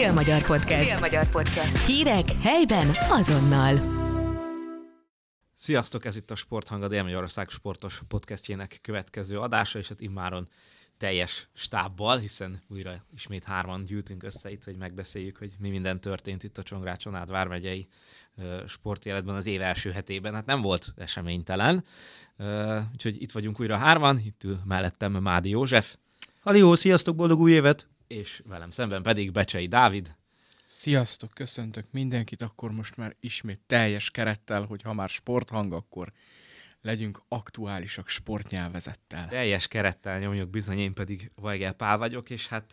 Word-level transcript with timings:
Dél-Magyar 0.00 0.46
Podcast. 0.46 0.90
Dél-Magyar 0.90 1.30
Podcast. 1.30 1.86
Hírek 1.86 2.24
helyben 2.40 2.88
azonnal. 3.10 3.74
Sziasztok, 5.54 6.04
ez 6.04 6.16
itt 6.16 6.30
a 6.30 6.34
Sporthang, 6.34 6.82
a 6.82 6.88
Dél-Magyarország 6.88 7.48
sportos 7.48 8.02
podcastjének 8.08 8.78
következő 8.82 9.38
adása, 9.38 9.78
és 9.78 9.88
hát 9.88 10.00
immáron 10.00 10.48
teljes 10.98 11.48
stábbal, 11.54 12.18
hiszen 12.18 12.62
újra 12.68 13.04
ismét 13.14 13.44
hárman 13.44 13.84
gyűltünk 13.84 14.22
össze 14.22 14.50
itt, 14.50 14.64
hogy 14.64 14.76
megbeszéljük, 14.76 15.36
hogy 15.36 15.52
mi 15.58 15.70
minden 15.70 16.00
történt 16.00 16.42
itt 16.42 16.58
a 16.58 16.62
Csongrácson 16.62 17.14
át 17.14 17.28
Vármegyei 17.28 17.88
sportéletben 18.66 19.34
az 19.34 19.46
év 19.46 19.62
első 19.62 19.90
hetében. 19.90 20.34
Hát 20.34 20.46
nem 20.46 20.60
volt 20.60 20.92
eseménytelen, 20.96 21.84
úgyhogy 22.92 23.22
itt 23.22 23.32
vagyunk 23.32 23.60
újra 23.60 23.76
hárman, 23.76 24.18
itt 24.18 24.44
ül 24.44 24.60
mellettem 24.64 25.12
Mádi 25.12 25.48
József. 25.48 25.96
Halió, 26.40 26.74
sziasztok, 26.74 27.16
boldog 27.16 27.40
új 27.40 27.52
évet! 27.52 27.89
És 28.10 28.42
velem 28.46 28.70
szemben 28.70 29.02
pedig 29.02 29.32
Becsei 29.32 29.66
Dávid. 29.66 30.14
Sziasztok, 30.66 31.30
köszöntök 31.34 31.86
mindenkit, 31.90 32.42
akkor 32.42 32.70
most 32.70 32.96
már 32.96 33.16
ismét 33.20 33.60
teljes 33.66 34.10
kerettel, 34.10 34.64
hogy 34.64 34.82
ha 34.82 34.92
már 34.92 35.08
sporthang, 35.08 35.72
akkor 35.72 36.12
legyünk 36.80 37.22
aktuálisak 37.28 38.08
sportnyelvezettel. 38.08 39.28
Teljes 39.28 39.66
kerettel 39.66 40.18
nyomjuk 40.18 40.48
bizony, 40.48 40.78
én 40.78 40.94
pedig 40.94 41.30
Vajgel 41.34 41.72
Pál 41.72 41.98
vagyok, 41.98 42.30
és 42.30 42.48
hát 42.48 42.72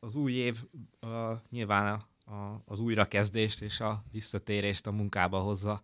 az 0.00 0.14
új 0.14 0.32
év 0.32 0.56
nyilván 1.50 2.06
a, 2.26 2.32
a, 2.34 2.62
az 2.64 2.80
újrakezdést 2.80 3.62
és 3.62 3.80
a 3.80 4.04
visszatérést 4.12 4.86
a 4.86 4.92
munkába 4.92 5.38
hozza 5.38 5.80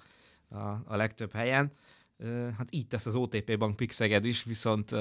a, 0.49 0.59
a 0.85 0.97
legtöbb 0.97 1.33
helyen. 1.33 1.73
Hát 2.59 2.69
így 2.71 2.87
tesz 2.87 3.07
az 3.07 3.15
OTP 3.15 3.59
Bank 3.59 3.77
Pixeged 3.77 4.25
is, 4.25 4.45
viszont 4.45 4.93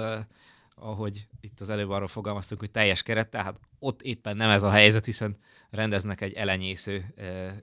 ahogy 0.80 1.28
itt 1.42 1.60
az 1.60 1.70
előbb 1.70 1.90
arról 1.90 2.08
fogalmaztunk, 2.08 2.60
hogy 2.60 2.72
teljes 2.72 3.04
keret, 3.04 3.30
tehát 3.30 3.60
ott 3.80 4.02
éppen 4.02 4.36
nem 4.36 4.50
ez 4.50 4.64
a 4.64 4.70
helyzet, 4.70 5.06
hiszen 5.06 5.38
rendeznek 5.70 6.22
egy 6.22 6.34
elenyésző 6.34 7.14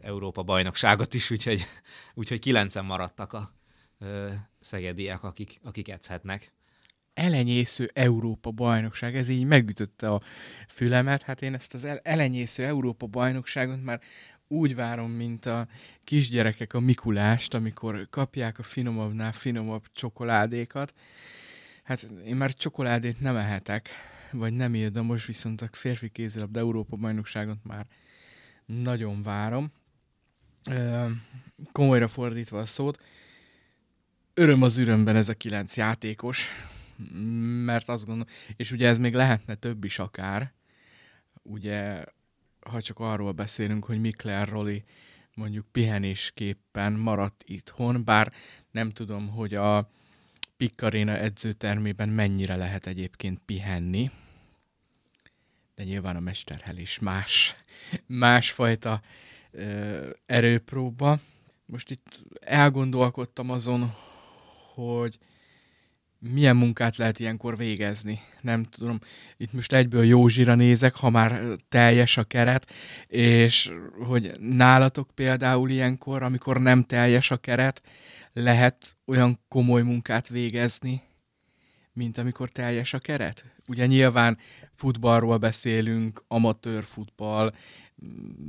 Európa 0.01 0.43
bajnokságot 0.43 1.15
is, 1.15 1.31
úgyhogy, 1.31 1.65
úgyhogy 2.15 2.39
kilencen 2.39 2.85
maradtak 2.85 3.33
a 3.33 3.53
szegediek, 4.61 5.23
akik, 5.23 5.61
akik 5.63 5.89
edzhetnek. 5.89 6.53
Elenyésző 7.15 7.91
Európa 7.95 8.51
bajnokság, 8.51 9.15
ez 9.15 9.29
így 9.29 9.45
megütötte 9.45 10.11
a 10.11 10.23
fülemet. 10.69 11.23
Hát 11.23 11.43
én 11.43 11.55
ezt 11.55 11.75
az 11.75 11.89
elenyésző 12.03 12.65
Európa 12.65 13.07
bajnokságot 13.07 13.83
már 13.83 14.01
úgy 14.49 14.75
várom, 14.75 15.11
mint 15.11 15.47
a 15.47 15.67
kisgyerekek 16.05 16.75
a 16.75 16.81
Mikulást, 16.81 17.55
amikor 17.55 18.07
kapják 18.11 18.59
a 18.59 18.63
finomabbnál 18.63 19.33
finomabb 19.33 19.85
csokoládékat, 19.93 20.93
Hát 21.87 22.03
én 22.25 22.37
már 22.37 22.55
csokoládét 22.55 23.21
nem 23.21 23.37
ehetek, 23.37 23.89
vagy 24.33 24.53
nem 24.53 24.75
ír, 24.75 24.91
de 24.91 25.01
most 25.01 25.27
viszont 25.27 25.63
a 25.63 25.69
férfi 25.73 26.09
kézilabda 26.09 26.59
Európa 26.59 26.97
bajnokságot 26.97 27.65
már 27.65 27.87
nagyon 28.65 29.23
várom. 29.23 29.73
komolyra 31.73 32.09
fordítva 32.09 32.59
a 32.59 32.67
szót, 32.67 33.03
öröm 34.35 34.63
az 34.63 34.79
örömben 34.79 35.17
ez 35.17 35.29
a 35.29 35.35
kilenc 35.35 35.77
játékos, 35.77 36.49
mert 37.65 37.89
azt 37.89 38.07
gondolom, 38.07 38.33
és 38.57 38.73
ugye 38.73 38.89
ez 38.89 38.99
még 38.99 39.15
lehetne 39.15 39.55
több 39.55 39.85
is 39.85 39.99
akár, 39.99 40.53
ugye 41.43 42.05
ha 42.61 42.81
csak 42.81 42.99
arról 42.99 43.33
beszélünk, 43.33 43.85
hogy 43.85 44.01
Mikler 44.01 44.49
Roli 44.49 44.85
mondjuk 45.35 45.67
pihenésképpen 45.73 46.93
maradt 46.93 47.43
itthon, 47.47 48.05
bár 48.05 48.33
nem 48.71 48.91
tudom, 48.91 49.29
hogy 49.29 49.55
a 49.55 49.95
Piccarena 50.57 51.17
edzőtermében 51.17 52.09
mennyire 52.09 52.57
lehet 52.57 52.87
egyébként 52.87 53.41
pihenni, 53.47 54.11
de 55.75 55.85
nyilván 55.85 56.17
a 56.17 56.21
mesterhelés 56.21 56.99
más, 56.99 57.57
másfajta 58.07 59.01
ö, 59.51 60.11
erőpróba. 60.27 61.21
Most 61.67 61.91
itt 61.91 62.21
elgondolkodtam 62.41 63.51
azon, 63.51 63.95
hogy 64.75 65.19
milyen 66.19 66.57
munkát 66.57 66.97
lehet 66.97 67.19
ilyenkor 67.19 67.57
végezni. 67.57 68.21
Nem 68.41 68.65
tudom, 68.65 68.99
itt 69.37 69.53
most 69.53 69.73
egyből 69.73 70.05
Józsira 70.05 70.55
nézek, 70.55 70.95
ha 70.95 71.11
már 71.11 71.43
teljes 71.69 72.17
a 72.17 72.25
keret, 72.25 72.73
és 73.07 73.73
hogy 73.99 74.33
nálatok 74.39 75.11
például 75.15 75.71
ilyenkor, 75.71 76.23
amikor 76.23 76.61
nem 76.61 76.83
teljes 76.83 77.31
a 77.31 77.37
keret, 77.37 77.83
lehet 78.39 78.97
olyan 79.05 79.41
komoly 79.49 79.83
munkát 79.83 80.29
végezni, 80.29 81.03
mint 81.93 82.19
amikor 82.19 82.49
teljes 82.49 82.95
a 82.95 82.99
keret? 82.99 83.45
Ugye 83.69 83.87
nyilván 83.87 84.39
futballról 84.75 85.37
beszélünk, 85.37 86.23
amatőr 86.29 86.85
futball, 86.85 87.55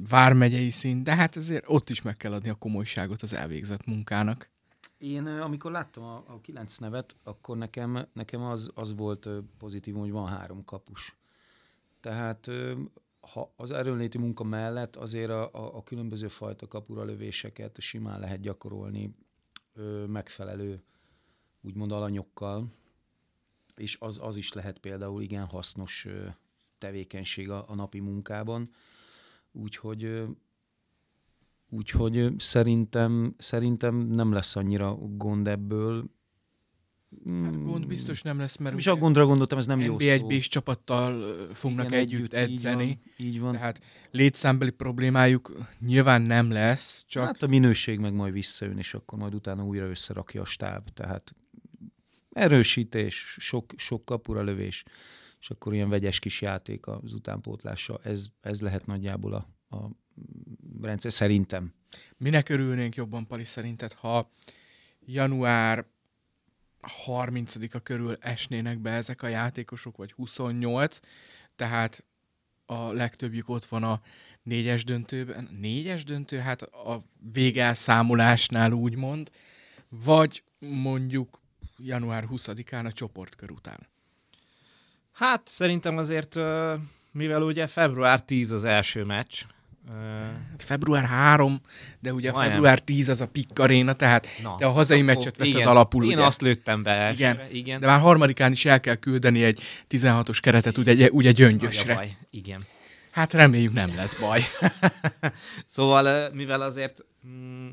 vármegyei 0.09 0.69
szint, 0.69 1.03
de 1.03 1.15
hát 1.15 1.35
azért 1.35 1.63
ott 1.67 1.89
is 1.89 2.01
meg 2.01 2.17
kell 2.17 2.33
adni 2.33 2.49
a 2.49 2.55
komolyságot 2.55 3.21
az 3.21 3.33
elvégzett 3.33 3.85
munkának. 3.85 4.49
Én 4.97 5.25
amikor 5.27 5.71
láttam 5.71 6.03
a, 6.03 6.15
a 6.15 6.39
kilenc 6.41 6.77
nevet, 6.77 7.15
akkor 7.23 7.57
nekem, 7.57 8.07
nekem 8.13 8.41
az, 8.41 8.71
az 8.73 8.95
volt 8.95 9.29
pozitív, 9.57 9.95
hogy 9.95 10.11
van 10.11 10.27
három 10.27 10.65
kapus. 10.65 11.15
Tehát 11.99 12.49
ha 13.19 13.53
az 13.55 13.71
erőnléti 13.71 14.17
munka 14.17 14.43
mellett 14.43 14.95
azért 14.95 15.29
a, 15.29 15.53
a, 15.53 15.75
a 15.75 15.83
különböző 15.83 16.27
fajta 16.27 16.67
kapura 16.67 17.03
lövéseket 17.03 17.79
simán 17.79 18.19
lehet 18.19 18.39
gyakorolni 18.39 19.15
ö, 19.77 20.05
megfelelő 20.05 20.83
úgymond 21.61 21.91
alanyokkal, 21.91 22.71
és 23.75 23.97
az, 23.99 24.19
az 24.21 24.35
is 24.35 24.53
lehet 24.53 24.79
például 24.79 25.21
igen 25.21 25.45
hasznos 25.45 26.05
ö, 26.05 26.27
tevékenység 26.77 27.49
a, 27.49 27.69
a 27.69 27.75
napi 27.75 27.99
munkában. 27.99 28.71
Úgyhogy 29.51 30.03
ö, 30.03 30.25
Úgyhogy 31.69 32.33
szerintem, 32.37 33.35
szerintem 33.37 33.95
nem 33.95 34.31
lesz 34.31 34.55
annyira 34.55 34.95
gond 34.95 35.47
ebből. 35.47 36.09
Hát 37.43 37.63
gond 37.63 37.87
biztos 37.87 38.21
nem 38.21 38.37
lesz, 38.37 38.57
mert 38.57 38.77
És 38.77 38.87
a 38.87 38.95
gondra 38.95 39.25
gondoltam, 39.25 39.57
ez 39.57 39.65
nem 39.65 39.79
jó 39.79 39.99
szó. 39.99 40.07
egy 40.07 40.41
s 40.41 40.47
csapattal 40.47 41.37
fognak 41.53 41.85
Igen, 41.85 41.99
együtt, 41.99 42.33
együtt 42.33 42.33
edzeni. 42.33 42.83
Így 42.83 42.97
van, 43.17 43.27
így 43.27 43.39
van. 43.39 43.51
Tehát 43.51 43.81
létszámbeli 44.11 44.71
problémájuk 44.71 45.57
nyilván 45.79 46.21
nem 46.21 46.51
lesz. 46.51 47.03
Csak... 47.07 47.25
Hát 47.25 47.43
a 47.43 47.47
minőség 47.47 47.99
meg 47.99 48.13
majd 48.13 48.33
visszajön, 48.33 48.77
és 48.77 48.93
akkor 48.93 49.19
majd 49.19 49.33
utána 49.33 49.63
újra 49.65 49.85
összerakja 49.85 50.41
a 50.41 50.45
stáb. 50.45 50.89
Tehát 50.89 51.35
erősítés, 52.31 53.35
sok, 53.39 53.73
sok 53.77 54.05
kapura 54.05 54.41
lövés, 54.41 54.83
és 55.39 55.49
akkor 55.49 55.73
ilyen 55.73 55.89
vegyes 55.89 56.19
kis 56.19 56.41
játék 56.41 56.87
az 56.87 57.13
utánpótlása. 57.13 57.99
Ez, 58.03 58.25
ez 58.41 58.61
lehet 58.61 58.85
nagyjából 58.85 59.33
a, 59.33 59.75
a 59.75 59.89
rendszer 60.81 61.11
szerintem. 61.11 61.73
Minek 62.17 62.49
örülnénk 62.49 62.95
jobban, 62.95 63.27
Pali, 63.27 63.43
szerinted, 63.43 63.93
ha 63.93 64.31
január 65.05 65.85
30-a 67.05 67.79
körül 67.79 68.17
esnének 68.19 68.79
be 68.79 68.91
ezek 68.91 69.21
a 69.21 69.27
játékosok, 69.27 69.97
vagy 69.97 70.11
28, 70.11 70.99
tehát 71.55 72.03
a 72.65 72.91
legtöbbjük 72.91 73.49
ott 73.49 73.65
van 73.65 73.83
a 73.83 74.01
négyes 74.43 74.83
döntőben. 74.83 75.49
Négyes 75.59 76.03
döntő? 76.03 76.37
Hát 76.37 76.61
a 76.61 77.01
végelszámolásnál 77.31 78.71
úgymond, 78.71 79.31
vagy 79.89 80.43
mondjuk 80.59 81.41
január 81.77 82.27
20-án 82.31 82.85
a 82.85 82.91
csoportkör 82.91 83.51
után. 83.51 83.87
Hát 85.11 85.47
szerintem 85.47 85.97
azért, 85.97 86.35
mivel 87.11 87.41
ugye 87.41 87.67
február 87.67 88.21
10 88.21 88.51
az 88.51 88.63
első 88.63 89.03
meccs, 89.03 89.43
Hát 90.49 90.63
február 90.63 91.03
3, 91.05 91.61
de 91.99 92.13
ugye 92.13 92.31
Majdnem. 92.31 92.51
február 92.51 92.79
10 92.79 93.09
az 93.09 93.21
a 93.21 93.27
Pikkaréna, 93.27 93.93
tehát 93.93 94.27
Na, 94.43 94.55
de 94.59 94.65
a 94.65 94.71
hazai 94.71 95.01
meccset 95.01 95.37
veszed 95.37 95.55
igen, 95.55 95.67
alapul. 95.67 96.03
Én 96.03 96.09
ugye? 96.09 96.25
azt 96.25 96.41
lőttem 96.41 96.83
be 96.83 97.11
igen, 97.11 97.39
igen. 97.51 97.79
De 97.79 97.85
már 97.85 97.99
harmadikán 97.99 98.51
is 98.51 98.65
el 98.65 98.79
kell 98.79 98.95
küldeni 98.95 99.43
egy 99.43 99.61
16-os 99.89 100.37
keretet 100.41 100.77
ugye, 100.77 101.09
ugye 101.11 101.31
gyöngyösre. 101.31 101.95
baj, 101.95 102.17
igen. 102.29 102.65
Hát 103.11 103.33
reméljük 103.33 103.73
nem 103.73 103.95
lesz 103.95 104.19
baj. 104.19 104.41
szóval, 105.75 106.29
mivel 106.33 106.61
azért 106.61 107.05
mm, 107.27 107.67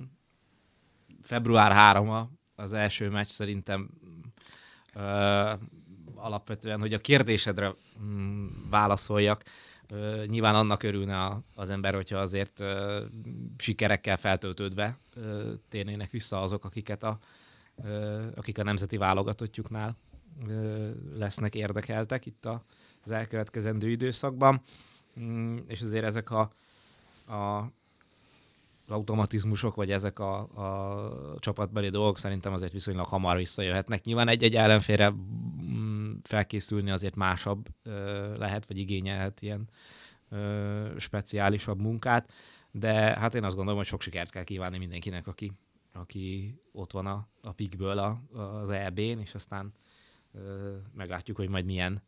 február 1.22 1.72
3 1.72 2.30
az 2.56 2.72
első 2.72 3.08
meccs 3.08 3.28
szerintem 3.28 3.88
uh, 4.94 5.02
alapvetően, 6.14 6.80
hogy 6.80 6.92
a 6.92 6.98
kérdésedre 6.98 7.74
mm, 8.02 8.46
válaszoljak, 8.70 9.42
nyilván 10.26 10.54
annak 10.54 10.82
örülne 10.82 11.38
az 11.54 11.70
ember, 11.70 11.94
hogyha 11.94 12.18
azért 12.18 12.64
sikerekkel 13.56 14.16
feltöltődve 14.16 14.98
térnének 15.68 16.10
vissza 16.10 16.42
azok, 16.42 16.64
akiket 16.64 17.02
a, 17.02 17.18
akik 18.34 18.58
a 18.58 18.62
nemzeti 18.62 18.96
válogatottjuknál 18.96 19.96
lesznek 21.14 21.54
érdekeltek 21.54 22.26
itt 22.26 22.48
az 23.04 23.10
elkövetkezendő 23.10 23.90
időszakban. 23.90 24.62
Mm, 25.20 25.56
és 25.66 25.80
azért 25.80 26.04
ezek 26.04 26.30
a, 26.30 26.40
a 27.34 27.72
az 28.86 28.94
automatizmusok, 28.94 29.74
vagy 29.74 29.90
ezek 29.90 30.18
a, 30.18 30.38
a 30.38 31.38
csapatbeli 31.38 31.88
dolgok 31.88 32.18
szerintem 32.18 32.52
azért 32.52 32.72
viszonylag 32.72 33.06
hamar 33.06 33.36
visszajöhetnek. 33.36 34.04
Nyilván 34.04 34.28
egy-egy 34.28 34.54
ellenfélre 34.54 35.10
mm, 35.10 35.83
felkészülni 36.26 36.90
azért 36.90 37.16
másabb 37.16 37.68
lehet, 38.36 38.66
vagy 38.66 38.78
igényelhet 38.78 39.42
ilyen 39.42 39.68
speciálisabb 40.96 41.80
munkát, 41.80 42.32
de 42.70 42.92
hát 42.94 43.34
én 43.34 43.44
azt 43.44 43.54
gondolom, 43.54 43.78
hogy 43.78 43.88
sok 43.88 44.02
sikert 44.02 44.30
kell 44.30 44.44
kívánni 44.44 44.78
mindenkinek, 44.78 45.26
aki, 45.26 45.52
aki 45.92 46.54
ott 46.72 46.92
van 46.92 47.06
a, 47.06 47.28
a 47.42 47.52
pikből 47.52 47.98
a, 47.98 48.22
az 48.32 48.68
EB-n, 48.68 49.18
és 49.18 49.34
aztán 49.34 49.72
meglátjuk, 50.92 51.36
hogy 51.36 51.48
majd 51.48 51.64
milyen 51.64 52.02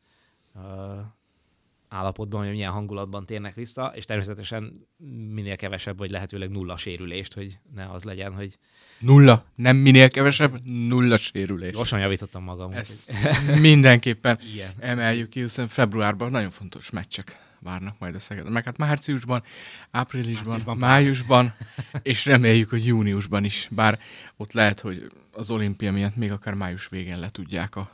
állapotban, 1.97 2.41
hogy 2.45 2.51
milyen 2.51 2.73
hangulatban 2.73 3.27
térnek 3.27 3.55
vissza, 3.55 3.93
és 3.95 4.05
természetesen 4.05 4.87
minél 5.35 5.57
kevesebb, 5.57 5.99
vagy 5.99 6.11
lehetőleg 6.11 6.51
nulla 6.51 6.77
sérülést, 6.77 7.35
hogy 7.35 7.59
ne 7.75 7.91
az 7.91 8.05
legyen, 8.05 8.35
hogy 8.35 8.59
Nulla. 8.99 9.45
Nem 9.55 9.77
minél 9.77 10.11
kevesebb, 10.11 10.61
nulla 10.65 11.17
sérülés. 11.17 11.73
gyorsan 11.73 12.01
javítottam 12.01 12.43
magam. 12.43 12.73
Ezt 12.73 13.13
mindenképpen 13.61 14.39
Igen. 14.55 14.73
emeljük 14.79 15.29
ki, 15.29 15.41
hiszen 15.41 15.69
februárban 15.69 16.31
nagyon 16.31 16.51
fontos 16.51 16.91
meccsek 16.91 17.46
várnak 17.67 17.99
majd 17.99 18.15
a 18.15 18.19
Szegeden. 18.19 18.53
Meg 18.53 18.65
hát 18.65 18.77
márciusban, 18.77 19.43
áprilisban, 19.91 20.47
Márciusban 20.47 20.77
májusban, 20.77 21.55
és 22.03 22.27
reméljük, 22.27 22.69
hogy 22.69 22.87
júniusban 22.87 23.45
is. 23.45 23.69
Bár 23.71 23.99
ott 24.37 24.53
lehet, 24.53 24.81
hogy 24.81 25.11
az 25.33 25.51
olimpia 25.51 25.93
miatt 25.93 26.17
még 26.17 26.33
akár 26.33 26.55
május 26.55 26.89
végén 26.89 27.19
le 27.19 27.29
tudják 27.29 27.77
a 27.77 27.91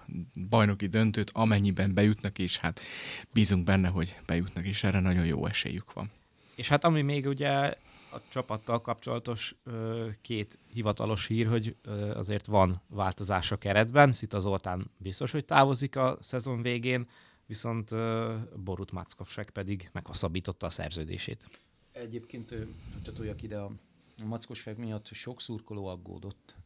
bajnoki 0.49 0.87
döntőt, 0.87 1.31
amennyiben 1.35 1.95
bejutnak, 1.95 2.39
és 2.39 2.57
hát 2.57 2.81
bízunk 3.33 3.65
benne, 3.65 3.89
hogy 3.89 4.17
bejutnak, 4.27 4.67
és 4.67 4.85
erre 4.85 5.01
nagyon 5.01 5.25
jó 5.25 5.47
esélyük 5.47 5.93
van. 5.93 6.11
És 6.55 6.69
hát 6.69 6.85
ami 6.85 7.03
még 7.03 7.27
ugye 7.27 7.75
a 8.13 8.21
csapattal 8.29 8.81
kapcsolatos 8.81 9.55
ö, 9.65 10.09
két 10.23 10.59
hivatalos 10.73 11.27
hír, 11.27 11.47
hogy 11.47 11.77
ö, 11.83 12.11
azért 12.15 12.47
van 12.47 12.83
változás 12.89 13.53
a 13.53 13.57
keretben. 13.57 14.13
Szita 14.13 14.41
Zoltán 14.41 14.91
biztos, 14.97 15.31
hogy 15.31 15.45
távozik 15.45 15.97
a 15.97 16.19
szezon 16.23 16.63
végén, 16.63 17.07
viszont 17.47 17.91
Borut 18.65 18.93
Mackovsek 18.93 19.51
pedig 19.51 19.89
meghosszabbította 19.93 20.67
a 20.67 20.71
szerződését. 20.71 21.61
Egyébként, 21.93 22.55
csatoljak 23.03 23.43
ide, 23.43 23.59
a 23.59 23.71
mackos 24.25 24.61
fek 24.61 24.77
miatt 24.77 25.07
sok 25.07 25.41
szurkoló 25.41 25.87
aggódott. 25.87 26.57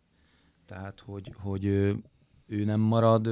Tehát, 0.67 1.01
hogy, 1.01 1.35
hogy 1.39 1.65
ő 2.47 2.65
nem 2.65 2.81
marad, 2.81 3.29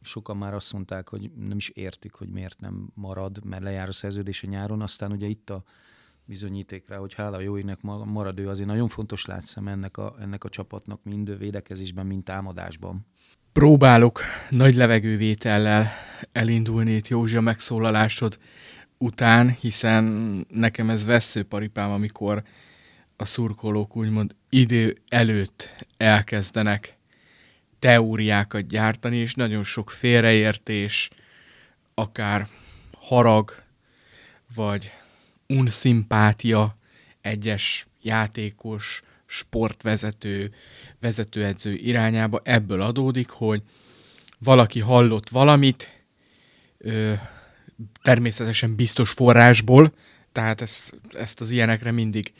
sokan 0.00 0.36
már 0.36 0.54
azt 0.54 0.72
mondták, 0.72 1.08
hogy 1.08 1.30
nem 1.30 1.56
is 1.56 1.68
értik, 1.68 2.12
hogy 2.12 2.28
miért 2.28 2.60
nem 2.60 2.90
marad, 2.94 3.44
mert 3.44 3.62
lejár 3.62 3.88
a 3.88 3.92
szerződése 3.92 4.46
nyáron, 4.46 4.82
aztán 4.82 5.12
ugye 5.12 5.26
itt 5.26 5.50
a 5.50 5.62
bizonyíték 6.24 6.88
rá, 6.88 6.96
hogy 6.96 7.14
hála 7.14 7.40
jó 7.40 7.58
égnek 7.58 7.82
ma- 7.82 8.04
marad 8.04 8.38
ő, 8.38 8.48
azért 8.48 8.68
nagyon 8.68 8.88
fontos 8.88 9.24
látszem 9.24 9.68
ennek 9.68 9.96
a, 9.96 10.16
ennek 10.20 10.44
a 10.44 10.48
csapatnak 10.48 11.04
mind 11.04 11.38
védekezésben, 11.38 12.06
mind 12.06 12.24
támadásban. 12.24 13.06
Próbálok 13.56 14.20
nagy 14.50 14.74
levegővétellel 14.74 15.92
elindulni 16.32 16.92
itt 16.92 17.08
Józsi 17.08 17.38
megszólalásod 17.38 18.38
után, 18.98 19.50
hiszen 19.60 20.04
nekem 20.48 20.90
ez 20.90 21.04
veszőparipám, 21.04 21.90
amikor 21.90 22.42
a 23.16 23.24
szurkolók 23.24 23.96
úgymond 23.96 24.34
idő 24.48 24.96
előtt 25.08 25.84
elkezdenek 25.96 26.96
teóriákat 27.78 28.66
gyártani, 28.66 29.16
és 29.16 29.34
nagyon 29.34 29.64
sok 29.64 29.90
félreértés, 29.90 31.10
akár 31.94 32.46
harag, 32.98 33.62
vagy 34.54 34.90
unszimpátia 35.46 36.76
egyes 37.20 37.86
játékos, 38.02 39.02
sportvezető, 39.36 40.52
vezetőedző 41.00 41.74
irányába 41.74 42.40
ebből 42.44 42.80
adódik, 42.80 43.30
hogy 43.30 43.62
valaki 44.38 44.80
hallott 44.80 45.28
valamit, 45.28 46.04
ö, 46.78 47.12
természetesen 48.02 48.74
biztos 48.74 49.10
forrásból, 49.10 49.92
tehát 50.32 50.60
ezt, 50.60 51.00
ezt 51.12 51.40
az 51.40 51.50
ilyenekre 51.50 51.90
mindig, 51.90 52.32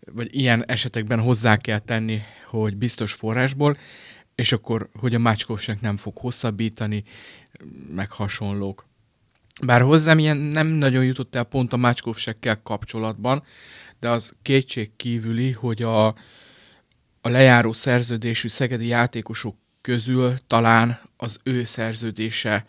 vagy 0.00 0.34
ilyen 0.34 0.64
esetekben 0.66 1.20
hozzá 1.20 1.56
kell 1.56 1.78
tenni, 1.78 2.20
hogy 2.44 2.76
biztos 2.76 3.12
forrásból, 3.12 3.76
és 4.34 4.52
akkor, 4.52 4.88
hogy 4.98 5.14
a 5.14 5.18
Mácskovság 5.18 5.78
nem 5.80 5.96
fog 5.96 6.18
hosszabbítani, 6.18 7.04
meg 7.94 8.10
hasonlók. 8.10 8.86
Bár 9.62 9.80
hozzám 9.80 10.18
ilyen 10.18 10.36
nem 10.36 10.66
nagyon 10.66 11.04
jutott 11.04 11.34
el 11.34 11.44
pont 11.44 11.72
a 11.72 11.76
Mácskovsekkel 11.76 12.62
kapcsolatban, 12.62 13.42
de 14.00 14.08
az 14.08 14.32
kétség 14.42 14.90
kívüli, 14.96 15.52
hogy 15.52 15.82
a, 15.82 16.06
a 17.20 17.28
lejáró 17.28 17.72
szerződésű 17.72 18.48
szegedi 18.48 18.86
játékosok 18.86 19.56
közül 19.80 20.34
talán 20.46 21.00
az 21.16 21.38
ő 21.42 21.64
szerződése, 21.64 22.66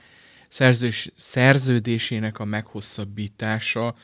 szerződés, 0.47 1.11
szerződésének 1.15 2.39
a 2.39 2.45
meghosszabbítása 2.45 3.95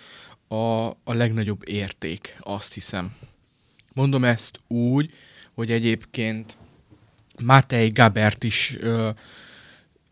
a, 0.47 0.55
a 0.87 1.13
legnagyobb 1.13 1.69
érték, 1.69 2.37
azt 2.39 2.73
hiszem. 2.73 3.15
Mondom 3.93 4.23
ezt 4.23 4.59
úgy, 4.67 5.13
hogy 5.53 5.71
egyébként 5.71 6.57
Matej 7.41 7.89
Gabert 7.89 8.43
is 8.43 8.77
ö, 8.79 9.09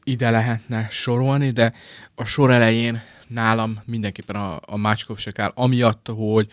ide 0.03 0.29
lehetne 0.29 0.87
sorolni, 0.89 1.49
de 1.49 1.73
a 2.15 2.25
sor 2.25 2.51
elején 2.51 3.03
nálam 3.31 3.81
mindenképpen 3.85 4.35
a, 4.35 4.59
a 4.65 4.77
Mácskovsek 4.77 5.39
áll, 5.39 5.51
amiatt, 5.55 6.07
hogy 6.07 6.47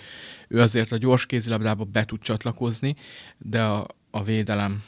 ő 0.48 0.60
azért 0.60 0.92
a 0.92 0.96
gyors 0.96 1.26
kézilabdába 1.26 1.84
be 1.84 2.04
tud 2.04 2.20
csatlakozni, 2.20 2.96
de 3.38 3.62
a, 3.62 3.86
a 4.10 4.22
védelem 4.22 4.82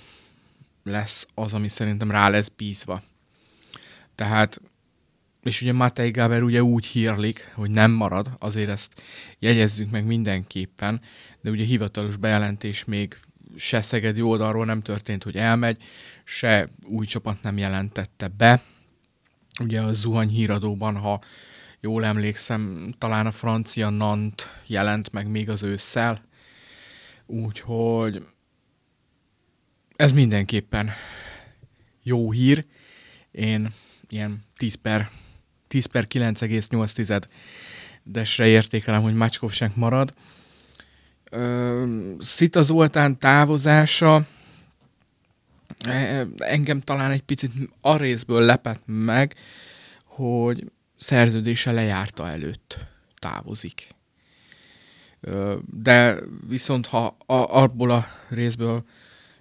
lesz 0.85 1.27
az, 1.35 1.53
ami 1.53 1.69
szerintem 1.69 2.11
rá 2.11 2.29
lesz 2.29 2.49
bízva. 2.57 3.03
Tehát, 4.15 4.61
és 5.43 5.63
ugye 5.63 5.73
Matej 5.73 6.11
Gáber 6.11 6.43
ugye 6.43 6.63
úgy 6.63 6.87
hírlik, 6.87 7.53
hogy 7.55 7.71
nem 7.71 7.91
marad, 7.91 8.31
azért 8.39 8.69
ezt 8.71 9.03
jegyezzük 9.39 9.91
meg 9.91 10.05
mindenképpen, 10.05 11.01
de 11.41 11.51
ugye 11.51 11.65
hivatalos 11.65 12.17
bejelentés 12.17 12.85
még 12.85 13.19
se 13.57 13.81
Szegedi 13.81 14.23
oldalról 14.23 14.65
nem 14.65 14.83
történt, 14.83 15.23
hogy 15.23 15.37
elmegy, 15.37 15.83
se 16.25 16.69
új 16.83 17.07
csapat 17.07 17.43
nem 17.43 17.59
jelentette 17.59 18.29
be. 18.29 18.63
Ugye 19.61 19.81
a 19.81 19.93
Zuhany 19.93 20.29
híradóban, 20.29 20.97
ha 20.97 21.21
jól 21.81 22.05
emlékszem, 22.05 22.95
talán 22.99 23.27
a 23.27 23.33
francia 23.33 23.89
Nant 23.89 24.51
jelent 24.67 25.13
meg 25.13 25.27
még 25.27 25.49
az 25.49 25.63
ősszel. 25.63 26.25
Úgyhogy 27.27 28.27
ez 29.97 30.13
mindenképpen 30.13 30.91
jó 32.03 32.31
hír. 32.31 32.65
Én 33.31 33.75
ilyen 34.09 34.45
10 34.57 34.75
per, 34.75 35.11
10 35.69 35.87
per 35.87 36.07
9,8 36.09 37.23
desre 38.03 38.47
értékelem, 38.47 39.03
hogy 39.03 39.15
Macskovság 39.15 39.73
marad. 39.75 40.15
Szita 42.19 42.63
Zoltán 42.63 43.19
távozása 43.19 44.27
e, 45.79 46.27
engem 46.39 46.81
talán 46.81 47.11
egy 47.11 47.23
picit 47.23 47.53
a 47.81 47.97
részből 47.97 48.43
lepett 48.43 48.83
meg, 48.87 49.35
hogy 50.05 50.65
szerződése 51.01 51.73
lejárta 51.73 52.29
előtt 52.29 52.79
távozik. 53.19 53.89
De 55.67 56.19
viszont 56.49 56.87
ha 56.87 57.17
abból 57.27 57.91
a 57.91 58.07
részből 58.29 58.85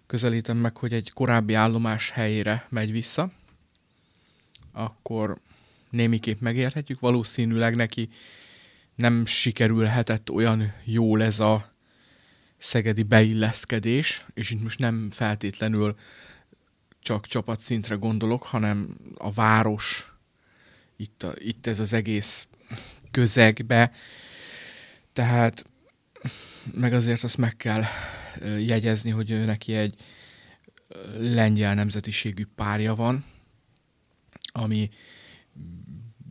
közelítem 0.08 0.58
meg, 0.58 0.78
hogy 0.78 0.94
egy 0.94 1.12
korábbi 1.12 1.54
állomás 1.54 2.10
helyére 2.10 2.68
megy 2.70 2.92
vissza, 2.92 3.32
akkor 4.72 5.38
némiképp 5.90 6.40
megérthetjük. 6.42 7.00
Valószínűleg 7.00 7.76
neki 7.76 8.10
nem 8.96 9.26
sikerülhetett 9.26 10.30
olyan 10.32 10.74
jól 10.84 11.24
ez 11.24 11.40
a 11.40 11.74
szegedi 12.58 13.04
beilleszkedés, 13.04 14.26
és 14.34 14.52
itt 14.52 14.62
most 14.62 14.80
nem 14.80 15.10
feltétlenül 15.12 15.96
csak 17.00 17.28
csapatszintre 17.28 17.96
gondolok, 17.96 18.44
hanem 18.44 18.98
a 19.18 19.32
város, 19.32 20.14
itt, 21.00 21.24
a, 21.24 21.34
itt 21.38 21.68
ez 21.68 21.80
az 21.80 21.94
egész 21.94 22.48
közegbe, 23.12 23.92
tehát 25.14 25.66
meg 26.74 26.94
azért 26.94 27.24
azt 27.24 27.38
meg 27.38 27.56
kell 27.58 27.84
jegyezni, 28.60 29.10
hogy 29.10 29.32
ő 29.32 29.46
neki 29.46 29.76
egy 29.76 29.96
lengyel 31.18 31.74
nemzetiségű 31.74 32.46
párja 32.56 32.96
van, 32.96 33.26
ami 34.52 34.90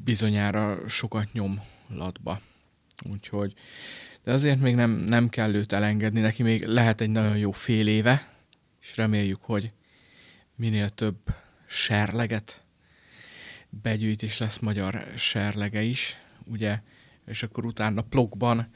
bizonyára 0.04 0.88
sokat 0.88 1.32
nyom 1.32 1.60
latba. 1.88 2.40
Úgyhogy, 3.10 3.54
de 4.24 4.32
azért 4.32 4.60
még 4.60 4.74
nem, 4.74 4.90
nem 4.90 5.28
kell 5.28 5.54
őt 5.54 5.72
elengedni, 5.72 6.20
neki 6.20 6.42
még 6.42 6.64
lehet 6.64 7.00
egy 7.00 7.10
nagyon 7.10 7.36
jó 7.36 7.50
fél 7.50 7.86
éve, 7.86 8.32
és 8.80 8.96
reméljük, 8.96 9.42
hogy 9.42 9.72
minél 10.54 10.88
több 10.88 11.18
serleget 11.66 12.62
begyűjt, 13.82 14.22
lesz 14.38 14.58
magyar 14.58 15.12
serlege 15.16 15.82
is, 15.82 16.16
ugye, 16.44 16.80
és 17.26 17.42
akkor 17.42 17.64
utána 17.64 18.02
plokban 18.02 18.70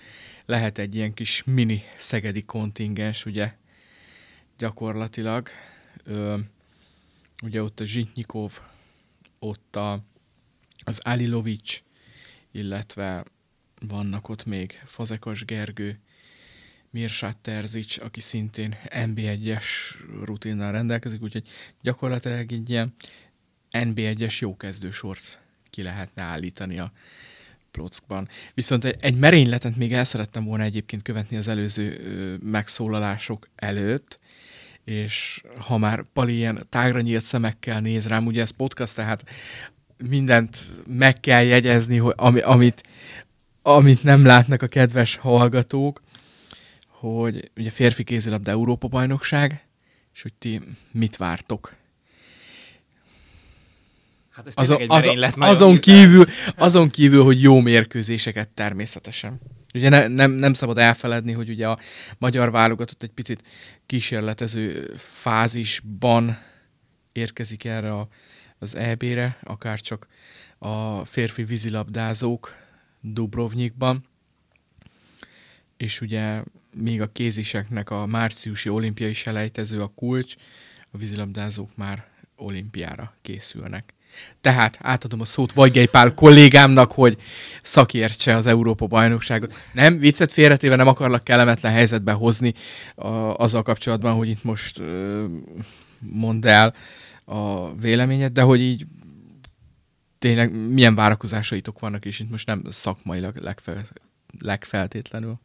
lehet 0.47 0.79
egy 0.79 0.95
ilyen 0.95 1.15
kis 1.15 1.43
mini 1.45 1.83
szegedi 1.97 2.43
kontingens, 2.43 3.27
ugye, 3.27 3.55
gyakorlatilag. 4.59 5.49
Ö, 6.05 6.39
ugye 7.43 7.63
ott 7.63 7.81
a 7.81 7.85
Zsitnyikov, 7.85 8.61
ott 9.39 9.77
a, 9.77 10.05
az 10.85 10.99
Alilovics, 10.99 11.83
illetve 12.51 13.25
vannak 13.89 14.29
ott 14.29 14.45
még 14.45 14.83
Fazekas 14.85 15.45
Gergő, 15.45 16.01
Mirsát 16.91 17.37
Terzics, 17.37 17.99
aki 17.99 18.21
szintén 18.21 18.77
NB1-es 18.85 19.65
rutinnal 20.25 20.73
rendelkezik, 20.73 21.23
úgyhogy 21.23 21.49
gyakorlatilag 21.81 22.53
egy 22.53 22.71
ilyen 22.71 22.95
NB1-es 23.73 24.39
jó 24.39 24.57
kezdősort 24.57 25.39
ki 25.71 25.83
lehetne 25.83 26.23
állítani 26.23 26.79
a 26.79 26.93
Plockban. 27.71 28.29
Viszont 28.55 28.85
egy, 28.85 29.17
merényletet 29.17 29.77
még 29.77 29.93
el 29.93 30.05
szerettem 30.05 30.45
volna 30.45 30.65
egyébként 30.65 31.03
követni 31.03 31.37
az 31.37 31.49
előző 31.49 32.39
megszólalások 32.43 33.49
előtt, 33.57 34.19
és 34.85 35.43
ha 35.59 35.79
már 35.79 36.05
Pali 36.13 36.35
ilyen 36.35 36.67
tágra 36.69 37.01
nyílt 37.01 37.25
szemekkel 37.25 37.81
néz 37.81 38.09
rám, 38.09 38.27
ugye 38.27 38.41
ez 38.41 38.51
podcast, 38.51 38.95
tehát 38.95 39.25
mindent 40.09 40.57
meg 40.87 41.21
kell 41.21 41.43
jegyezni, 41.43 41.97
hogy 41.97 42.15
ami, 42.17 42.41
amit, 42.41 42.83
amit 43.63 44.03
nem 44.03 44.25
látnak 44.25 44.63
a 44.63 44.67
kedves 44.67 45.17
hallgatók, 45.17 46.03
hogy 46.87 47.51
ugye 47.57 47.71
férfi 47.71 48.05
kézilabda 48.05 48.51
Európa 48.51 48.89
bajnokság, 48.89 49.67
és 50.15 50.23
hogy 50.23 50.33
ti 50.33 50.61
mit 50.91 51.17
vártok? 51.17 51.75
Hát 54.33 54.47
ez 54.47 54.53
Azon, 54.57 54.81
egy 54.81 54.87
azon, 54.91 55.17
nagyon 55.19 55.43
azon, 55.43 55.79
kívül, 55.79 56.27
azon 56.57 56.91
kívül, 56.91 57.25
hogy 57.25 57.43
jó 57.43 57.61
mérkőzéseket 57.61 58.49
természetesen. 58.49 59.41
Ugye 59.75 59.89
ne, 59.89 60.07
nem, 60.07 60.31
nem 60.31 60.53
szabad 60.53 60.79
elfeledni, 60.79 61.33
hogy 61.33 61.49
ugye 61.49 61.69
a 61.69 61.79
magyar 62.19 62.51
válogatott 62.51 63.03
egy 63.03 63.11
picit 63.11 63.43
kísérletező 63.87 64.95
fázisban 64.97 66.39
érkezik 67.13 67.65
erre 67.65 67.95
a, 67.95 68.09
az 68.59 68.75
EB-re, 68.75 69.39
akár 69.43 69.81
csak 69.81 70.07
a 70.59 71.05
férfi 71.05 71.45
vízilabdázók 71.45 72.55
Dubrovnikban, 73.01 74.05
és 75.77 76.01
ugye 76.01 76.43
még 76.77 77.01
a 77.01 77.13
kéziseknek 77.13 77.91
a 77.91 78.07
márciusi 78.07 78.69
olimpiai 78.69 79.13
selejtező 79.13 79.83
a 79.83 79.93
kulcs, 79.95 80.35
a 80.91 80.99
vízilabdázók 80.99 81.77
már 81.77 82.09
olimpiára 82.37 83.15
készülnek. 83.23 83.95
Tehát 84.41 84.79
átadom 84.81 85.21
a 85.21 85.25
szót 85.25 85.53
Vajgely 85.53 85.87
Pál 85.87 86.15
kollégámnak, 86.15 86.93
hogy 86.93 87.17
szakértse 87.63 88.37
az 88.37 88.47
Európa 88.47 88.87
bajnokságot. 88.87 89.55
Nem, 89.73 89.99
viccet 89.99 90.33
félretéve 90.33 90.77
nem 90.77 90.87
akarlak 90.87 91.25
kellemetlen 91.25 91.73
helyzetbe 91.73 92.13
hozni 92.13 92.55
a, 92.95 93.09
azzal 93.37 93.63
kapcsolatban, 93.63 94.15
hogy 94.15 94.29
itt 94.29 94.45
most 94.45 94.79
ö, 94.79 95.25
mondd 95.99 96.47
el 96.47 96.75
a 97.25 97.75
véleményed, 97.75 98.33
de 98.33 98.43
hogy 98.43 98.61
így 98.61 98.87
tényleg 100.19 100.53
milyen 100.71 100.95
várakozásaitok 100.95 101.79
vannak, 101.79 102.05
és 102.05 102.21
itt 102.21 102.31
most 102.31 102.47
nem 102.47 102.63
szakmailag 102.69 103.37
legfel, 103.37 103.83
legfeltétlenül. 104.41 105.41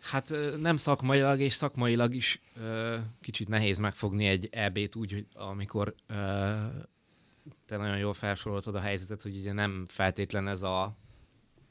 Hát 0.00 0.34
nem 0.60 0.76
szakmailag, 0.76 1.40
és 1.40 1.52
szakmailag 1.52 2.14
is 2.14 2.40
ö, 2.56 2.96
kicsit 3.20 3.48
nehéz 3.48 3.78
megfogni 3.78 4.26
egy 4.26 4.48
EB-t 4.52 4.94
úgy, 4.94 5.12
hogy 5.12 5.26
amikor 5.34 5.94
ö, 6.06 6.14
te 7.72 7.78
nagyon 7.78 7.98
jól 7.98 8.14
felsoroltad 8.14 8.74
a 8.74 8.80
helyzetet, 8.80 9.22
hogy 9.22 9.36
ugye 9.36 9.52
nem 9.52 9.84
feltétlen 9.88 10.48
ez 10.48 10.62
a 10.62 10.96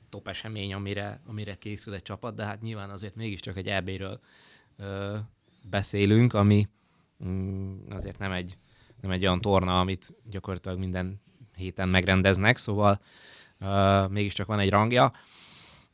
top 0.10 0.27
esemény, 0.27 0.74
amire, 0.74 1.22
amire 1.27 1.55
készül 1.55 1.93
egy 1.93 2.01
csapat, 2.01 2.36
de 2.36 2.46
hát 2.46 2.62
nyilván 2.62 2.89
azért 2.89 3.15
mégiscsak 3.15 3.58
egy 3.58 3.67
EB-ről 3.67 4.20
ö, 4.77 5.17
beszélünk, 5.70 6.34
ami 6.34 6.67
mm, 7.25 7.75
azért 7.89 8.17
nem 8.17 8.31
egy, 8.31 8.58
nem 9.01 9.12
egy 9.12 9.22
olyan 9.22 9.41
torna, 9.41 9.79
amit 9.79 10.13
gyakorlatilag 10.29 10.77
minden 10.77 11.22
héten 11.55 11.89
megrendeznek, 11.89 12.58
szóval 12.58 13.01
ö, 13.60 14.05
mégiscsak 14.08 14.48
van 14.48 14.60
egy 14.60 14.70
rangja. 14.70 15.12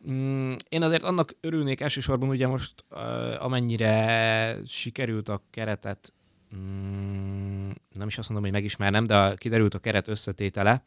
Mm, 0.09 0.53
Én 0.69 0.81
azért 0.81 1.03
annak 1.03 1.35
örülnék 1.41 1.81
elsősorban, 1.81 2.29
ugye 2.29 2.47
most 2.47 2.83
uh, 2.89 3.43
amennyire 3.43 4.57
sikerült 4.65 5.29
a 5.29 5.41
keretet, 5.49 6.13
mm, 6.55 7.69
nem 7.91 8.07
is 8.07 8.17
azt 8.17 8.29
mondom, 8.29 8.49
hogy 8.49 8.59
megismernem, 8.59 9.05
de 9.05 9.35
kiderült 9.35 9.73
a 9.73 9.79
keret 9.79 10.07
összetétele, 10.07 10.83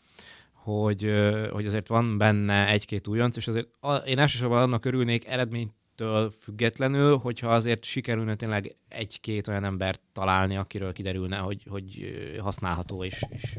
hogy, 0.53 1.13
hogy 1.51 1.67
azért 1.67 1.89
van 1.89 2.19
benne 2.19 2.69
egy-két 2.69 3.07
újonc, 3.07 3.37
és 3.37 3.49
azért 3.49 3.69
én 4.05 4.19
elsősorban 4.19 4.63
annak 4.63 4.85
örülnék 4.85 5.27
eredménytől 5.27 6.35
függetlenül, 6.41 7.17
hogyha 7.17 7.55
azért 7.55 7.85
sikerülne 7.85 8.35
tényleg 8.35 8.77
egy-két 8.89 9.49
olyan 9.49 9.65
embert 9.65 10.01
találni, 10.13 10.57
akiről 10.57 10.93
kiderülne, 10.93 11.37
hogy, 11.37 11.63
hogy 11.69 12.13
használható, 12.41 13.05
és, 13.05 13.25
és 13.29 13.59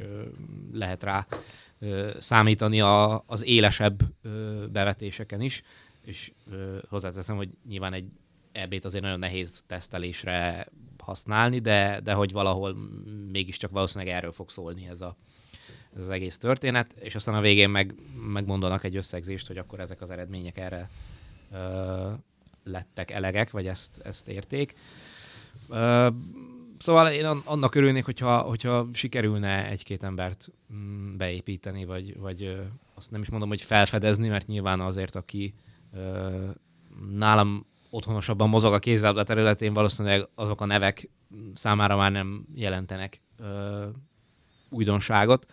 lehet 0.71 1.03
rá 1.03 1.27
számítani 2.19 2.81
a, 2.81 3.23
az 3.25 3.45
élesebb 3.45 3.99
bevetéseken 4.71 5.41
is, 5.41 5.63
és 6.01 6.31
hozzáteszem, 6.89 7.35
hogy 7.35 7.49
nyilván 7.67 7.93
egy 7.93 8.09
EB-t 8.51 8.85
azért 8.85 9.03
nagyon 9.03 9.19
nehéz 9.19 9.63
tesztelésre 9.67 10.67
használni, 11.01 11.59
de, 11.59 11.99
de 12.03 12.13
hogy 12.13 12.31
valahol 12.31 12.75
mégiscsak 13.31 13.71
valószínűleg 13.71 14.13
erről 14.13 14.31
fog 14.31 14.49
szólni 14.49 14.87
ez, 14.87 15.01
a, 15.01 15.15
ez 15.95 16.01
az 16.01 16.09
egész 16.09 16.37
történet, 16.37 16.93
és 16.99 17.15
aztán 17.15 17.35
a 17.35 17.41
végén 17.41 17.69
meg, 17.69 17.95
megmondanak 18.33 18.83
egy 18.83 18.95
összegzést, 18.95 19.47
hogy 19.47 19.57
akkor 19.57 19.79
ezek 19.79 20.01
az 20.01 20.09
eredmények 20.09 20.57
erre 20.57 20.89
ö, 21.51 22.09
lettek 22.63 23.11
elegek, 23.11 23.51
vagy 23.51 23.67
ezt, 23.67 23.97
ezt 24.03 24.27
érték. 24.27 24.73
Ö, 25.69 26.09
Szóval 26.81 27.11
én 27.11 27.25
an- 27.25 27.45
annak 27.45 27.75
örülnék, 27.75 28.05
hogyha, 28.05 28.41
hogyha 28.41 28.87
sikerülne 28.93 29.69
egy-két 29.69 30.03
embert 30.03 30.51
mm, 30.73 31.17
beépíteni, 31.17 31.85
vagy, 31.85 32.19
vagy 32.19 32.61
azt 32.93 33.11
nem 33.11 33.21
is 33.21 33.29
mondom, 33.29 33.49
hogy 33.49 33.61
felfedezni, 33.61 34.27
mert 34.27 34.47
nyilván 34.47 34.79
azért, 34.79 35.15
aki 35.15 35.53
ö, 35.93 36.49
nálam 37.11 37.65
otthonosabban 37.91 38.49
mozog 38.49 38.73
a 38.73 38.79
kézilabda 38.79 39.23
területén, 39.23 39.73
valószínűleg 39.73 40.27
azok 40.35 40.61
a 40.61 40.65
nevek 40.65 41.09
számára 41.53 41.95
már 41.95 42.11
nem 42.11 42.45
jelentenek 42.55 43.21
ö, 43.37 43.87
újdonságot. 44.69 45.45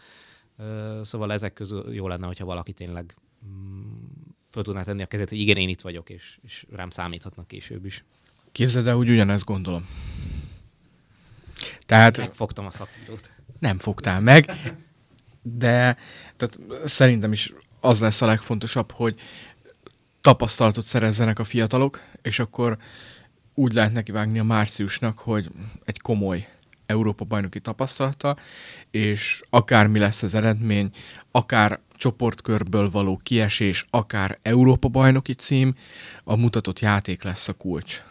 Ö, 0.57 1.01
szóval 1.05 1.33
ezek 1.33 1.53
közül 1.53 1.95
jó 1.95 2.09
lenne, 2.09 2.27
hogyha 2.27 2.45
valaki 2.45 2.73
tényleg 2.73 3.17
mm, 3.47 3.93
föl 4.51 4.63
tudná 4.63 4.83
tenni 4.83 5.03
a 5.03 5.07
kezét, 5.07 5.29
hogy 5.29 5.39
igen, 5.41 5.57
én 5.57 5.69
itt 5.69 5.81
vagyok, 5.81 6.11
és, 6.11 6.39
és 6.43 6.67
rám 6.73 6.91
számíthatnak 6.91 7.49
később 7.49 7.85
is. 7.85 8.05
Képzeld 8.53 8.87
el, 8.87 8.97
hogy 8.97 9.09
ugyanezt 9.11 9.45
gondolom. 9.45 9.89
Tehát 11.87 12.17
Megfogtam 12.17 12.67
a 12.67 12.71
szakírót. 12.71 13.31
nem 13.59 13.79
fogtál 13.79 14.21
meg, 14.21 14.51
de 15.43 15.97
tehát 16.37 16.59
szerintem 16.85 17.33
is 17.33 17.53
az 17.81 18.01
lesz 18.01 18.23
a 18.23 18.27
legfontosabb, 18.27 18.93
hogy 18.93 19.21
tapasztalatot 20.21 20.85
szerezzenek 20.85 21.39
a 21.39 21.45
fiatalok, 21.45 22.03
és 22.29 22.39
akkor 22.39 22.79
úgy 23.55 23.73
lehet 23.73 23.93
nekivágni 23.93 24.39
a 24.39 24.45
márciusnak, 24.45 25.19
hogy 25.19 25.51
egy 25.85 26.01
komoly 26.01 26.49
Európa 26.87 27.25
bajnoki 27.25 27.61
tapasztalata, 27.61 28.37
és 28.91 29.43
akármi 29.51 29.99
lesz 29.99 30.23
az 30.23 30.35
eredmény, 30.35 30.91
akár 31.31 31.81
csoportkörből 31.97 32.91
való 32.91 33.21
kiesés, 33.23 33.87
akár 33.91 34.39
Európa 34.43 34.89
bajnoki 34.89 35.35
cím, 35.35 35.75
a 36.25 36.37
mutatott 36.37 36.81
játék 36.81 37.23
lesz 37.23 37.49
a 37.49 37.53
kulcs. 37.53 38.03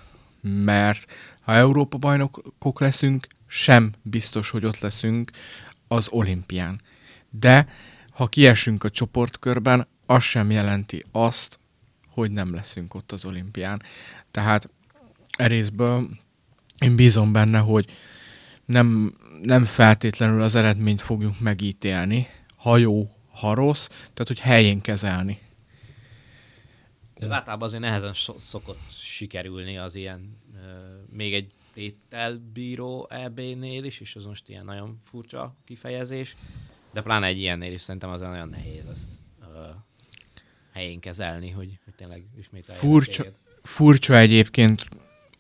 Mert 0.42 1.12
ha 1.42 1.54
Európa 1.54 1.98
bajnokok 1.98 2.80
leszünk, 2.80 3.28
sem 3.48 3.94
biztos, 4.02 4.50
hogy 4.50 4.66
ott 4.66 4.80
leszünk 4.80 5.32
az 5.88 6.08
olimpián. 6.10 6.82
De 7.30 7.68
ha 8.12 8.28
kiesünk 8.28 8.84
a 8.84 8.90
csoportkörben, 8.90 9.88
az 10.06 10.24
sem 10.24 10.52
jelenti 10.52 11.06
azt, 11.12 11.60
hogy 12.22 12.32
nem 12.32 12.54
leszünk 12.54 12.94
ott 12.94 13.12
az 13.12 13.26
olimpián. 13.26 13.82
Tehát 14.32 14.70
e 15.38 15.48
részből 15.48 16.10
én 16.80 16.96
bízom 16.96 17.32
benne, 17.32 17.60
hogy 17.60 17.86
nem, 18.66 19.18
nem 19.42 19.66
feltétlenül 19.66 20.42
az 20.42 20.56
eredményt 20.56 21.02
fogjuk 21.02 21.40
megítélni, 21.40 22.28
ha 22.56 22.78
jó, 22.78 23.10
ha 23.32 23.54
rossz, 23.54 23.88
tehát 23.88 24.28
hogy 24.28 24.40
helyén 24.40 24.82
kezelni. 24.82 25.40
Ez 27.14 27.32
általában 27.32 27.68
azért 27.68 27.82
nehezen 27.82 28.14
so- 28.14 28.40
szokott 28.40 28.90
sikerülni 28.90 29.78
az 29.78 29.96
ilyen, 29.96 30.38
uh, 30.54 30.60
még 31.10 31.34
egy 31.34 31.52
tételbíró 31.74 33.08
EB-nél 33.10 33.84
is, 33.84 34.00
és 34.00 34.16
az 34.16 34.26
most 34.26 34.50
ilyen 34.50 34.66
nagyon 34.66 35.02
furcsa 35.04 35.56
kifejezés, 35.66 36.36
de 36.94 37.02
pláne 37.02 37.26
egy 37.26 37.40
ilyennél 37.40 37.74
is 37.74 37.82
szerintem 37.82 38.10
az 38.10 38.22
nagyon 38.22 38.50
nehéz 38.50 38.86
azt 38.92 39.10
uh, 39.40 39.48
helyén 40.78 41.00
kezelni, 41.00 41.50
hogy, 41.50 41.80
hogy 41.84 41.94
tényleg 41.98 42.24
ismételjen. 42.40 42.82
Furcsa, 42.82 43.22
téged. 43.24 43.38
furcsa 43.64 44.18
egyébként 44.18 44.86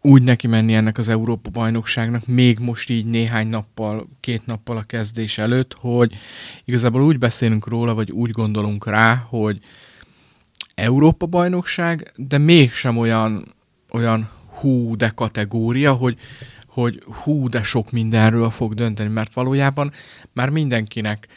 úgy 0.02 0.24
neki 0.24 0.48
menni 0.48 0.74
ennek 0.74 0.98
az 0.98 1.10
Európa 1.10 1.50
bajnokságnak, 1.50 2.26
még 2.26 2.60
most 2.60 2.90
így 2.90 3.06
néhány 3.06 3.48
nappal, 3.48 4.10
két 4.20 4.46
nappal 4.46 4.78
a 4.78 4.84
kezdés 4.84 5.38
előtt, 5.38 5.74
hogy 5.74 6.16
igazából 6.66 7.04
úgy 7.04 7.18
beszélünk 7.18 7.68
róla, 7.68 7.94
vagy 7.94 8.12
úgy 8.12 8.32
gondolunk 8.32 8.86
rá, 8.86 9.16
hogy 9.16 9.60
Európa 10.76 11.26
bajnokság, 11.26 12.12
de 12.16 12.38
mégsem 12.38 12.98
olyan, 12.98 13.56
olyan 13.92 14.30
hú 14.48 14.96
de 14.96 15.10
kategória, 15.10 15.94
hogy, 15.94 16.18
hogy 16.68 17.04
hú 17.24 17.50
de 17.50 17.64
sok 17.64 17.92
mindenről 17.92 18.50
fog 18.50 18.74
dönteni, 18.74 19.10
mert 19.10 19.34
valójában 19.34 19.92
már 20.34 20.50
mindenkinek 20.50 21.28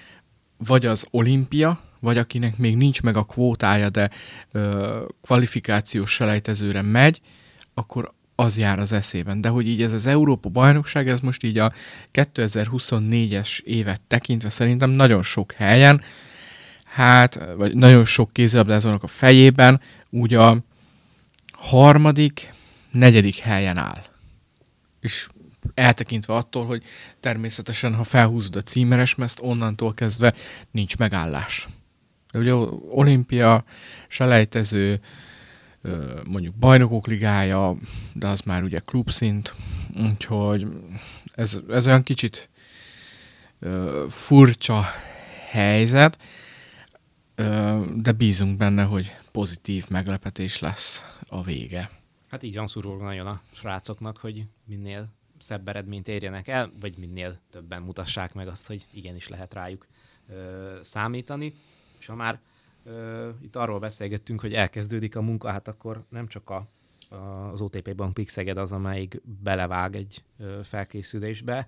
vagy 0.57 0.87
az 0.87 1.07
olimpia, 1.11 1.89
vagy 2.00 2.19
akinek 2.19 2.57
még 2.57 2.76
nincs 2.76 3.02
meg 3.02 3.16
a 3.16 3.25
kvótája, 3.25 3.90
de 3.90 4.11
ö, 4.52 5.04
kvalifikációs 5.23 6.11
selejtezőre 6.11 6.83
megy, 6.83 7.21
akkor 7.75 8.12
az 8.35 8.59
jár 8.59 8.78
az 8.78 8.92
eszében. 8.92 9.40
De 9.40 9.49
hogy 9.49 9.69
így 9.69 9.83
ez 9.83 9.92
az 9.92 10.07
Európa 10.07 10.49
bajnokság, 10.49 11.09
ez 11.09 11.21
most 11.21 11.42
így 11.42 11.59
a 11.59 11.73
2024-es 12.12 13.61
évet 13.62 14.00
tekintve 14.00 14.49
szerintem 14.49 14.90
nagyon 14.90 15.23
sok 15.23 15.52
helyen, 15.52 16.02
hát, 16.85 17.49
vagy 17.57 17.75
nagyon 17.75 18.04
sok 18.04 18.33
kézilabdázónak 18.33 19.02
a 19.02 19.07
fejében 19.07 19.80
úgy 20.11 20.35
a 20.35 20.59
harmadik, 21.52 22.52
negyedik 22.90 23.37
helyen 23.37 23.76
áll. 23.76 24.04
És 25.00 25.28
eltekintve 25.75 26.35
attól, 26.35 26.66
hogy 26.66 26.83
természetesen, 27.21 27.95
ha 27.95 28.04
felhúzod 28.04 28.57
a 28.57 28.62
címeres 28.62 29.14
mezt, 29.14 29.38
onnantól 29.42 29.95
kezdve 29.95 30.35
nincs 30.71 30.97
megállás. 30.97 31.69
De 32.32 32.38
ugye 32.38 32.54
olimpia, 32.90 33.64
selejtező, 34.08 35.00
mondjuk 36.26 36.54
bajnokok 36.54 37.06
ligája, 37.06 37.76
de 38.12 38.28
az 38.28 38.40
már 38.40 38.62
ugye 38.62 38.78
klubszint, 38.78 39.54
úgyhogy 40.02 40.66
ez, 41.34 41.60
ez 41.68 41.87
olyan 41.87 42.02
kicsit 42.02 42.50
furcsa 44.08 44.84
helyzet, 45.49 46.18
de 47.94 48.12
bízunk 48.16 48.56
benne, 48.56 48.82
hogy 48.82 49.16
pozitív 49.32 49.88
meglepetés 49.88 50.58
lesz 50.58 51.04
a 51.28 51.42
vége. 51.42 51.90
Hát 52.28 52.42
így 52.42 52.56
van 52.56 52.66
szurulva 52.66 53.04
nagyon 53.04 53.26
a 53.26 53.42
srácoknak, 53.52 54.16
hogy 54.16 54.44
minél 54.64 55.12
szebb 55.38 55.68
eredményt 55.68 56.08
érjenek 56.08 56.49
el, 56.49 56.72
vagy 56.80 56.99
minél 56.99 57.40
többen 57.50 57.82
mutassák 57.82 58.34
meg 58.34 58.49
azt, 58.49 58.66
hogy 58.66 58.87
igenis 58.92 59.28
lehet 59.28 59.54
rájuk 59.54 59.87
ö, 60.28 60.78
számítani. 60.82 61.54
És 62.00 62.07
ha 62.07 62.14
már 62.14 62.40
ö, 62.85 63.28
itt 63.42 63.57
arról 63.57 63.78
beszélgettünk, 63.78 64.40
hogy 64.40 64.54
elkezdődik 64.54 65.16
a 65.16 65.23
munka, 65.23 65.50
hát 65.50 65.69
akkor 65.69 66.04
nem 66.09 66.26
csak 66.26 66.50
a, 66.50 66.66
a, 67.09 67.14
az 67.52 67.61
OTP 67.61 67.95
Bank 67.95 68.14
Pixeged 68.14 68.57
az, 68.57 68.73
amelyik 68.73 69.21
belevág 69.42 69.97
egy 69.97 70.25
ö, 70.38 70.61
felkészülésbe, 70.62 71.66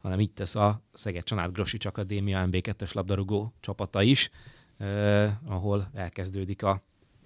hanem 0.00 0.20
itt 0.20 0.34
tesz 0.34 0.54
a 0.54 0.80
Szeged 0.92 1.24
Csanád 1.24 1.52
Grosics 1.52 1.86
Akadémia 1.86 2.48
MB2-es 2.50 2.94
labdarúgó 2.94 3.52
csapata 3.60 4.02
is, 4.02 4.30
eh, 4.78 5.32
ahol 5.46 5.90
elkezdődik 5.94 6.62
a, 6.62 6.80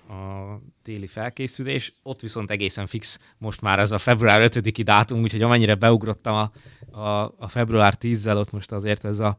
a 0.09 0.61
téli 0.83 1.07
felkészülés. 1.07 1.95
Ott 2.03 2.21
viszont 2.21 2.51
egészen 2.51 2.87
fix 2.87 3.19
most 3.39 3.61
már 3.61 3.79
ez 3.79 3.91
a 3.91 3.99
február 3.99 4.51
5-i 4.53 4.83
dátum, 4.85 5.23
úgyhogy 5.23 5.43
amennyire 5.43 5.75
beugrottam 5.75 6.35
a, 6.35 6.51
a, 7.01 7.35
a 7.39 7.49
február 7.49 7.95
10-zel, 8.01 8.37
ott 8.37 8.53
most 8.53 8.73
azért 8.73 9.05
ez 9.05 9.19
a, 9.19 9.39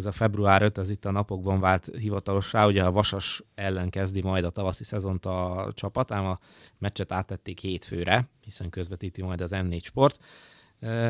ez 0.00 0.06
a 0.06 0.12
február 0.12 0.62
5, 0.62 0.78
ez 0.78 0.90
itt 0.90 1.04
a 1.04 1.10
napokban 1.10 1.60
vált 1.60 1.90
hivatalossá, 1.98 2.66
ugye 2.66 2.84
a 2.84 2.90
Vasas 2.90 3.42
ellen 3.54 3.90
kezdi 3.90 4.22
majd 4.22 4.44
a 4.44 4.50
tavaszi 4.50 4.84
szezont 4.84 5.26
a 5.26 5.70
csapat, 5.74 6.12
ám 6.12 6.24
a 6.24 6.36
meccset 6.78 7.12
áttették 7.12 7.60
hétfőre, 7.60 8.28
hiszen 8.40 8.70
közvetíti 8.70 9.22
majd 9.22 9.40
az 9.40 9.50
M4 9.54 9.82
Sport, 9.82 10.18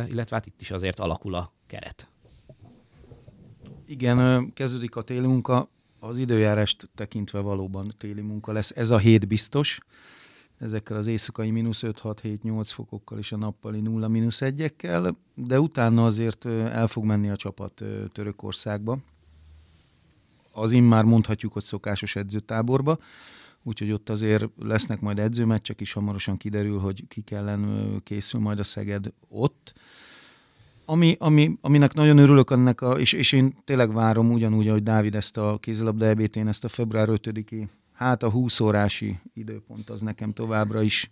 illetve 0.07 0.37
hát 0.37 0.47
itt 0.47 0.61
is 0.61 0.71
azért 0.71 1.01
alakul 1.01 1.35
a 1.35 1.53
keret. 1.67 2.09
Igen, 3.87 4.51
kezdődik 4.53 4.97
a 4.97 5.03
téli 5.03 5.27
munka, 5.27 5.69
az 5.99 6.19
időjárást 6.19 6.89
tekintve 6.95 7.39
valóban 7.39 7.95
téli 7.99 8.21
munka 8.21 8.53
lesz. 8.53 8.73
Ez 8.77 8.91
a 8.91 8.99
hét 8.99 9.29
biztos, 9.29 9.79
ezekkel 10.61 10.97
az 10.97 11.07
éjszakai 11.07 11.51
mínusz 11.51 11.83
5-6-7-8 11.87 12.63
fokokkal 12.65 13.19
és 13.19 13.33
a 13.33 13.37
nappali 13.37 13.81
0 13.81 14.09
mínusz 14.09 14.43
egyekkel, 14.43 15.17
de 15.35 15.61
utána 15.61 16.05
azért 16.05 16.47
el 16.47 16.87
fog 16.87 17.05
menni 17.05 17.31
a 17.31 17.37
csapat 17.37 17.83
Törökországba. 18.13 18.99
Az 20.53 20.73
immár 20.73 21.05
mondhatjuk, 21.05 21.53
hogy 21.53 21.65
szokásos 21.65 22.17
edzőtáborba, 22.17 22.99
úgyhogy 23.63 23.93
ott 23.93 24.09
azért 24.09 24.49
lesznek 24.59 25.01
majd 25.01 25.19
edzőmeccsek 25.19 25.81
is, 25.81 25.93
hamarosan 25.93 26.37
kiderül, 26.37 26.79
hogy 26.79 27.05
ki 27.09 27.21
kellene 27.21 27.99
készül 28.03 28.41
majd 28.41 28.59
a 28.59 28.65
Szeged 28.65 29.13
ott 29.29 29.73
ami, 30.85 31.17
ami, 31.19 31.59
aminek 31.61 31.95
nagyon 31.95 32.19
örülök 32.19 32.51
ennek, 32.51 32.81
a, 32.81 32.91
és, 32.91 33.13
és 33.13 33.33
én 33.33 33.57
tényleg 33.65 33.93
várom 33.93 34.33
ugyanúgy, 34.33 34.69
ahogy 34.69 34.83
Dávid 34.83 35.15
ezt 35.15 35.37
a 35.37 35.59
kézilabda 35.61 36.07
ebét, 36.07 36.37
én 36.37 36.49
ezt 36.49 36.65
a 36.65 36.69
február 36.69 37.09
5-i, 37.11 37.67
hát 38.01 38.23
a 38.23 38.31
20 38.31 38.61
órási 38.61 39.19
időpont 39.35 39.91
az 39.91 40.01
nekem 40.01 40.33
továbbra 40.33 40.83
is, 40.83 41.11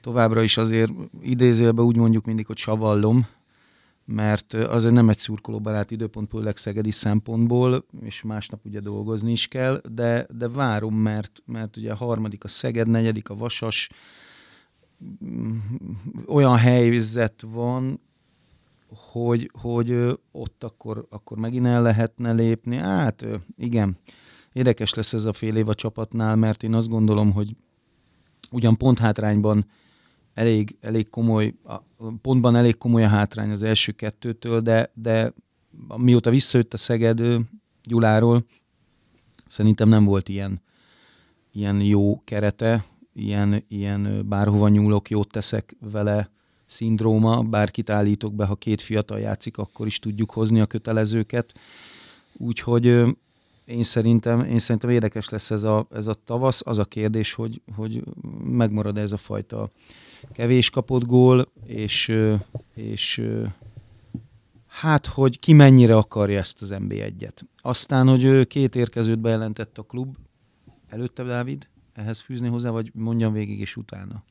továbbra 0.00 0.42
is 0.42 0.56
azért 0.56 0.92
idézélve 1.20 1.82
úgy 1.82 1.96
mondjuk 1.96 2.24
mindig, 2.24 2.46
hogy 2.46 2.56
savallom, 2.56 3.26
mert 4.04 4.54
az 4.54 4.84
nem 4.84 5.08
egy 5.08 5.18
szurkolóbarát 5.18 5.90
időpont, 5.90 6.30
főleg 6.30 6.56
szegedi 6.56 6.90
szempontból, 6.90 7.84
és 8.00 8.22
másnap 8.22 8.64
ugye 8.64 8.80
dolgozni 8.80 9.32
is 9.32 9.48
kell, 9.48 9.80
de, 9.90 10.26
de 10.30 10.48
várom, 10.48 10.94
mert, 10.94 11.42
mert 11.46 11.76
ugye 11.76 11.92
a 11.92 11.96
harmadik 11.96 12.44
a 12.44 12.48
Szeged, 12.48 12.88
negyedik 12.88 13.28
a 13.28 13.36
Vasas, 13.36 13.88
olyan 16.26 16.56
helyzet 16.56 17.44
van, 17.46 18.00
hogy, 18.88 19.50
hogy 19.60 20.18
ott 20.32 20.64
akkor, 20.64 21.06
akkor 21.10 21.38
megint 21.38 21.66
el 21.66 21.82
lehetne 21.82 22.32
lépni. 22.32 22.76
Hát 22.76 23.26
igen, 23.56 23.98
érdekes 24.56 24.94
lesz 24.94 25.12
ez 25.12 25.24
a 25.24 25.32
fél 25.32 25.56
év 25.56 25.68
a 25.68 25.74
csapatnál, 25.74 26.36
mert 26.36 26.62
én 26.62 26.74
azt 26.74 26.88
gondolom, 26.88 27.32
hogy 27.32 27.56
ugyan 28.50 28.76
pont 28.76 28.98
hátrányban 28.98 29.66
elég, 30.34 30.76
elég 30.80 31.08
komoly, 31.08 31.54
pontban 32.22 32.56
elég 32.56 32.76
komoly 32.76 33.04
a 33.04 33.08
hátrány 33.08 33.50
az 33.50 33.62
első 33.62 33.92
kettőtől, 33.92 34.60
de, 34.60 34.90
de 34.94 35.32
mióta 35.96 36.30
visszajött 36.30 36.72
a 36.72 36.76
Szeged 36.76 37.22
Gyuláról, 37.82 38.46
szerintem 39.46 39.88
nem 39.88 40.04
volt 40.04 40.28
ilyen, 40.28 40.62
ilyen 41.52 41.80
jó 41.80 42.20
kerete, 42.24 42.84
ilyen, 43.12 43.64
ilyen 43.68 44.28
bárhova 44.28 44.68
nyúlok, 44.68 45.10
jót 45.10 45.30
teszek 45.30 45.76
vele 45.90 46.30
szindróma, 46.66 47.42
bárkit 47.42 47.90
állítok 47.90 48.34
be, 48.34 48.44
ha 48.44 48.54
két 48.54 48.82
fiatal 48.82 49.20
játszik, 49.20 49.58
akkor 49.58 49.86
is 49.86 49.98
tudjuk 49.98 50.30
hozni 50.30 50.60
a 50.60 50.66
kötelezőket. 50.66 51.54
Úgyhogy 52.36 53.16
én 53.66 53.82
szerintem, 53.82 54.40
én 54.40 54.58
szerintem 54.58 54.90
érdekes 54.90 55.28
lesz 55.28 55.50
ez 55.50 55.64
a, 55.64 55.86
ez 55.90 56.06
a 56.06 56.14
tavasz. 56.14 56.62
Az 56.66 56.78
a 56.78 56.84
kérdés, 56.84 57.32
hogy, 57.32 57.62
hogy 57.76 58.02
megmarad 58.44 58.98
ez 58.98 59.12
a 59.12 59.16
fajta 59.16 59.70
kevés 60.32 60.70
kapott 60.70 61.04
gól, 61.04 61.52
és, 61.66 62.16
és 62.74 63.22
hát, 64.66 65.06
hogy 65.06 65.38
ki 65.38 65.52
mennyire 65.52 65.96
akarja 65.96 66.38
ezt 66.38 66.62
az 66.62 66.74
NB1-et. 66.74 67.40
Aztán, 67.56 68.08
hogy 68.08 68.46
két 68.46 68.74
érkezőt 68.74 69.18
bejelentett 69.18 69.78
a 69.78 69.82
klub, 69.82 70.16
előtte 70.88 71.22
Dávid, 71.22 71.68
ehhez 71.92 72.20
fűzni 72.20 72.48
hozzá, 72.48 72.70
vagy 72.70 72.90
mondjam 72.94 73.32
végig 73.32 73.60
és 73.60 73.76
utána? 73.76 74.22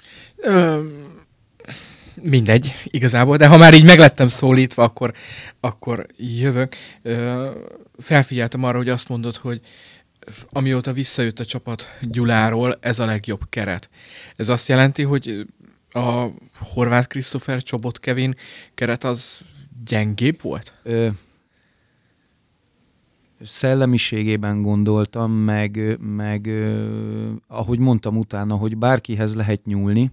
Mindegy, 2.21 2.73
igazából, 2.83 3.37
de 3.37 3.47
ha 3.47 3.57
már 3.57 3.73
így 3.73 3.83
meglettem 3.83 4.27
szólítva, 4.27 4.83
akkor, 4.83 5.13
akkor 5.59 6.05
jövök. 6.17 6.75
Felfigyeltem 7.97 8.63
arra, 8.63 8.77
hogy 8.77 8.89
azt 8.89 9.09
mondod, 9.09 9.35
hogy 9.35 9.61
amióta 10.49 10.93
visszajött 10.93 11.39
a 11.39 11.45
csapat 11.45 11.87
Gyuláról, 12.01 12.77
ez 12.79 12.99
a 12.99 13.05
legjobb 13.05 13.41
keret. 13.49 13.89
Ez 14.35 14.49
azt 14.49 14.67
jelenti, 14.67 15.03
hogy 15.03 15.45
a 15.89 16.27
horvát 16.59 17.07
Christopher 17.07 17.63
Csobot 17.63 17.99
Kevin 17.99 18.35
keret 18.73 19.03
az 19.03 19.41
gyengébb 19.85 20.41
volt? 20.41 20.73
Ö, 20.83 21.07
szellemiségében 23.45 24.61
gondoltam, 24.61 25.31
meg, 25.31 25.97
meg 25.99 26.49
ahogy 27.47 27.79
mondtam 27.79 28.17
utána, 28.17 28.55
hogy 28.55 28.77
bárkihez 28.77 29.35
lehet 29.35 29.65
nyúlni, 29.65 30.11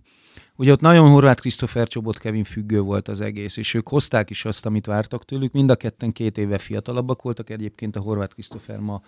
Ugye 0.63 0.73
ott 0.73 0.81
nagyon 0.81 1.11
horvát 1.11 1.41
Christopher 1.41 1.89
Csobot 1.89 2.19
Kevin 2.19 2.45
függő 2.45 2.81
volt 2.81 3.09
az 3.09 3.21
egész, 3.21 3.57
és 3.57 3.75
ők 3.75 3.89
hozták 3.89 4.31
is 4.31 4.45
azt, 4.45 4.67
amit 4.67 4.87
vártak 4.87 5.25
tőlük. 5.25 5.53
Mind 5.53 5.71
a 5.71 5.77
ketten 5.77 6.13
két 6.13 6.39
éve 6.39 6.59
fiatalabbak 6.59 7.23
voltak, 7.23 7.51
egyébként 7.51 7.97
a 7.97 8.01
horvát 8.01 8.33
Christopher 8.33 8.79
ma 8.79 9.03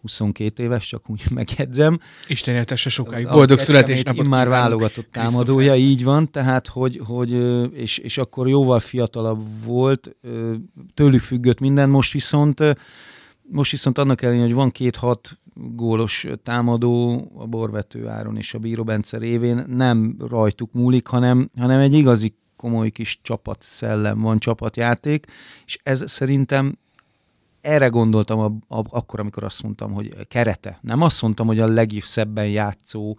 22 0.00 0.62
éves, 0.62 0.86
csak 0.88 1.10
úgy 1.10 1.22
megjegyzem. 1.34 2.00
Isten 2.28 2.54
éltesse 2.54 2.88
sokáig. 2.90 3.28
Boldog 3.28 3.58
születésnapot 3.58 4.28
már 4.28 4.48
válogatott 4.48 5.10
támadója, 5.10 5.74
így 5.74 6.04
van, 6.04 6.30
tehát, 6.30 6.66
hogy, 6.66 7.00
hogy 7.04 7.32
és, 7.74 7.98
és 7.98 8.18
akkor 8.18 8.48
jóval 8.48 8.80
fiatalabb 8.80 9.64
volt, 9.64 10.16
tőlük 10.94 11.22
függött 11.22 11.60
minden, 11.60 11.88
most 11.88 12.12
viszont 12.12 12.62
most 13.50 13.70
viszont 13.70 13.98
annak 13.98 14.22
ellenére, 14.22 14.44
hogy 14.44 14.54
van 14.54 14.70
két-hat 14.70 15.38
gólos 15.54 16.26
támadó, 16.42 17.24
a 17.36 17.46
Borvető 17.46 18.08
Áron 18.08 18.36
és 18.36 18.54
a 18.54 18.58
Bíró 18.58 18.84
Bence 18.84 19.18
révén 19.18 19.64
nem 19.66 20.16
rajtuk 20.18 20.72
múlik, 20.72 21.06
hanem, 21.06 21.50
hanem 21.58 21.80
egy 21.80 21.94
igazi 21.94 22.34
komoly 22.56 22.90
kis 22.90 23.18
csapat 23.22 23.62
szellem 23.62 24.20
van, 24.20 24.38
csapatjáték, 24.38 25.26
és 25.66 25.78
ez 25.82 26.10
szerintem 26.10 26.78
erre 27.60 27.86
gondoltam 27.86 28.38
a, 28.38 28.76
a, 28.76 28.84
akkor, 28.90 29.20
amikor 29.20 29.44
azt 29.44 29.62
mondtam, 29.62 29.92
hogy 29.92 30.26
kerete. 30.28 30.78
Nem 30.82 31.00
azt 31.00 31.22
mondtam, 31.22 31.46
hogy 31.46 31.58
a 31.58 31.66
legszebben 31.66 32.48
játszó, 32.48 33.16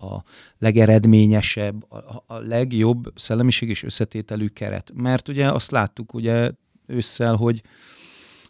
a 0.00 0.22
legeredményesebb, 0.58 1.92
a, 1.92 2.24
a 2.26 2.38
legjobb 2.38 3.12
szellemiség 3.14 3.68
és 3.68 3.82
összetételű 3.82 4.46
keret. 4.46 4.92
Mert 4.94 5.28
ugye 5.28 5.52
azt 5.52 5.70
láttuk 5.70 6.14
ugye 6.14 6.50
ősszel, 6.86 7.34
hogy 7.34 7.62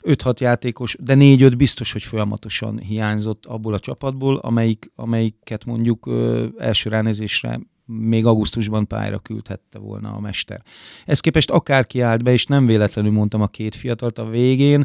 5-6 0.02 0.38
játékos, 0.38 0.96
de 1.00 1.14
4-5 1.18 1.52
biztos, 1.56 1.92
hogy 1.92 2.02
folyamatosan 2.02 2.78
hiányzott 2.78 3.46
abból 3.46 3.74
a 3.74 3.78
csapatból, 3.78 4.36
amelyik, 4.36 4.90
amelyiket 4.94 5.64
mondjuk 5.64 6.06
ö, 6.06 6.46
első 6.58 6.90
ránézésre 6.90 7.60
még 7.84 8.26
augusztusban 8.26 8.86
pályára 8.86 9.18
küldhette 9.18 9.78
volna 9.78 10.12
a 10.12 10.20
mester. 10.20 10.62
Ez 11.04 11.20
képest 11.20 11.50
akárki 11.50 12.00
állt 12.00 12.22
be, 12.22 12.32
és 12.32 12.44
nem 12.44 12.66
véletlenül 12.66 13.12
mondtam 13.12 13.40
a 13.40 13.46
két 13.46 13.74
fiatalt 13.74 14.18
a 14.18 14.28
végén, 14.28 14.84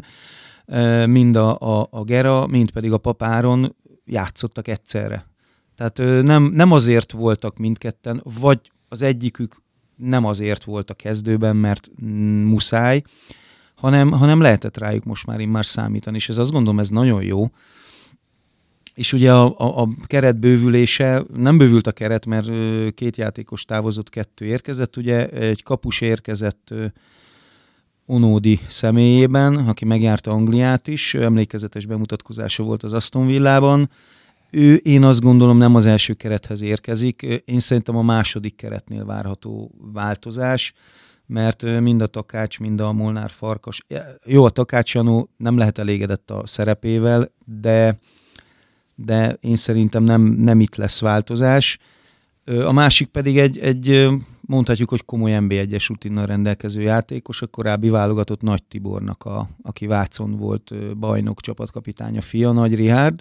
mind 1.06 1.36
a, 1.36 1.58
a, 1.58 1.88
a 1.90 2.04
Gera, 2.04 2.46
mind 2.46 2.70
pedig 2.70 2.92
a 2.92 2.98
Papáron 2.98 3.76
játszottak 4.04 4.68
egyszerre. 4.68 5.26
Tehát 5.76 6.22
nem, 6.22 6.42
nem 6.42 6.72
azért 6.72 7.12
voltak 7.12 7.56
mindketten, 7.56 8.22
vagy 8.40 8.70
az 8.88 9.02
egyikük 9.02 9.62
nem 9.96 10.24
azért 10.24 10.64
volt 10.64 10.90
a 10.90 10.94
kezdőben, 10.94 11.56
mert 11.56 11.90
muszáj, 12.44 13.02
hanem, 13.76 14.10
hanem 14.10 14.40
lehetett 14.40 14.78
rájuk 14.78 15.04
most 15.04 15.26
már 15.26 15.40
immár 15.40 15.66
számítani, 15.66 16.16
és 16.16 16.28
ez 16.28 16.38
azt 16.38 16.52
gondolom, 16.52 16.78
ez 16.78 16.88
nagyon 16.88 17.22
jó. 17.22 17.50
És 18.94 19.12
ugye 19.12 19.32
a, 19.32 19.58
a, 19.58 19.80
a 19.82 19.88
keret 20.06 20.36
bővülése, 20.36 21.24
nem 21.34 21.58
bővült 21.58 21.86
a 21.86 21.92
keret, 21.92 22.26
mert 22.26 22.48
két 22.94 23.16
játékos 23.16 23.64
távozott, 23.64 24.08
kettő 24.08 24.44
érkezett, 24.44 24.96
ugye 24.96 25.28
egy 25.28 25.62
kapus 25.62 26.00
érkezett 26.00 26.74
Onódi 28.06 28.60
személyében, 28.66 29.56
aki 29.56 29.84
megjárta 29.84 30.30
Angliát 30.30 30.88
is, 30.88 31.14
emlékezetes 31.14 31.86
bemutatkozása 31.86 32.62
volt 32.62 32.82
az 32.82 32.92
Aston 32.92 33.26
Villában, 33.26 33.90
ő, 34.50 34.74
én 34.74 35.04
azt 35.04 35.20
gondolom, 35.20 35.58
nem 35.58 35.74
az 35.74 35.86
első 35.86 36.12
kerethez 36.14 36.62
érkezik. 36.62 37.22
Én 37.44 37.58
szerintem 37.60 37.96
a 37.96 38.02
második 38.02 38.56
keretnél 38.56 39.04
várható 39.04 39.70
változás, 39.92 40.72
mert 41.26 41.80
mind 41.80 42.00
a 42.00 42.06
Takács, 42.06 42.58
mind 42.58 42.80
a 42.80 42.92
Molnár 42.92 43.30
Farkas, 43.30 43.86
jó, 44.24 44.44
a 44.44 44.50
Takács 44.50 44.94
Janó 44.94 45.28
nem 45.36 45.56
lehet 45.56 45.78
elégedett 45.78 46.30
a 46.30 46.46
szerepével, 46.46 47.32
de, 47.44 47.98
de 48.94 49.36
én 49.40 49.56
szerintem 49.56 50.02
nem, 50.02 50.22
nem 50.22 50.60
itt 50.60 50.76
lesz 50.76 51.00
változás. 51.00 51.78
A 52.44 52.72
másik 52.72 53.08
pedig 53.08 53.38
egy, 53.38 53.58
egy 53.58 54.06
mondhatjuk, 54.40 54.88
hogy 54.88 55.04
komoly 55.04 55.36
NB1-es 55.40 55.84
rutinnal 55.88 56.26
rendelkező 56.26 56.80
játékos, 56.80 57.42
a 57.42 57.46
korábbi 57.46 57.88
válogatott 57.88 58.42
Nagy 58.42 58.62
Tibornak, 58.64 59.24
a, 59.24 59.48
aki 59.62 59.86
Vácon 59.86 60.36
volt 60.36 60.96
bajnok 60.98 61.40
csapatkapitánya 61.40 62.20
fia, 62.20 62.52
Nagy 62.52 62.74
Rihárd, 62.74 63.20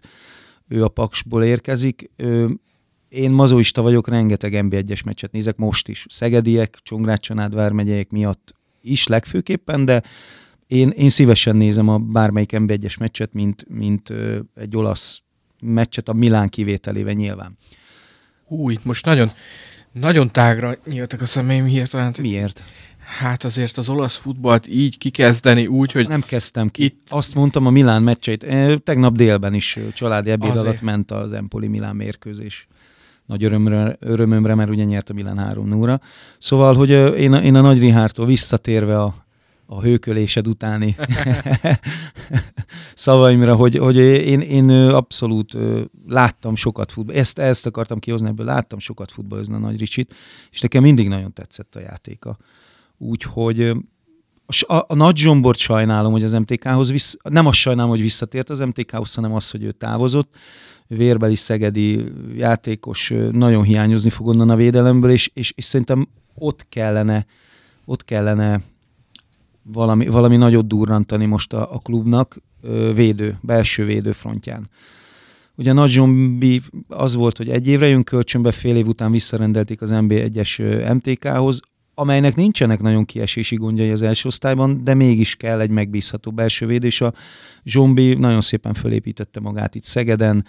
ő 0.68 0.84
a 0.84 0.88
Paksból 0.88 1.44
érkezik. 1.44 2.12
Én 3.10 3.32
mazoista 3.32 3.82
vagyok, 3.82 4.08
rengeteg 4.08 4.54
NB1-es 4.56 5.06
meccset 5.06 5.32
nézek 5.32 5.58
most 5.58 5.88
is. 5.88 6.06
Szegediek, 6.10 6.80
Csongrád 6.84 7.54
vármegyek 7.54 8.10
miatt 8.10 8.54
is 8.82 9.08
legfőképpen, 9.08 9.86
de 9.86 10.04
én, 10.68 10.90
én 10.90 11.10
szívesen 11.10 11.56
nézem 11.56 11.88
a 11.88 11.98
bármelyik 11.98 12.52
NB1-es 12.54 13.00
meccset, 13.00 13.34
mint, 13.34 13.66
mint 13.70 14.14
egy 14.56 14.78
olasz 14.78 15.22
meccset 15.62 16.10
a 16.10 16.14
Milán 16.14 16.50
kivételével 16.50 17.14
nyilván. 17.14 17.58
Hú, 18.46 18.70
itt 18.70 18.86
most 18.86 19.06
nagyon, 19.06 19.30
nagyon 19.92 20.32
tágra 20.32 20.76
nyíltak 20.86 21.22
a 21.22 21.26
szemeim 21.26 21.66
hirtelen. 21.66 22.14
Miért? 22.22 22.64
Hát 23.20 23.44
azért 23.44 23.78
az 23.78 23.90
olasz 23.90 24.16
futballt 24.16 24.68
így 24.68 24.98
kikezdeni 24.98 25.68
úgy, 25.68 25.92
hogy... 25.92 26.08
Nem 26.08 26.22
kezdtem 26.22 26.70
ki. 26.70 26.84
Itt... 26.84 27.08
Azt 27.10 27.36
mondtam 27.36 27.66
a 27.66 27.70
Milán 27.70 28.04
meccseit. 28.04 28.46
Tegnap 28.84 29.16
délben 29.16 29.54
is 29.54 29.80
családi 29.94 30.30
ebéd 30.30 30.50
azért. 30.50 30.66
alatt 30.66 30.82
ment 30.82 31.12
az 31.12 31.32
Empoli 31.32 31.68
Milán 31.68 31.96
mérkőzés. 31.96 32.68
Nagy 33.26 33.44
örömre, 33.44 33.98
örömömre, 34.00 34.56
mert 34.56 34.70
ugye 34.70 34.84
nyert 34.84 35.10
a 35.10 35.14
Milán 35.14 35.38
3 35.38 35.68
0 35.68 36.02
Szóval, 36.38 36.76
hogy 36.76 36.90
én, 37.20 37.34
én 37.34 37.56
a 37.56 37.62
Nagy 37.62 37.80
Rihártól 37.80 38.26
visszatérve 38.26 39.02
a, 39.02 39.16
a 39.66 39.82
hőkölésed 39.82 40.48
utáni 40.48 40.96
szavaimra, 42.96 43.56
hogy, 43.56 43.78
hogy 43.78 43.98
én, 43.98 44.40
én 44.40 44.70
abszolút 44.70 45.58
láttam 46.08 46.56
sokat 46.56 46.92
futball. 46.92 47.16
Ezt, 47.16 47.40
ezt 47.40 47.66
akartam 47.66 48.00
kihozni 48.00 48.28
ebből, 48.28 48.46
láttam 48.46 48.80
sokat 48.80 49.12
futballozni 49.12 49.56
a 49.56 49.60
Nagy 49.60 49.80
Ricsit, 49.80 50.14
és 50.52 50.62
nekem 50.62 50.82
mindig 50.82 51.08
nagyon 51.08 51.34
tetszett 51.34 51.76
a 51.76 51.80
játéka. 51.80 52.38
Úgyhogy 52.98 53.76
a, 54.48 54.76
a 54.88 54.96
nagy 54.96 55.18
zsombort 55.18 55.58
sajnálom, 55.58 56.12
hogy 56.12 56.24
az 56.24 56.32
MTK-hoz 56.32 56.92
vissz, 56.92 57.18
nem 57.24 57.46
azt 57.46 57.58
sajnálom, 57.58 57.90
hogy 57.90 58.02
visszatért 58.02 58.50
az 58.50 58.60
MTK-hoz, 58.60 59.14
hanem 59.14 59.34
az, 59.34 59.50
hogy 59.52 59.64
ő 59.64 59.72
távozott. 59.72 60.36
Vérbeli 60.88 61.36
szegedi 61.36 62.04
játékos 62.36 63.14
nagyon 63.32 63.64
hiányozni 63.64 64.10
fog 64.10 64.28
onnan 64.28 64.50
a 64.50 64.56
védelemből, 64.56 65.12
és, 65.12 65.32
és, 65.34 65.54
és 65.56 65.64
szerintem 65.64 66.08
ott 66.36 66.66
kellene, 66.70 67.26
ott 67.86 68.06
kellene 68.06 68.62
valami, 69.62 70.08
valami 70.08 70.38
nagyot 70.38 70.68
durrantani 70.68 71.26
most 71.26 71.54
a, 71.54 71.74
a 71.74 71.78
klubnak 71.78 72.38
védő, 72.94 73.38
belső 73.42 73.86
védő 73.86 74.12
frontján. 74.12 74.70
Ugye 75.56 75.74
Nagy 75.74 75.90
Zsombi 75.90 76.62
az 76.88 77.16
volt, 77.16 77.38
hogy 77.38 77.50
egy 77.50 77.68
évre 77.68 77.88
jön 77.88 78.04
kölcsönbe, 78.04 78.52
fél 78.52 78.76
év 78.76 78.88
után 78.88 79.12
visszarendelték 79.12 79.82
az 79.82 79.90
MB1-es 79.94 80.94
MTK-hoz, 80.94 81.60
amelynek 81.96 82.36
nincsenek 82.36 82.82
nagyon 82.82 83.06
kiesési 83.06 83.56
gondjai 83.56 83.90
az 83.90 84.02
első 84.02 84.28
osztályban, 84.28 84.84
de 84.84 84.94
mégis 84.94 85.36
kell 85.36 85.60
egy 85.60 85.70
megbízható 85.70 86.32
belső 86.32 86.66
védés. 86.66 87.02
A 87.02 87.14
Zsombi 87.64 88.14
nagyon 88.14 88.42
szépen 88.42 88.74
fölépítette 88.74 89.40
magát 89.40 89.76
itt 89.76 89.84
Szegeden, 89.84 90.46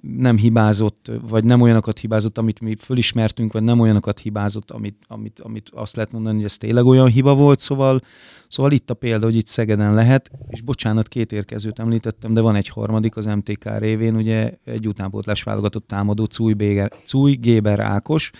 nem 0.00 0.36
hibázott, 0.36 1.10
vagy 1.28 1.44
nem 1.44 1.60
olyanokat 1.60 1.98
hibázott, 1.98 2.38
amit 2.38 2.60
mi 2.60 2.76
fölismertünk, 2.78 3.52
vagy 3.52 3.62
nem 3.62 3.80
olyanokat 3.80 4.18
hibázott, 4.18 4.70
amit, 4.70 4.96
amit, 5.08 5.40
amit 5.40 5.70
azt 5.74 5.96
lehet 5.96 6.12
mondani, 6.12 6.36
hogy 6.36 6.44
ez 6.44 6.56
tényleg 6.56 6.84
olyan 6.84 7.08
hiba 7.08 7.34
volt, 7.34 7.58
szóval, 7.58 8.00
szóval 8.48 8.72
itt 8.72 8.90
a 8.90 8.94
példa, 8.94 9.24
hogy 9.24 9.36
itt 9.36 9.46
Szegeden 9.46 9.94
lehet, 9.94 10.30
és 10.48 10.60
bocsánat, 10.60 11.08
két 11.08 11.32
érkezőt 11.32 11.78
említettem, 11.78 12.34
de 12.34 12.40
van 12.40 12.54
egy 12.54 12.68
harmadik 12.68 13.16
az 13.16 13.26
MTK 13.26 13.78
révén, 13.78 14.16
ugye 14.16 14.52
egy 14.64 14.88
utánpótlás 14.88 15.42
válogatott 15.42 15.86
támadó 15.86 16.24
Cúj, 16.24 16.52
Béger, 16.52 16.92
Cúj 17.04 17.32
Géber 17.32 17.80
Ákos, 17.80 18.30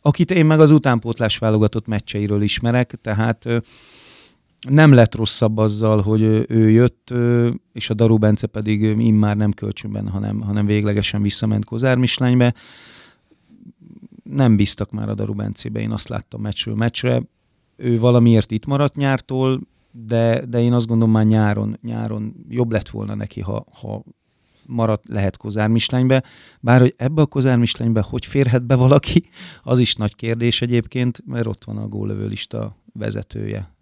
akit 0.00 0.30
én 0.30 0.46
meg 0.46 0.60
az 0.60 0.70
utánpótlás 0.70 1.38
válogatott 1.38 1.86
meccseiről 1.86 2.42
ismerek, 2.42 2.98
tehát 3.02 3.48
nem 4.60 4.92
lett 4.92 5.14
rosszabb 5.14 5.56
azzal, 5.56 6.02
hogy 6.02 6.22
ő 6.48 6.70
jött, 6.70 7.14
és 7.72 7.90
a 7.90 7.94
Daru 7.94 8.18
Bence 8.18 8.46
pedig 8.46 8.82
immár 8.82 9.36
nem 9.36 9.52
kölcsönben, 9.52 10.08
hanem, 10.08 10.40
hanem 10.40 10.66
véglegesen 10.66 11.22
visszament 11.22 11.64
Kozár 11.64 11.96
Mislánybe. 11.96 12.54
Nem 14.22 14.56
bíztak 14.56 14.90
már 14.90 15.08
a 15.08 15.14
Daru 15.14 15.34
Bencébe, 15.34 15.80
én 15.80 15.90
azt 15.90 16.08
láttam 16.08 16.40
meccsről 16.40 16.74
meccsre. 16.74 17.22
Ő 17.76 17.98
valamiért 17.98 18.50
itt 18.50 18.66
maradt 18.66 18.96
nyártól, 18.96 19.60
de, 19.90 20.46
de 20.46 20.60
én 20.60 20.72
azt 20.72 20.86
gondolom 20.86 21.12
már 21.12 21.24
nyáron, 21.24 21.78
nyáron 21.82 22.34
jobb 22.48 22.72
lett 22.72 22.88
volna 22.88 23.14
neki, 23.14 23.40
ha, 23.40 23.64
ha 23.80 24.04
maradt, 24.66 25.08
lehet 25.08 25.36
Kozár 25.36 25.68
Mislánybe. 25.68 26.22
Bár 26.60 26.80
hogy 26.80 26.94
ebbe 26.96 27.22
a 27.22 27.26
Kozár 27.26 27.58
Mislánybe 27.58 28.00
hogy 28.00 28.26
férhet 28.26 28.62
be 28.62 28.74
valaki, 28.74 29.28
az 29.62 29.78
is 29.78 29.94
nagy 29.94 30.14
kérdés 30.14 30.62
egyébként, 30.62 31.22
mert 31.26 31.46
ott 31.46 31.64
van 31.64 31.76
a 31.76 31.88
góllövő 31.88 32.26
lista 32.26 32.76
vezetője 32.92 33.76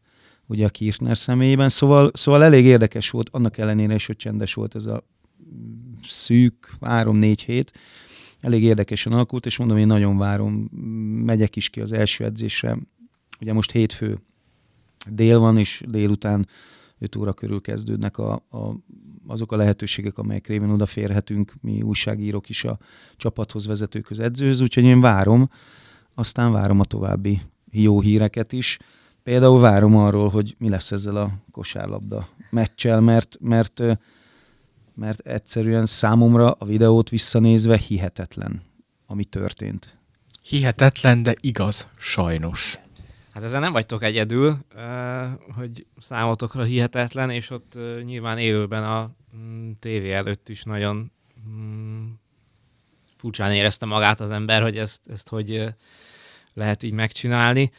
ugye 0.46 0.64
a 0.66 0.68
Kirchner 0.68 1.16
személyében, 1.16 1.68
szóval, 1.68 2.10
szóval 2.14 2.44
elég 2.44 2.64
érdekes 2.64 3.10
volt, 3.10 3.28
annak 3.28 3.58
ellenére 3.58 3.94
is, 3.94 4.06
hogy 4.06 4.16
csendes 4.16 4.54
volt 4.54 4.74
ez 4.74 4.84
a 4.84 5.04
szűk 6.04 6.76
három-négy 6.80 7.42
hét, 7.42 7.72
elég 8.40 8.62
érdekesen 8.62 9.12
alakult, 9.12 9.46
és 9.46 9.56
mondom, 9.56 9.76
én 9.76 9.86
nagyon 9.86 10.18
várom, 10.18 10.54
megyek 11.24 11.56
is 11.56 11.70
ki 11.70 11.80
az 11.80 11.92
első 11.92 12.24
edzésre, 12.24 12.78
ugye 13.40 13.52
most 13.52 13.70
hétfő 13.70 14.18
dél 15.10 15.38
van, 15.38 15.58
és 15.58 15.82
délután 15.88 16.48
5 16.98 17.16
óra 17.16 17.32
körül 17.32 17.60
kezdődnek 17.60 18.18
a, 18.18 18.32
a, 18.32 18.76
azok 19.26 19.52
a 19.52 19.56
lehetőségek, 19.56 20.18
amelyek 20.18 20.46
révén 20.46 20.70
odaférhetünk, 20.70 21.52
mi 21.60 21.82
újságírók 21.82 22.48
is 22.48 22.64
a 22.64 22.78
csapathoz, 23.16 23.66
vezetőköz, 23.66 24.20
edzőhöz, 24.20 24.60
úgyhogy 24.60 24.84
én 24.84 25.00
várom, 25.00 25.50
aztán 26.14 26.52
várom 26.52 26.80
a 26.80 26.84
további 26.84 27.40
jó 27.70 28.00
híreket 28.00 28.52
is. 28.52 28.78
Például 29.26 29.60
várom 29.60 29.96
arról, 29.96 30.28
hogy 30.28 30.54
mi 30.58 30.68
lesz 30.68 30.92
ezzel 30.92 31.16
a 31.16 31.30
kosárlabda 31.50 32.28
meccsel, 32.50 33.00
mert, 33.00 33.36
mert, 33.40 33.82
mert 34.94 35.20
egyszerűen 35.20 35.86
számomra 35.86 36.50
a 36.50 36.64
videót 36.64 37.08
visszanézve 37.08 37.76
hihetetlen, 37.76 38.62
ami 39.06 39.24
történt. 39.24 39.98
Hihetetlen, 40.42 41.22
de 41.22 41.34
igaz, 41.40 41.88
sajnos. 41.96 42.78
Hát 43.32 43.42
ezzel 43.42 43.60
nem 43.60 43.72
vagytok 43.72 44.02
egyedül, 44.02 44.58
hogy 45.54 45.86
számotokra 45.98 46.62
hihetetlen, 46.62 47.30
és 47.30 47.50
ott 47.50 47.78
nyilván 48.04 48.38
élőben 48.38 48.84
a 48.84 49.10
mm, 49.36 49.70
tévé 49.78 50.12
előtt 50.12 50.48
is 50.48 50.62
nagyon 50.62 51.12
mm, 51.48 52.04
furcsán 53.16 53.52
érezte 53.52 53.86
magát 53.86 54.20
az 54.20 54.30
ember, 54.30 54.62
hogy 54.62 54.78
ezt, 54.78 55.00
ezt 55.08 55.28
hogy 55.28 55.74
lehet 56.54 56.82
így 56.82 56.92
megcsinálni 56.92 57.70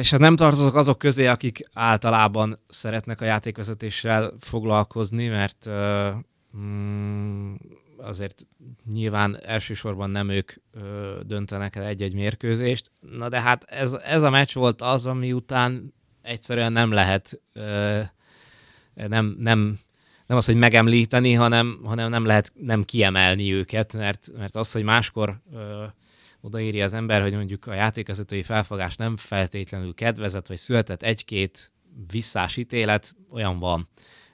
és 0.00 0.10
hát 0.10 0.18
nem 0.18 0.36
tartozok 0.36 0.74
azok 0.74 0.98
közé, 0.98 1.26
akik 1.26 1.68
általában 1.72 2.58
szeretnek 2.68 3.20
a 3.20 3.24
játékvezetéssel 3.24 4.32
foglalkozni, 4.40 5.28
mert 5.28 5.68
mm, 6.56 7.54
azért 7.96 8.46
nyilván 8.92 9.38
elsősorban 9.44 10.10
nem 10.10 10.28
ők 10.28 10.52
döntenek 11.22 11.76
el 11.76 11.84
egy-egy 11.84 12.14
mérkőzést. 12.14 12.90
Na 13.00 13.28
de 13.28 13.40
hát 13.40 13.64
ez, 13.64 13.92
ez 13.92 14.22
a 14.22 14.30
meccs 14.30 14.54
volt 14.54 14.82
az, 14.82 15.06
ami 15.06 15.32
után 15.32 15.94
egyszerűen 16.22 16.72
nem 16.72 16.92
lehet 16.92 17.40
nem, 18.94 19.36
nem, 19.38 19.78
nem 20.26 20.36
az, 20.36 20.46
hogy 20.46 20.56
megemlíteni, 20.56 21.32
hanem, 21.32 21.80
hanem 21.84 22.10
nem 22.10 22.24
lehet 22.24 22.52
nem 22.54 22.84
kiemelni 22.84 23.52
őket, 23.52 23.92
mert, 23.92 24.28
mert 24.36 24.56
az, 24.56 24.72
hogy 24.72 24.82
máskor 24.82 25.40
ö, 25.54 25.84
odaírja 26.48 26.84
az 26.84 26.94
ember, 26.94 27.22
hogy 27.22 27.34
mondjuk 27.34 27.66
a 27.66 27.74
játékvezetői 27.74 28.42
felfogás 28.42 28.96
nem 28.96 29.16
feltétlenül 29.16 29.94
kedvezett, 29.94 30.46
vagy 30.46 30.56
született 30.56 31.02
egy-két 31.02 31.72
visszás 32.10 32.56
ítélet, 32.56 33.16
olyan 33.30 33.58
van. 33.58 33.88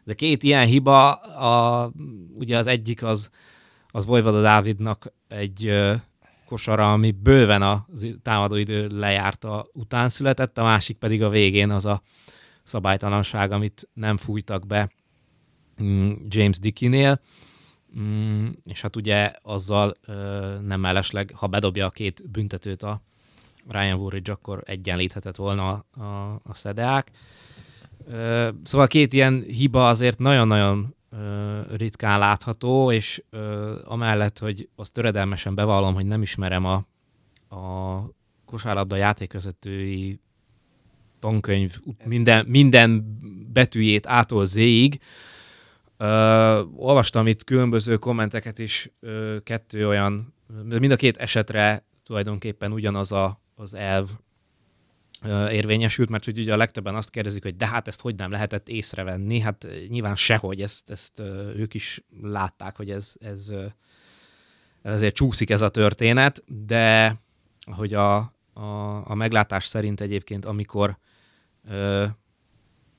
De 0.05 0.15
két 0.15 0.43
ilyen 0.43 0.67
hiba, 0.67 1.13
a, 1.15 1.91
ugye 2.35 2.59
az 2.59 2.67
egyik 2.67 3.03
az, 3.03 3.31
az 3.89 4.05
Vojvoda 4.05 4.43
Dávidnak 4.43 5.13
egy 5.29 5.67
ö, 5.67 5.95
kosara, 6.47 6.93
ami 6.93 7.11
bőven 7.11 7.63
a 7.63 7.87
támadóidő 8.23 8.87
lejárta 8.87 9.67
után 9.73 10.09
született, 10.09 10.59
a 10.59 10.63
másik 10.63 10.97
pedig 10.97 11.23
a 11.23 11.29
végén 11.29 11.71
az 11.71 11.87
a 11.87 12.03
szabálytalanság, 12.63 13.53
amit 13.53 13.89
nem 13.93 14.17
fújtak 14.17 14.67
be 14.67 14.91
mm, 15.83 16.13
James 16.29 16.59
Dickey-nél, 16.59 17.21
mm, 17.99 18.49
és 18.65 18.81
hát 18.81 18.97
ugye 18.97 19.33
azzal 19.43 19.95
nem 20.63 20.81
mellesleg, 20.81 21.33
ha 21.35 21.47
bedobja 21.47 21.87
a 21.87 21.91
két 21.91 22.31
büntetőt 22.31 22.83
a 22.83 23.01
Ryan 23.69 23.99
Woolridge, 23.99 24.33
akkor 24.33 24.63
egyenlíthetett 24.67 25.37
volna 25.37 25.69
a, 25.71 26.01
a, 26.01 26.41
a 26.45 26.55
szedeák. 26.55 27.11
Szóval 28.63 28.87
két 28.87 29.13
ilyen 29.13 29.43
hiba 29.43 29.89
azért 29.89 30.19
nagyon-nagyon 30.19 30.95
ritkán 31.77 32.19
látható, 32.19 32.93
és 32.93 33.23
amellett, 33.85 34.39
hogy 34.39 34.69
azt 34.77 34.93
töredelmesen 34.93 35.55
bevallom, 35.55 35.95
hogy 35.95 36.07
nem 36.07 36.23
ismerem 36.23 36.65
a, 36.65 36.75
a 37.57 38.11
kosárlabda 38.45 38.97
játékvezetői 38.97 40.21
tankönyv 41.19 41.81
minden, 42.05 42.47
minden 42.47 43.19
betűjét 43.53 44.07
ától 44.07 44.47
zéig. 44.47 45.01
Olvastam 46.77 47.27
itt 47.27 47.45
különböző 47.45 47.97
kommenteket 47.97 48.59
is, 48.59 48.91
uh, 49.01 49.37
kettő 49.43 49.89
olyan, 49.89 50.35
mind 50.65 50.91
a 50.91 50.97
két 50.97 51.17
esetre 51.17 51.87
tulajdonképpen 52.05 52.73
ugyanaz 52.73 53.13
a, 53.13 53.41
az 53.55 53.75
elv 53.75 54.09
uh, 55.23 55.53
érvényesült, 55.53 56.09
mert 56.09 56.25
hogy 56.25 56.39
ugye 56.39 56.53
a 56.53 56.57
legtöbben 56.57 56.95
azt 56.95 57.11
kérdezik, 57.11 57.43
hogy 57.43 57.57
de 57.57 57.67
hát 57.67 57.89
ezt 57.89 58.01
hogy 58.01 58.15
nem 58.15 58.31
lehetett 58.31 58.69
észrevenni, 58.69 59.41
hát 59.41 59.67
nyilván 59.89 60.17
sehogy, 60.17 60.63
ezt, 60.63 60.91
ezt 60.91 61.21
uh, 61.21 61.27
ők 61.57 61.75
is 61.75 62.05
látták, 62.23 62.77
hogy 62.77 62.91
ez, 62.91 63.13
ez, 63.21 63.51
uh, 63.51 63.65
ezért 64.83 65.15
csúszik 65.15 65.51
ez 65.51 65.61
a 65.61 65.69
történet, 65.69 66.45
de 66.67 67.17
hogy 67.71 67.95
a, 67.95 68.17
a, 68.53 69.03
a 69.05 69.15
meglátás 69.15 69.67
szerint 69.67 70.01
egyébként, 70.01 70.45
amikor 70.45 70.99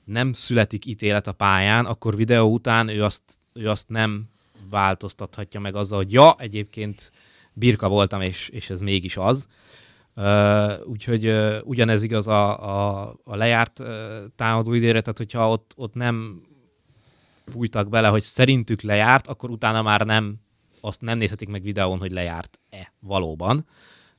nem 0.06 0.32
születik 0.32 0.86
ítélet 0.86 1.26
a 1.26 1.32
pályán, 1.32 1.86
akkor 1.86 2.16
videó 2.16 2.52
után 2.52 2.88
ő 2.88 3.04
azt, 3.04 3.22
ő 3.52 3.68
azt 3.68 3.88
nem 3.88 4.24
változtathatja 4.70 5.60
meg 5.60 5.74
azzal, 5.74 5.98
hogy 5.98 6.12
ja, 6.12 6.34
egyébként 6.38 7.12
birka 7.52 7.88
voltam, 7.88 8.20
és, 8.20 8.48
és 8.48 8.70
ez 8.70 8.80
mégis 8.80 9.16
az. 9.16 9.46
Uh, 10.16 10.88
úgyhogy 10.88 11.26
uh, 11.26 11.56
ugyanez 11.64 12.02
igaz 12.02 12.28
a, 12.28 12.68
a, 12.68 13.14
a 13.24 13.36
lejárt 13.36 13.78
uh, 13.78 13.86
támadó 14.36 14.72
időre, 14.72 15.00
tehát 15.00 15.18
hogyha 15.18 15.50
ott, 15.50 15.72
ott 15.76 15.94
nem 15.94 16.42
fújtak 17.46 17.88
bele, 17.88 18.08
hogy 18.08 18.22
szerintük 18.22 18.80
lejárt, 18.80 19.26
akkor 19.26 19.50
utána 19.50 19.82
már 19.82 20.06
nem, 20.06 20.36
azt 20.80 21.00
nem 21.00 21.18
nézhetik 21.18 21.48
meg 21.48 21.62
videón, 21.62 21.98
hogy 21.98 22.12
lejárt-e 22.12 22.92
valóban 23.00 23.66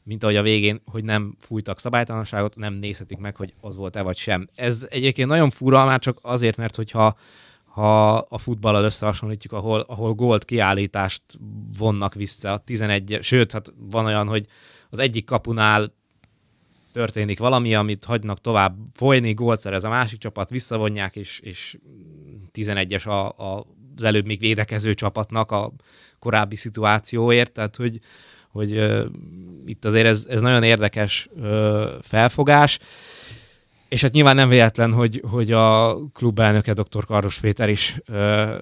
mint 0.07 0.23
ahogy 0.23 0.35
a 0.35 0.41
végén, 0.41 0.81
hogy 0.85 1.03
nem 1.03 1.35
fújtak 1.39 1.79
szabálytalanságot, 1.79 2.55
nem 2.55 2.73
nézhetik 2.73 3.17
meg, 3.17 3.35
hogy 3.35 3.53
az 3.61 3.75
volt-e 3.75 4.01
vagy 4.01 4.17
sem. 4.17 4.47
Ez 4.55 4.87
egyébként 4.89 5.29
nagyon 5.29 5.49
fura, 5.49 5.85
már 5.85 5.99
csak 5.99 6.19
azért, 6.21 6.57
mert 6.57 6.75
hogyha 6.75 7.17
ha 7.65 8.15
a 8.17 8.37
futballal 8.37 8.83
összehasonlítjuk, 8.83 9.53
ahol, 9.53 9.79
ahol 9.79 10.13
gólt 10.13 10.45
kiállítást 10.45 11.21
vonnak 11.77 12.13
vissza, 12.13 12.51
a 12.51 12.57
11, 12.57 13.19
sőt, 13.21 13.51
hát 13.51 13.73
van 13.77 14.05
olyan, 14.05 14.27
hogy 14.27 14.45
az 14.89 14.99
egyik 14.99 15.25
kapunál 15.25 15.93
történik 16.91 17.39
valami, 17.39 17.75
amit 17.75 18.05
hagynak 18.05 18.41
tovább 18.41 18.77
folyni, 18.93 19.33
gólt 19.33 19.59
szerez 19.59 19.83
a 19.83 19.89
másik 19.89 20.19
csapat, 20.19 20.49
visszavonják, 20.49 21.15
és, 21.15 21.39
és 21.39 21.77
11-es 22.53 23.07
a, 23.07 23.27
a, 23.27 23.65
az 23.95 24.03
előbb 24.03 24.25
még 24.25 24.39
védekező 24.39 24.93
csapatnak 24.93 25.51
a 25.51 25.71
korábbi 26.19 26.55
szituációért, 26.55 27.51
tehát 27.51 27.75
hogy, 27.75 27.99
hogy 28.57 28.77
uh, 28.77 29.05
itt 29.65 29.85
azért 29.85 30.05
ez, 30.05 30.25
ez 30.29 30.41
nagyon 30.41 30.63
érdekes 30.63 31.29
uh, 31.35 31.85
felfogás. 32.01 32.79
És 33.87 34.01
hát 34.01 34.11
nyilván 34.11 34.35
nem 34.35 34.49
véletlen, 34.49 34.93
hogy, 34.93 35.23
hogy 35.29 35.51
a 35.51 35.97
klub 36.13 36.39
elnöke 36.39 36.73
dr. 36.73 37.05
Kardos 37.05 37.39
Péter 37.39 37.69
is 37.69 37.95
uh, 38.07 38.53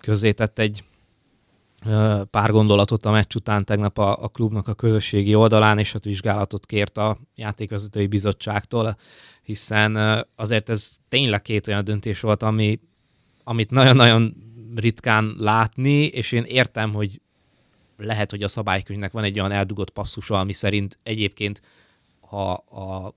közzétett 0.00 0.58
egy 0.58 0.84
pár 2.30 2.50
gondolatot 2.50 3.06
a 3.06 3.10
meccs 3.10 3.34
után 3.34 3.64
tegnap 3.64 3.98
a, 3.98 4.22
a 4.22 4.28
klubnak 4.28 4.68
a 4.68 4.74
közösségi 4.74 5.34
oldalán, 5.34 5.78
és 5.78 5.92
hát 5.92 6.04
vizsgálatot 6.04 6.66
kért 6.66 6.98
a 6.98 7.18
játékvezetői 7.34 8.06
bizottságtól, 8.06 8.96
hiszen 9.42 10.24
azért 10.36 10.68
ez 10.68 10.96
tényleg 11.08 11.42
két 11.42 11.68
olyan 11.68 11.84
döntés 11.84 12.20
volt, 12.20 12.42
ami, 12.42 12.80
amit 13.44 13.70
nagyon-nagyon 13.70 14.34
ritkán 14.74 15.34
látni, 15.38 16.04
és 16.04 16.32
én 16.32 16.42
értem, 16.42 16.92
hogy 16.92 17.20
lehet, 17.96 18.30
hogy 18.30 18.42
a 18.42 18.48
szabálykönyvnek 18.48 19.12
van 19.12 19.24
egy 19.24 19.38
olyan 19.38 19.52
eldugott 19.52 19.90
passzusa, 19.90 20.40
ami 20.40 20.52
szerint 20.52 20.98
egyébként, 21.02 21.60
ha 22.20 22.52
a 22.52 23.14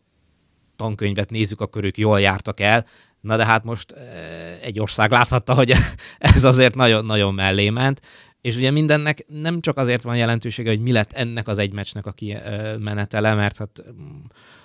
tankönyvet 0.75 1.29
nézzük, 1.29 1.61
akkor 1.61 1.83
ők 1.83 1.97
jól 1.97 2.19
jártak 2.19 2.59
el. 2.59 2.85
Na 3.21 3.37
de 3.37 3.45
hát 3.45 3.63
most 3.63 3.91
eh, 3.91 4.57
egy 4.61 4.79
ország 4.79 5.11
láthatta, 5.11 5.53
hogy 5.53 5.73
ez 6.17 6.43
azért 6.43 6.75
nagyon-nagyon 6.75 7.33
mellé 7.33 7.69
ment, 7.69 8.01
és 8.41 8.55
ugye 8.55 8.71
mindennek 8.71 9.25
nem 9.27 9.61
csak 9.61 9.77
azért 9.77 10.03
van 10.03 10.17
jelentősége, 10.17 10.69
hogy 10.69 10.81
mi 10.81 10.91
lett 10.91 11.11
ennek 11.11 11.47
az 11.47 11.57
egy 11.57 11.73
meccsnek 11.73 12.05
a 12.05 12.11
kimenetele, 12.11 13.33
mert 13.33 13.57
hát 13.57 13.83
mm, 13.91 14.19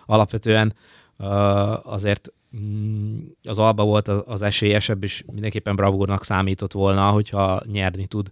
alapvetően 0.07 0.75
eh, 1.19 1.87
azért 1.93 2.33
mm, 2.57 3.19
az 3.43 3.59
Alba 3.59 3.85
volt 3.85 4.09
az 4.09 4.43
esélyesebb, 4.43 5.03
és 5.03 5.25
mindenképpen 5.33 5.77
bravúrnak 5.77 6.25
számított 6.25 6.73
volna, 6.73 7.11
hogyha 7.11 7.63
nyerni 7.67 8.07
tud 8.07 8.31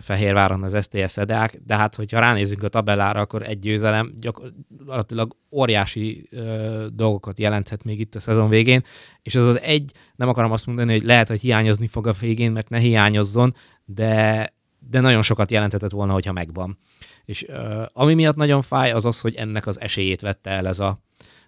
Fehérváron 0.00 0.62
az 0.62 0.76
STS 0.82 1.16
edák, 1.16 1.60
de 1.66 1.76
hát 1.76 1.94
hogyha 1.94 2.18
ránézzünk 2.18 2.62
a 2.62 2.68
tabellára, 2.68 3.20
akkor 3.20 3.42
egy 3.42 3.58
győzelem 3.58 4.14
gyakorlatilag 4.20 5.36
óriási 5.50 6.28
ö, 6.30 6.86
dolgokat 6.92 7.38
jelenthet 7.38 7.84
még 7.84 8.00
itt 8.00 8.14
a 8.14 8.20
szezon 8.20 8.48
végén, 8.48 8.84
és 9.22 9.34
az 9.34 9.46
az 9.46 9.60
egy, 9.60 9.92
nem 10.16 10.28
akarom 10.28 10.52
azt 10.52 10.66
mondani, 10.66 10.92
hogy 10.92 11.02
lehet, 11.02 11.28
hogy 11.28 11.40
hiányozni 11.40 11.86
fog 11.86 12.06
a 12.06 12.12
végén, 12.20 12.52
mert 12.52 12.68
ne 12.68 12.78
hiányozzon, 12.78 13.54
de, 13.84 14.52
de 14.78 15.00
nagyon 15.00 15.22
sokat 15.22 15.50
jelenthetett 15.50 15.90
volna, 15.90 16.12
hogyha 16.12 16.32
megvan. 16.32 16.78
És 17.24 17.48
ö, 17.48 17.82
ami 17.92 18.14
miatt 18.14 18.36
nagyon 18.36 18.62
fáj, 18.62 18.90
az 18.90 19.04
az, 19.04 19.20
hogy 19.20 19.34
ennek 19.34 19.66
az 19.66 19.80
esélyét 19.80 20.20
vette 20.20 20.50
el 20.50 20.66
ez 20.66 20.78
a 20.78 21.02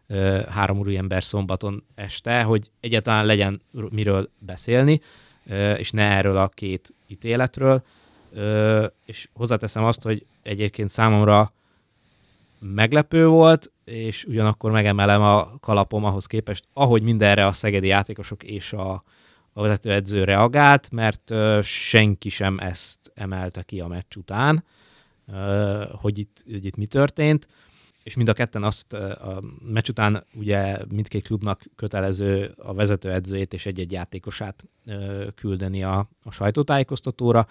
ö, 0.07 0.41
három 0.51 0.79
úri 0.79 0.97
ember 0.97 1.25
szombaton 1.25 1.85
este, 1.95 2.43
hogy 2.43 2.71
egyáltalán 2.81 3.27
legyen 3.27 3.63
miről 3.91 4.31
beszélni, 4.39 5.01
és 5.77 5.91
ne 5.91 6.03
erről 6.03 6.37
a 6.37 6.49
két 6.49 6.95
ítéletről, 7.07 7.83
és 9.05 9.29
hozzáteszem 9.33 9.85
azt, 9.85 10.03
hogy 10.03 10.27
egyébként 10.43 10.89
számomra 10.89 11.53
meglepő 12.59 13.27
volt, 13.27 13.73
és 13.85 14.25
ugyanakkor 14.25 14.71
megemelem 14.71 15.23
a 15.23 15.59
kalapom 15.61 16.05
ahhoz 16.05 16.27
képest, 16.27 16.65
ahogy 16.73 17.03
mindenre 17.03 17.47
a 17.47 17.53
szegedi 17.53 17.87
játékosok 17.87 18.43
és 18.43 18.73
a, 18.73 19.05
a 19.53 19.63
vezetőedző 19.63 20.25
reagált, 20.25 20.91
mert 20.91 21.33
senki 21.63 22.29
sem 22.29 22.59
ezt 22.59 22.99
emelte 23.15 23.63
ki 23.63 23.81
a 23.81 23.87
meccs 23.87 24.17
után, 24.17 24.65
hogy 26.01 26.19
itt, 26.19 26.45
hogy 26.51 26.65
itt 26.65 26.77
mi 26.77 26.87
történt, 26.87 27.47
és 28.05 28.17
mind 28.17 28.29
a 28.29 28.33
ketten 28.33 28.63
azt 28.63 28.93
a 28.93 29.43
meccs 29.69 29.89
után 29.89 30.27
ugye 30.35 30.79
mindkét 30.89 31.27
klubnak 31.27 31.63
kötelező 31.77 32.55
a 32.57 32.75
vezetőedzőjét 32.75 33.53
és 33.53 33.67
egy-egy 33.67 33.93
játékosát 33.93 34.65
küldeni 35.35 35.83
a, 35.83 36.09
a 36.23 36.31
sajtótájékoztatóra. 36.31 37.47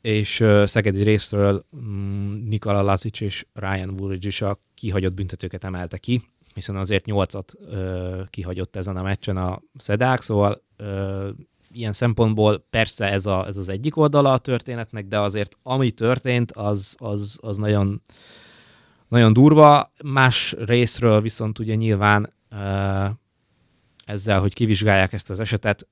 És 0.00 0.44
Szegedi 0.64 1.02
részről 1.02 1.64
um, 1.70 2.42
Nikola 2.48 2.82
Lazic 2.82 3.20
és 3.20 3.46
Ryan 3.52 3.88
Woolridge 3.90 4.28
is 4.28 4.42
a 4.42 4.60
kihagyott 4.74 5.12
büntetőket 5.12 5.64
emelte 5.64 5.98
ki, 5.98 6.22
hiszen 6.54 6.76
azért 6.76 7.04
nyolcat 7.04 7.54
kihagyott 8.30 8.76
ezen 8.76 8.96
a 8.96 9.02
meccsen 9.02 9.36
a 9.36 9.62
Szedák, 9.76 10.20
szóval 10.20 10.62
uh, 10.78 11.28
ilyen 11.70 11.92
szempontból 11.92 12.66
persze 12.70 13.10
ez, 13.10 13.26
a, 13.26 13.46
ez 13.46 13.56
az 13.56 13.68
egyik 13.68 13.96
oldala 13.96 14.32
a 14.32 14.38
történetnek, 14.38 15.06
de 15.06 15.20
azért 15.20 15.56
ami 15.62 15.90
történt, 15.90 16.52
az, 16.52 16.94
az, 16.98 17.38
az 17.40 17.56
nagyon, 17.56 18.02
nagyon 19.12 19.32
durva. 19.32 19.92
Más 20.04 20.54
részről 20.58 21.20
viszont 21.20 21.58
ugye 21.58 21.74
nyilván 21.74 22.32
ezzel, 24.04 24.40
hogy 24.40 24.54
kivizsgálják 24.54 25.12
ezt 25.12 25.30
az 25.30 25.40
esetet, 25.40 25.88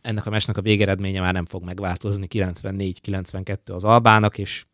ennek 0.00 0.26
a 0.26 0.30
mesnek 0.30 0.56
a 0.56 0.62
végeredménye 0.62 1.20
már 1.20 1.32
nem 1.32 1.44
fog 1.44 1.64
megváltozni, 1.64 2.26
94-92 2.30 3.58
az 3.64 3.84
Albának, 3.84 4.38
és 4.38 4.64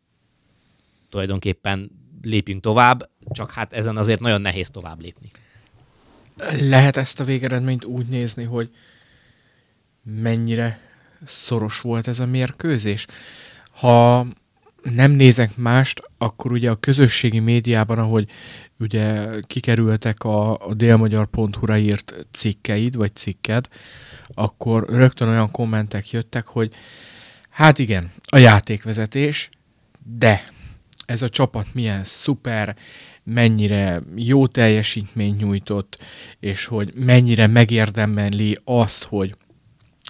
tulajdonképpen 1.09 1.91
lépjünk 2.21 2.61
tovább, 2.61 3.09
csak 3.29 3.51
hát 3.51 3.73
ezen 3.73 3.97
azért 3.97 4.19
nagyon 4.19 4.41
nehéz 4.41 4.69
tovább 4.69 5.01
lépni. 5.01 5.31
lehet 6.59 6.97
ezt 6.97 7.19
a 7.19 7.23
végeredményt 7.23 7.85
úgy 7.85 8.07
nézni, 8.07 8.43
hogy 8.43 8.71
mennyire 10.03 10.79
szoros 11.25 11.81
volt 11.81 12.07
ez 12.07 12.19
a 12.19 12.25
mérkőzés. 12.25 13.07
Ha 13.71 14.25
nem 14.93 15.11
nézek 15.11 15.57
mást, 15.57 16.01
akkor 16.17 16.51
ugye 16.51 16.69
a 16.69 16.75
közösségi 16.75 17.39
médiában, 17.39 17.99
ahogy 17.99 18.29
ugye 18.79 19.25
kikerültek 19.47 20.23
a, 20.23 20.57
a 20.67 20.73
délmagyar.hu-ra 20.73 21.77
írt 21.77 22.27
cikkeid, 22.31 22.95
vagy 22.95 23.15
cikked, 23.15 23.67
akkor 24.33 24.85
rögtön 24.89 25.27
olyan 25.27 25.51
kommentek 25.51 26.09
jöttek, 26.09 26.47
hogy 26.47 26.73
hát 27.49 27.79
igen, 27.79 28.11
a 28.25 28.37
játékvezetés, 28.37 29.49
de 30.17 30.49
ez 31.05 31.21
a 31.21 31.29
csapat 31.29 31.67
milyen 31.73 32.03
szuper, 32.03 32.75
mennyire 33.23 34.01
jó 34.15 34.47
teljesítményt 34.47 35.37
nyújtott, 35.37 35.97
és 36.39 36.65
hogy 36.65 36.93
mennyire 36.95 37.47
megérdemeli 37.47 38.57
azt, 38.63 39.03
hogy 39.03 39.35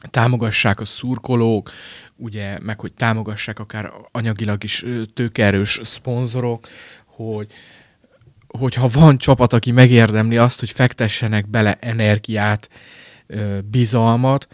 támogassák 0.10 0.80
a 0.80 0.86
szurkolók, 0.86 1.72
ugye, 2.16 2.58
meg 2.62 2.80
hogy 2.80 2.94
támogassák 2.94 3.60
akár 3.60 3.92
anyagilag 4.12 4.64
is 4.64 4.86
tőkerős 5.14 5.80
szponzorok, 5.84 6.68
hogy 7.06 7.52
hogyha 8.48 8.88
van 8.88 9.18
csapat, 9.18 9.54
aki 9.54 9.72
megérdemli 9.72 10.38
azt, 10.38 10.60
hogy 10.60 10.72
fektessenek 10.72 11.50
bele 11.50 11.78
energiát, 11.80 12.70
bizalmat, 13.70 14.48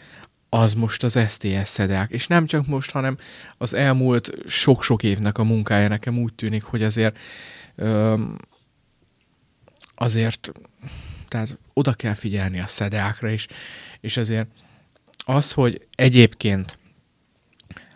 az 0.49 0.73
most 0.73 1.03
az 1.03 1.19
STS 1.27 1.67
szedák. 1.67 2.11
És 2.11 2.27
nem 2.27 2.45
csak 2.45 2.67
most, 2.67 2.91
hanem 2.91 3.17
az 3.57 3.73
elmúlt 3.73 4.31
sok-sok 4.47 5.03
évnek 5.03 5.37
a 5.37 5.43
munkája 5.43 5.87
nekem 5.87 6.19
úgy 6.19 6.33
tűnik, 6.33 6.63
hogy 6.63 6.83
azért 6.83 7.17
azért 9.95 10.51
tehát 11.27 11.57
oda 11.73 11.93
kell 11.93 12.13
figyelni 12.13 12.59
a 12.59 12.67
szedeákra 12.67 13.29
is, 13.29 13.47
és 13.99 14.17
azért 14.17 14.47
az, 15.35 15.51
hogy 15.51 15.87
egyébként 15.95 16.77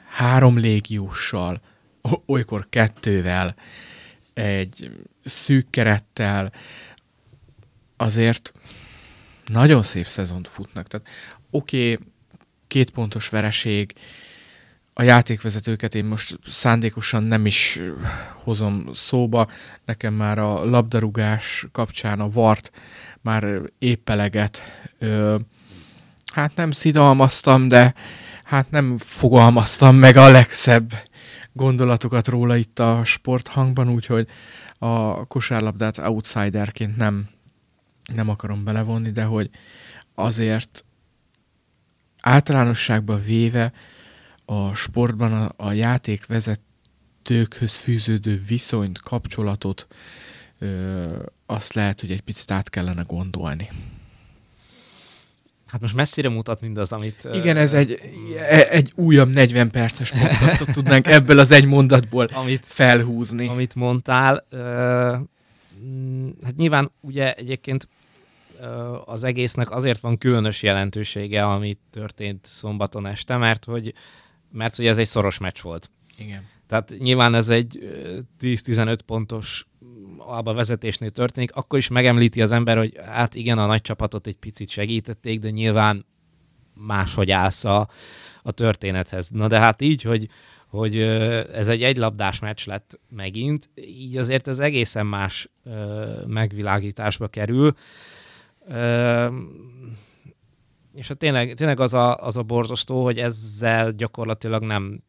három 0.09 0.57
légiussal, 0.57 1.61
olykor 2.25 2.67
kettővel, 2.69 3.55
egy 4.33 4.91
szűk 5.23 5.69
kerettel, 5.69 6.51
azért 7.97 8.51
nagyon 9.45 9.83
szép 9.83 10.05
szezont 10.05 10.47
futnak. 10.47 10.87
Tehát 10.87 11.07
oké, 11.49 11.93
okay, 11.93 12.07
két 12.67 12.89
pontos 12.89 13.29
vereség, 13.29 13.93
a 14.97 15.03
játékvezetőket 15.03 15.95
én 15.95 16.05
most 16.05 16.39
szándékosan 16.45 17.23
nem 17.23 17.45
is 17.45 17.79
hozom 18.33 18.89
szóba. 18.93 19.47
Nekem 19.85 20.13
már 20.13 20.37
a 20.37 20.65
labdarúgás 20.65 21.65
kapcsán 21.71 22.19
a 22.19 22.29
vart 22.29 22.71
már 23.21 23.61
éppeleget 23.79 24.63
ö, 24.99 25.35
hát 26.35 26.55
nem 26.55 26.71
szidalmaztam, 26.71 27.67
de 27.67 27.93
hát 28.43 28.71
nem 28.71 28.97
fogalmaztam 28.97 29.95
meg 29.95 30.17
a 30.17 30.31
legszebb 30.31 30.93
gondolatokat 31.53 32.27
róla 32.27 32.55
itt 32.55 32.79
a 32.79 33.01
sporthangban, 33.03 33.89
úgyhogy 33.89 34.27
a 34.77 35.25
kosárlabdát 35.25 35.97
outsiderként 35.97 36.97
nem, 36.97 37.29
nem 38.13 38.29
akarom 38.29 38.63
belevonni, 38.63 39.11
de 39.11 39.23
hogy 39.23 39.49
azért 40.15 40.85
általánosságban 42.21 43.23
véve 43.23 43.71
a 44.45 44.73
sportban 44.73 45.33
a, 45.33 45.51
a 45.57 45.71
játékvezetőkhöz 45.71 47.75
fűződő 47.75 48.43
viszonyt, 48.47 48.99
kapcsolatot 48.99 49.87
ö, 50.59 51.23
azt 51.45 51.73
lehet, 51.73 52.01
hogy 52.01 52.11
egy 52.11 52.21
picit 52.21 52.51
át 52.51 52.69
kellene 52.69 53.01
gondolni. 53.01 53.69
Hát 55.75 55.83
most 55.83 55.95
messzire 55.95 56.29
mutat 56.29 56.61
mindaz, 56.61 56.91
amit... 56.91 57.27
Igen, 57.33 57.57
ez 57.57 57.73
egy, 57.73 58.01
e, 58.37 58.67
egy 58.69 58.91
újabb 58.95 59.33
40 59.33 59.71
perces 59.71 60.11
podcastot 60.11 60.71
tudnánk 60.71 61.07
ebből 61.07 61.39
az 61.39 61.51
egy 61.51 61.65
mondatból 61.65 62.25
amit, 62.25 62.65
felhúzni. 62.67 63.47
Amit 63.47 63.75
mondtál, 63.75 64.45
uh, 64.51 64.59
hát 66.43 66.55
nyilván 66.55 66.91
ugye 67.01 67.33
egyébként 67.33 67.87
az 69.05 69.23
egésznek 69.23 69.71
azért 69.71 69.99
van 69.99 70.17
különös 70.17 70.63
jelentősége, 70.63 71.45
ami 71.45 71.77
történt 71.91 72.45
szombaton 72.45 73.05
este, 73.05 73.37
mert 73.37 73.65
hogy, 73.65 73.93
mert 74.51 74.75
hogy 74.75 74.85
ez 74.87 74.97
egy 74.97 75.07
szoros 75.07 75.37
meccs 75.37 75.61
volt. 75.61 75.89
Igen. 76.17 76.43
Tehát 76.67 76.93
nyilván 76.97 77.35
ez 77.35 77.49
egy 77.49 77.79
10-15 78.41 78.97
pontos 79.05 79.65
alba 80.17 80.53
vezetésnél 80.53 81.11
történik, 81.11 81.55
akkor 81.55 81.77
is 81.77 81.87
megemlíti 81.87 82.41
az 82.41 82.51
ember, 82.51 82.77
hogy 82.77 82.99
hát 83.05 83.35
igen, 83.35 83.57
a 83.57 83.65
nagy 83.65 83.81
csapatot 83.81 84.27
egy 84.27 84.37
picit 84.37 84.69
segítették, 84.69 85.39
de 85.39 85.49
nyilván 85.49 86.05
máshogy 86.73 87.31
állsz 87.31 87.65
a, 87.65 87.89
a 88.43 88.51
történethez. 88.51 89.29
Na 89.29 89.47
de 89.47 89.59
hát 89.59 89.81
így, 89.81 90.01
hogy, 90.01 90.29
hogy 90.67 90.97
ez 91.53 91.67
egy 91.67 91.83
egylabdás 91.83 92.39
meccs 92.39 92.67
lett 92.67 92.99
megint, 93.09 93.69
így 93.75 94.17
azért 94.17 94.47
ez 94.47 94.59
egészen 94.59 95.05
más 95.05 95.49
megvilágításba 96.27 97.27
kerül 97.27 97.75
és 100.95 101.07
hát 101.07 101.17
tényleg, 101.17 101.53
tényleg 101.53 101.79
az, 101.79 101.93
a, 101.93 102.15
az 102.17 102.37
a 102.37 102.43
borzasztó, 102.43 103.03
hogy 103.03 103.19
ezzel 103.19 103.91
gyakorlatilag 103.91 104.63
nem 104.63 105.03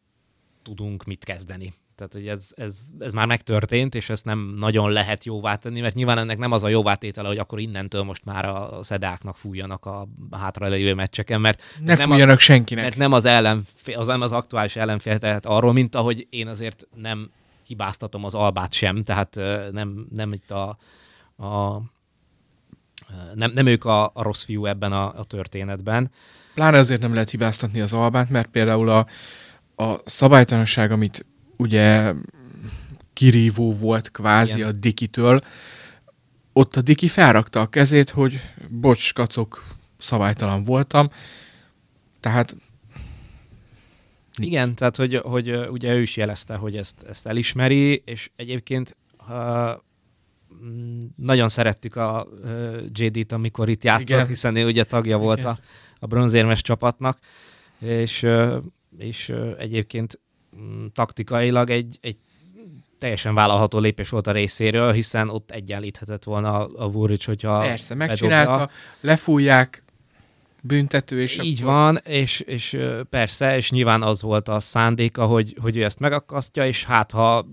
tudunk 0.67 1.03
mit 1.03 1.23
kezdeni. 1.23 1.73
Tehát, 1.95 2.13
hogy 2.13 2.27
ez, 2.27 2.47
ez, 2.55 2.77
ez 2.99 3.13
már 3.13 3.25
megtörtént, 3.25 3.95
és 3.95 4.09
ezt 4.09 4.25
nem 4.25 4.55
nagyon 4.57 4.91
lehet 4.91 5.23
jóvá 5.23 5.55
tenni, 5.55 5.81
mert 5.81 5.95
nyilván 5.95 6.17
ennek 6.17 6.37
nem 6.37 6.51
az 6.51 6.63
a 6.63 6.67
jóvá 6.67 6.95
tétele, 6.95 7.27
hogy 7.27 7.37
akkor 7.37 7.59
innentől 7.59 8.03
most 8.03 8.25
már 8.25 8.45
a 8.45 8.79
szedáknak 8.83 9.37
fújjanak 9.37 9.85
a 9.85 10.07
hátralévő 10.31 10.93
meccseken, 10.93 11.41
mert 11.41 11.61
ne 11.79 11.95
nem 11.95 12.09
fújjanak 12.09 12.35
a, 12.35 12.39
senkinek. 12.39 12.83
Mert 12.83 12.97
nem 12.97 13.13
az, 13.13 13.25
ellenfél, 13.25 13.97
az, 13.97 14.07
nem 14.07 14.21
az 14.21 14.31
aktuális 14.31 14.75
ellenfél 14.75 15.17
tehát 15.17 15.45
arról, 15.45 15.73
mint 15.73 15.95
ahogy 15.95 16.27
én 16.29 16.47
azért 16.47 16.87
nem 16.95 17.31
hibáztatom 17.63 18.23
az 18.23 18.33
albát 18.33 18.73
sem, 18.73 19.03
tehát 19.03 19.35
nem, 19.71 20.07
nem 20.15 20.33
itt 20.33 20.51
a, 20.51 20.77
a 21.37 21.81
nem, 23.33 23.51
nem 23.51 23.65
ők 23.65 23.85
a, 23.85 24.05
a 24.13 24.21
rossz 24.21 24.43
fiú 24.43 24.65
ebben 24.65 24.91
a, 24.91 25.19
a 25.19 25.23
történetben. 25.23 26.11
Pláne 26.53 26.77
azért 26.77 27.01
nem 27.01 27.13
lehet 27.13 27.29
hibáztatni 27.29 27.81
az 27.81 27.93
albát, 27.93 28.29
mert 28.29 28.47
például 28.47 28.89
a, 28.89 29.05
a 29.79 29.95
szabálytalanság, 30.05 30.91
amit 30.91 31.25
ugye 31.57 32.13
kirívó 33.13 33.73
volt 33.73 34.11
kvázi 34.11 34.57
Igen. 34.57 34.69
a 34.69 34.71
Dikitől, 34.71 35.39
ott 36.53 36.75
a 36.75 36.81
Diki 36.81 37.07
felrakta 37.07 37.59
a 37.61 37.67
kezét, 37.67 38.09
hogy 38.09 38.41
bocs, 38.69 39.13
kacok, 39.13 39.63
szabálytalan 39.97 40.63
voltam. 40.63 41.09
Tehát 42.19 42.55
igen, 44.37 44.75
tehát 44.75 44.95
hogy, 44.95 45.15
hogy 45.15 45.55
ugye 45.55 45.93
ő 45.93 46.01
is 46.01 46.17
jelezte, 46.17 46.55
hogy 46.55 46.77
ezt, 46.77 47.03
ezt 47.09 47.27
elismeri, 47.27 48.01
és 48.05 48.29
egyébként 48.35 48.95
ha 49.17 49.85
Mm, 50.63 51.05
nagyon 51.15 51.49
szerettük 51.49 51.95
a 51.95 52.27
JD-t, 52.91 53.31
amikor 53.31 53.69
itt 53.69 53.83
játszott, 53.83 54.09
Igen. 54.09 54.27
hiszen 54.27 54.55
ő 54.55 54.65
ugye 54.65 54.83
tagja 54.83 55.17
volt 55.17 55.45
a, 55.45 55.59
a 55.99 56.05
bronzérmes 56.05 56.61
csapatnak, 56.61 57.17
és, 57.79 58.25
és 58.97 59.33
egyébként 59.57 60.19
mm, 60.57 60.85
taktikailag 60.93 61.69
egy, 61.69 61.97
egy 62.01 62.17
teljesen 62.99 63.33
vállalható 63.33 63.79
lépés 63.79 64.09
volt 64.09 64.27
a 64.27 64.31
részéről, 64.31 64.91
hiszen 64.91 65.29
ott 65.29 65.51
egyenlíthetett 65.51 66.23
volna 66.23 66.59
a, 66.59 66.69
a 66.83 66.89
Vuric, 66.89 67.25
hogyha 67.25 67.59
Persze, 67.59 67.95
megcsinálta, 67.95 68.69
lefújják, 69.01 69.83
büntető, 70.61 71.21
és 71.21 71.39
Így 71.43 71.61
akkor... 71.61 71.73
van, 71.73 71.97
és, 72.03 72.39
és 72.39 72.77
persze, 73.09 73.55
és 73.55 73.71
nyilván 73.71 74.03
az 74.03 74.21
volt 74.21 74.47
a 74.47 74.59
szándéka, 74.59 75.25
hogy, 75.25 75.55
hogy 75.61 75.77
ő 75.77 75.83
ezt 75.83 75.99
megakasztja, 75.99 76.67
és 76.67 76.85
hát 76.85 77.11
ha 77.11 77.47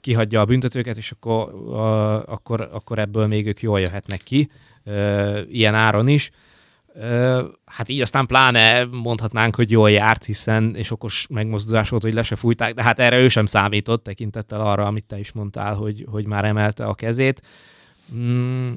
kihagyja 0.00 0.40
a 0.40 0.44
büntetőket, 0.44 0.96
és 0.96 1.10
akkor, 1.10 1.54
uh, 1.54 2.32
akkor, 2.32 2.68
akkor 2.72 2.98
ebből 2.98 3.26
még 3.26 3.46
ők 3.46 3.62
jól 3.62 3.80
jöhetnek 3.80 4.20
ki, 4.22 4.50
uh, 4.84 5.38
ilyen 5.48 5.74
áron 5.74 6.08
is. 6.08 6.30
Hát 7.64 7.88
így 7.88 8.00
aztán 8.00 8.26
pláne 8.26 8.84
mondhatnánk, 8.84 9.54
hogy 9.56 9.70
jól 9.70 9.90
járt, 9.90 10.24
hiszen, 10.24 10.74
és 10.74 10.90
okos 10.90 11.26
megmozdulás 11.30 11.88
volt, 11.88 12.02
hogy 12.02 12.14
le 12.14 12.22
se 12.22 12.36
fújták, 12.36 12.74
de 12.74 12.82
hát 12.82 12.98
erre 12.98 13.18
ő 13.18 13.28
sem 13.28 13.46
számított, 13.46 14.02
tekintettel 14.02 14.60
arra, 14.60 14.86
amit 14.86 15.04
te 15.04 15.18
is 15.18 15.32
mondtál, 15.32 15.74
hogy, 15.74 16.06
hogy 16.10 16.26
már 16.26 16.44
emelte 16.44 16.84
a 16.84 16.94
kezét. 16.94 17.42
Mm, 18.14 18.72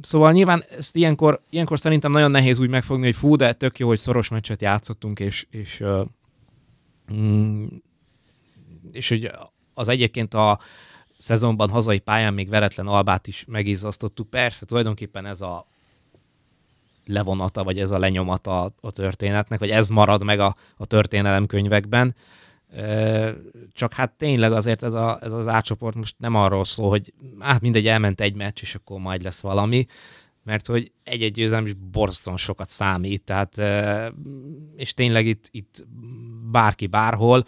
szóval 0.00 0.32
nyilván 0.32 0.64
ezt 0.78 0.96
ilyenkor, 0.96 1.42
ilyenkor 1.50 1.80
szerintem 1.80 2.10
nagyon 2.10 2.30
nehéz 2.30 2.58
úgy 2.58 2.68
megfogni, 2.68 3.04
hogy 3.04 3.16
fú, 3.16 3.36
de 3.36 3.52
tök 3.52 3.78
jó, 3.78 3.88
hogy 3.88 3.98
szoros 3.98 4.28
meccset 4.28 4.60
játszottunk, 4.60 5.20
és, 5.20 5.46
és, 5.50 5.82
mm, 7.12 7.66
és 8.92 9.08
hogy 9.08 9.30
az 9.74 9.88
egyébként 9.88 10.34
a 10.34 10.58
szezonban 11.18 11.70
hazai 11.70 11.98
pályán 11.98 12.34
még 12.34 12.48
veretlen 12.48 12.86
Albát 12.86 13.26
is 13.26 13.44
megizasztottuk. 13.48 14.30
Persze, 14.30 14.66
tulajdonképpen 14.66 15.26
ez 15.26 15.40
a 15.40 15.70
levonata, 17.06 17.64
vagy 17.64 17.78
ez 17.78 17.90
a 17.90 17.98
lenyomata 17.98 18.72
a, 18.80 18.90
történetnek, 18.90 19.58
vagy 19.58 19.70
ez 19.70 19.88
marad 19.88 20.22
meg 20.22 20.40
a, 20.40 20.54
a 20.76 20.86
történelemkönyvekben. 20.86 22.14
Csak 23.72 23.92
hát 23.92 24.12
tényleg 24.12 24.52
azért 24.52 24.82
ez, 24.82 24.92
a, 24.92 25.18
ez 25.22 25.32
az 25.32 25.48
átcsoport 25.48 25.96
most 25.96 26.14
nem 26.18 26.34
arról 26.34 26.64
szól, 26.64 26.88
hogy 26.88 27.12
hát 27.38 27.60
mindegy, 27.60 27.86
elment 27.86 28.20
egy 28.20 28.34
meccs, 28.34 28.58
és 28.60 28.74
akkor 28.74 29.00
majd 29.00 29.22
lesz 29.22 29.40
valami. 29.40 29.86
mert 30.44 30.66
hogy 30.66 30.92
egy-egy 31.04 31.32
győzelem 31.32 31.66
is 31.66 31.74
borzasztóan 31.74 32.36
sokat 32.36 32.68
számít, 32.68 33.24
tehát, 33.24 33.58
és 34.76 34.94
tényleg 34.94 35.26
itt, 35.26 35.48
itt 35.50 35.84
bárki 36.50 36.86
bárhol, 36.86 37.44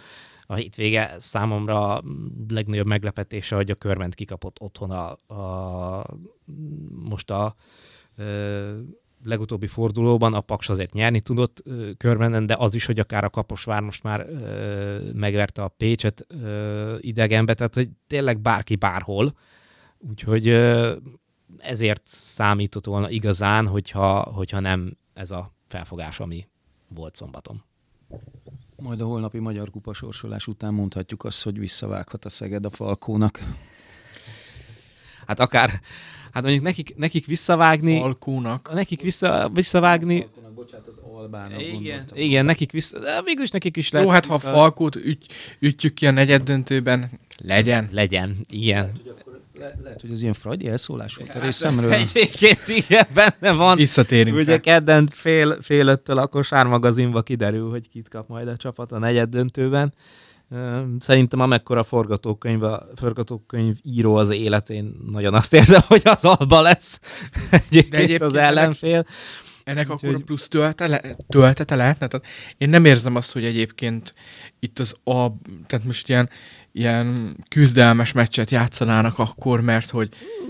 a 0.46 0.54
hétvége 0.54 1.14
számomra 1.18 2.02
legnagyobb 2.48 2.86
meglepetése, 2.86 3.56
hogy 3.56 3.70
a 3.70 3.74
körment 3.74 4.14
kikapott 4.14 4.60
otthon 4.60 4.90
a, 4.90 5.34
a 5.34 6.06
most 6.88 7.30
a 7.30 7.54
legutóbbi 9.24 9.66
fordulóban 9.66 10.34
a 10.34 10.40
Paks 10.40 10.68
azért 10.68 10.92
nyerni 10.92 11.20
tudott 11.20 11.62
körmenden, 11.96 12.46
de 12.46 12.56
az 12.58 12.74
is, 12.74 12.86
hogy 12.86 12.98
akár 12.98 13.24
a 13.24 13.30
Kaposvár 13.30 13.80
most 13.80 14.02
már 14.02 14.26
megverte 15.14 15.62
a 15.62 15.68
Pécset 15.68 16.26
idegenbe, 16.98 17.54
tehát 17.54 17.74
hogy 17.74 17.88
tényleg 18.06 18.40
bárki 18.40 18.76
bárhol. 18.76 19.32
Úgyhogy 19.98 20.48
ezért 21.58 22.02
számított 22.06 22.86
volna 22.86 23.10
igazán, 23.10 23.66
hogyha, 23.66 24.20
hogyha 24.20 24.60
nem 24.60 24.96
ez 25.14 25.30
a 25.30 25.54
felfogás, 25.66 26.20
ami 26.20 26.48
volt 26.88 27.14
szombaton. 27.14 27.62
Majd 28.76 29.00
a 29.00 29.04
holnapi 29.04 29.38
Magyar 29.38 29.70
Kupa 29.70 29.92
sorsolás 29.94 30.46
után 30.46 30.74
mondhatjuk 30.74 31.24
azt, 31.24 31.42
hogy 31.42 31.58
visszavághat 31.58 32.24
a 32.24 32.28
Szeged 32.28 32.64
a 32.64 32.70
Falkónak. 32.70 33.42
Hát 35.26 35.40
akár, 35.40 35.80
hát 36.34 36.42
mondjuk 36.42 36.64
nekik, 36.64 36.96
nekik 36.96 37.26
visszavágni... 37.26 38.00
Alkónak. 38.00 38.70
Nekik 38.72 39.02
vissza, 39.02 39.50
visszavágni... 39.54 40.18
Falkónak, 40.18 40.54
bocsánat, 40.54 40.86
az 40.86 41.00
Albának 41.14 41.62
Igen, 41.62 42.04
igen, 42.14 42.44
nekik 42.44 42.72
vissza, 42.72 42.98
de 42.98 43.22
végülis 43.24 43.50
nekik 43.50 43.76
is 43.76 43.90
lehet. 43.90 44.06
Jó, 44.06 44.12
hát 44.12 44.26
ha 44.26 44.36
vissza... 44.36 44.50
Falkót 44.50 44.96
üt, 44.96 45.32
ütjük 45.58 45.94
ki 45.94 46.06
a 46.06 46.10
negyed 46.10 46.42
döntőben, 46.42 47.10
legyen. 47.38 47.88
Legyen, 47.92 48.36
igen. 48.48 48.92
Le, 49.58 49.74
lehet, 49.82 50.00
hogy 50.00 50.10
az 50.10 50.22
ilyen 50.22 50.34
fragyi 50.34 50.68
elszólás 50.68 51.16
volt 51.16 51.34
a 51.34 51.40
részemről. 51.40 51.92
Egyébként 51.92 52.68
igen, 52.68 53.06
benne 53.14 53.52
van. 53.52 53.76
Visszatérünk. 53.76 54.36
Ugye 54.36 54.60
kedden 54.60 55.08
fél, 55.12 55.62
fél 55.62 55.86
öttől 55.86 56.18
a 56.18 56.26
kosármagazinba 56.26 57.22
kiderül, 57.22 57.70
hogy 57.70 57.88
kit 57.88 58.08
kap 58.08 58.28
majd 58.28 58.48
a 58.48 58.56
csapat 58.56 58.92
a 58.92 58.98
negyed 58.98 59.28
döntőben. 59.28 59.94
Szerintem 60.98 61.40
amekkora 61.40 61.82
forgatókönyv, 61.82 62.62
a 62.62 62.86
forgatókönyv 62.96 63.76
író 63.82 64.14
az 64.16 64.30
életén 64.30 64.94
nagyon 65.10 65.34
azt 65.34 65.52
érzem, 65.54 65.80
hogy 65.86 66.02
az 66.04 66.24
alba 66.24 66.60
lesz 66.60 67.00
egyébként, 67.50 67.90
De 67.90 67.96
egyébként 67.96 68.22
az 68.22 68.34
ellenfél. 68.34 69.06
Ennek 69.64 69.86
Úgy, 69.86 69.92
akkor 69.92 70.24
plusz 70.24 70.48
töltete, 70.48 71.16
töltete 71.28 71.74
lehetne? 71.74 72.06
Tehát 72.06 72.26
én 72.58 72.68
nem 72.68 72.84
érzem 72.84 73.14
azt, 73.14 73.32
hogy 73.32 73.44
egyébként 73.44 74.14
itt 74.58 74.78
az 74.78 74.94
a, 75.04 75.26
tehát 75.66 75.84
most 75.84 76.08
ilyen, 76.08 76.30
ilyen 76.72 77.36
küzdelmes 77.48 78.12
meccset 78.12 78.50
játszanának 78.50 79.18
akkor, 79.18 79.60
mert 79.60 79.90
hogy 79.90 80.08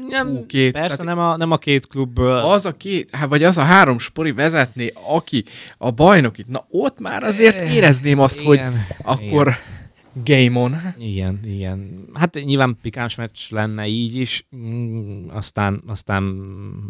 nem, 0.08 0.28
hú, 0.28 0.46
két, 0.46 0.72
persze 0.72 0.96
tehát, 0.96 1.14
nem, 1.14 1.18
a, 1.24 1.36
nem 1.36 1.50
a 1.50 1.56
két 1.56 1.86
klubből. 1.86 2.38
Az 2.38 2.66
a 2.66 2.72
két, 2.72 3.08
hát 3.14 3.28
vagy 3.28 3.42
az 3.44 3.58
a 3.58 3.62
három 3.62 3.98
spori 3.98 4.32
vezetné, 4.32 4.92
aki 5.06 5.44
a 5.78 5.90
bajnokit, 5.90 6.48
na 6.48 6.66
ott 6.70 7.00
már 7.00 7.22
azért 7.22 7.56
eh, 7.56 7.74
érezném 7.74 8.18
azt, 8.18 8.40
igen, 8.40 8.70
hogy 8.70 8.80
akkor 9.02 9.46
igen. 9.46 9.82
Game 10.24 10.60
on. 10.60 10.76
Igen, 10.98 11.40
igen. 11.44 12.08
Hát 12.12 12.34
nyilván 12.44 12.78
pikáns 12.82 13.14
meccs 13.14 13.38
lenne 13.50 13.86
így 13.86 14.14
is, 14.14 14.46
mm, 14.56 15.28
aztán, 15.28 15.82
aztán 15.86 16.22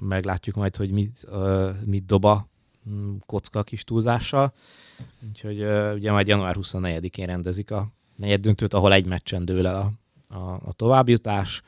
meglátjuk 0.01 0.57
majd, 0.57 0.77
hogy 0.77 0.91
mit, 0.91 1.25
uh, 1.31 1.71
mit 1.85 2.05
doba 2.05 2.49
mm, 2.91 3.15
kocka 3.27 3.63
kis 3.63 3.85
túlzással. 3.85 4.53
Úgyhogy 5.29 5.63
uh, 5.63 5.93
ugye 5.95 6.11
majd 6.11 6.29
január 6.29 6.57
24-én 6.61 7.27
rendezik 7.27 7.71
a 7.71 7.93
negyed 8.17 8.41
döntőt, 8.41 8.75
ahol 8.75 8.93
egy 8.93 9.07
meccsen 9.07 9.45
dől 9.45 9.67
el 9.67 9.77
a, 9.77 9.93
a, 10.35 10.61
a 10.65 10.73
továbbjutás 10.73 11.63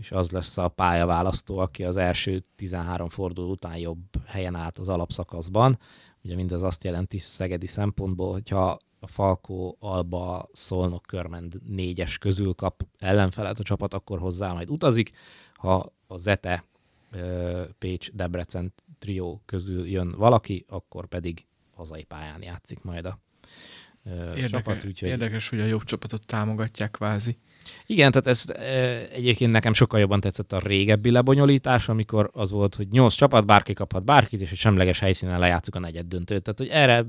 és 0.00 0.12
az 0.12 0.30
lesz 0.30 0.58
a 0.58 0.68
pályaválasztó, 0.68 1.58
aki 1.58 1.84
az 1.84 1.96
első 1.96 2.44
13 2.56 3.08
forduló 3.08 3.50
után 3.50 3.76
jobb 3.76 4.04
helyen 4.26 4.54
állt 4.54 4.78
az 4.78 4.88
alapszakaszban. 4.88 5.78
Ugye 6.22 6.34
mindez 6.34 6.62
azt 6.62 6.84
jelenti 6.84 7.18
szegedi 7.18 7.66
szempontból, 7.66 8.32
hogyha 8.32 8.78
a 9.00 9.06
Falkó, 9.06 9.76
Alba, 9.80 10.48
Szolnok, 10.52 11.02
Körmend 11.02 11.54
négyes 11.66 12.18
közül 12.18 12.54
kap 12.54 12.86
ellenfelet 12.98 13.58
a 13.58 13.62
csapat, 13.62 13.94
akkor 13.94 14.18
hozzá 14.18 14.52
majd 14.52 14.70
utazik. 14.70 15.10
Ha 15.54 15.92
a 16.06 16.16
Zete, 16.16 16.64
Pécs, 17.78 18.12
Debrecen 18.12 18.72
trió 18.98 19.42
közül 19.46 19.86
jön 19.86 20.14
valaki, 20.16 20.64
akkor 20.68 21.06
pedig 21.06 21.46
hazai 21.74 22.04
pályán 22.04 22.42
játszik 22.42 22.82
majd 22.82 23.04
a 23.04 23.18
Érdeke, 24.04 24.46
csapat. 24.46 24.84
Úgyhogy... 24.84 25.08
Érdekes, 25.08 25.48
hogy 25.48 25.60
a 25.60 25.64
jobb 25.64 25.84
csapatot 25.84 26.26
támogatják 26.26 26.90
kvázi. 26.90 27.38
Igen, 27.86 28.10
tehát 28.10 28.26
ez 28.26 28.44
egyébként 29.12 29.52
nekem 29.52 29.72
sokkal 29.72 30.00
jobban 30.00 30.20
tetszett 30.20 30.52
a 30.52 30.58
régebbi 30.58 31.10
lebonyolítás, 31.10 31.88
amikor 31.88 32.30
az 32.32 32.50
volt, 32.50 32.74
hogy 32.74 32.88
nyolc 32.90 33.14
csapat, 33.14 33.46
bárki 33.46 33.72
kaphat 33.72 34.04
bárkit, 34.04 34.40
és 34.40 34.50
egy 34.50 34.58
semleges 34.58 34.98
helyszínen 34.98 35.38
lejátszuk 35.38 35.74
a 35.74 35.78
negyed 35.78 36.06
döntőt. 36.06 36.42
Tehát, 36.42 36.58
hogy 36.58 36.68
erre... 36.68 37.04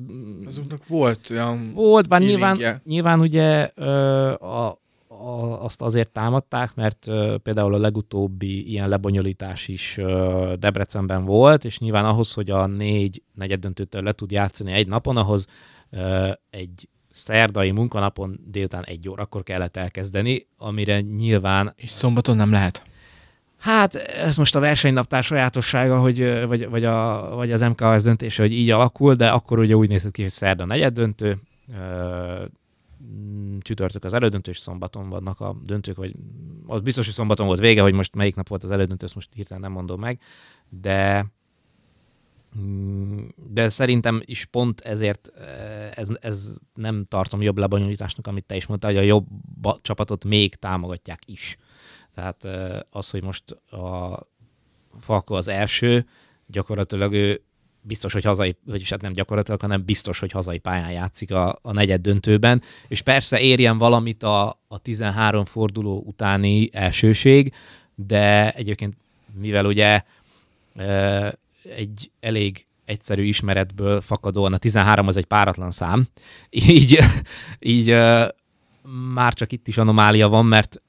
Azoknak 0.45 0.87
volt 0.87 1.29
olyan... 1.29 1.73
Volt, 1.73 2.07
bár 2.07 2.21
nyilván, 2.21 2.81
nyilván 2.83 3.19
ugye 3.19 3.61
a, 3.63 4.79
a, 5.07 5.63
azt 5.63 5.81
azért 5.81 6.09
támadták, 6.09 6.75
mert 6.75 7.07
uh, 7.07 7.35
például 7.35 7.73
a 7.73 7.77
legutóbbi 7.77 8.69
ilyen 8.69 8.89
lebonyolítás 8.89 9.67
is 9.67 9.97
uh, 9.97 10.53
Debrecenben 10.53 11.25
volt, 11.25 11.65
és 11.65 11.79
nyilván 11.79 12.05
ahhoz, 12.05 12.33
hogy 12.33 12.49
a 12.49 12.65
négy 12.65 13.23
negyeddöntőtől 13.33 14.01
le 14.01 14.11
tud 14.11 14.31
játszani 14.31 14.71
egy 14.71 14.87
napon, 14.87 15.17
ahhoz 15.17 15.45
uh, 15.91 16.31
egy 16.49 16.87
szerdai 17.11 17.71
munkanapon 17.71 18.39
délután 18.45 18.83
egy 18.83 19.09
órakor 19.09 19.43
kellett 19.43 19.77
elkezdeni, 19.77 20.47
amire 20.57 21.01
nyilván... 21.01 21.73
És 21.75 21.89
szombaton 21.89 22.35
nem 22.35 22.51
lehet? 22.51 22.83
Hát 23.57 23.95
ez 23.95 24.37
most 24.37 24.55
a 24.55 24.59
versenynaptár 24.59 25.23
sajátossága, 25.23 25.99
hogy, 25.99 26.45
vagy, 26.47 26.69
vagy, 26.69 26.85
a, 26.85 27.29
vagy 27.35 27.51
az 27.51 27.61
MKS 27.61 28.03
döntése, 28.03 28.41
hogy 28.41 28.53
így 28.53 28.69
alakul, 28.69 29.13
de 29.13 29.29
akkor 29.29 29.59
ugye 29.59 29.75
úgy 29.75 29.89
nézett 29.89 30.11
ki, 30.11 30.21
hogy 30.21 30.31
szerda 30.31 30.65
negyed 30.65 30.93
döntő, 30.93 31.37
csütörtök 33.59 34.03
az 34.03 34.13
elődöntő, 34.13 34.51
és 34.51 34.57
szombaton 34.57 35.09
vannak 35.09 35.39
a 35.39 35.55
döntők, 35.63 35.97
vagy 35.97 36.13
az 36.67 36.81
biztos, 36.81 37.05
hogy 37.05 37.13
szombaton 37.13 37.45
volt 37.45 37.59
vége, 37.59 37.81
hogy 37.81 37.93
most 37.93 38.15
melyik 38.15 38.35
nap 38.35 38.47
volt 38.47 38.63
az 38.63 38.71
elődöntő, 38.71 39.05
ezt 39.05 39.15
most 39.15 39.29
hirtelen 39.33 39.61
nem 39.61 39.71
mondom 39.71 39.99
meg, 39.99 40.19
de 40.69 41.25
Mm, 41.25 41.40
de 43.35 43.69
szerintem 43.69 44.21
is 44.25 44.45
pont 44.45 44.81
ezért 44.81 45.31
eh, 45.37 45.91
ez, 45.95 46.09
ez 46.21 46.57
nem 46.73 47.05
tartom 47.07 47.41
jobb 47.41 47.57
lebonyolításnak, 47.57 48.27
amit 48.27 48.45
te 48.45 48.55
is 48.55 48.65
mondtál, 48.65 48.91
hogy 48.91 48.99
a 48.99 49.05
jobb 49.05 49.25
csapatot 49.81 50.23
még 50.23 50.55
támogatják 50.55 51.21
is. 51.25 51.57
Tehát 52.13 52.45
eh, 52.45 52.79
az, 52.89 53.09
hogy 53.09 53.23
most 53.23 53.51
a 53.71 54.19
Falko 54.99 55.35
az 55.35 55.47
első, 55.47 56.05
gyakorlatilag 56.47 57.13
ő 57.13 57.41
biztos, 57.81 58.13
hogy 58.13 58.23
hazai, 58.23 58.55
vagyis 58.65 58.89
hát 58.89 59.01
nem 59.01 59.13
gyakorlatilag, 59.13 59.61
hanem 59.61 59.85
biztos, 59.85 60.19
hogy 60.19 60.31
hazai 60.31 60.57
pályán 60.57 60.91
játszik 60.91 61.31
a, 61.31 61.59
a 61.61 61.71
negyed 61.71 62.01
döntőben, 62.01 62.61
és 62.87 63.01
persze 63.01 63.39
érjen 63.39 63.77
valamit 63.77 64.23
a, 64.23 64.59
a 64.67 64.79
13 64.79 65.45
forduló 65.45 66.03
utáni 66.05 66.69
elsőség, 66.73 67.53
de 67.95 68.51
egyébként 68.51 68.95
mivel 69.33 69.65
ugye 69.65 70.03
e, 70.75 71.39
egy 71.63 72.11
elég 72.19 72.65
egyszerű 72.85 73.23
ismeretből 73.23 74.01
fakadóan 74.01 74.53
a 74.53 74.57
13 74.57 75.07
az 75.07 75.17
egy 75.17 75.25
páratlan 75.25 75.71
szám, 75.71 76.07
így, 76.49 76.99
így 77.59 77.89
már 79.13 79.33
csak 79.33 79.51
itt 79.51 79.67
is 79.67 79.77
anomália 79.77 80.29
van, 80.29 80.45
mert 80.45 80.81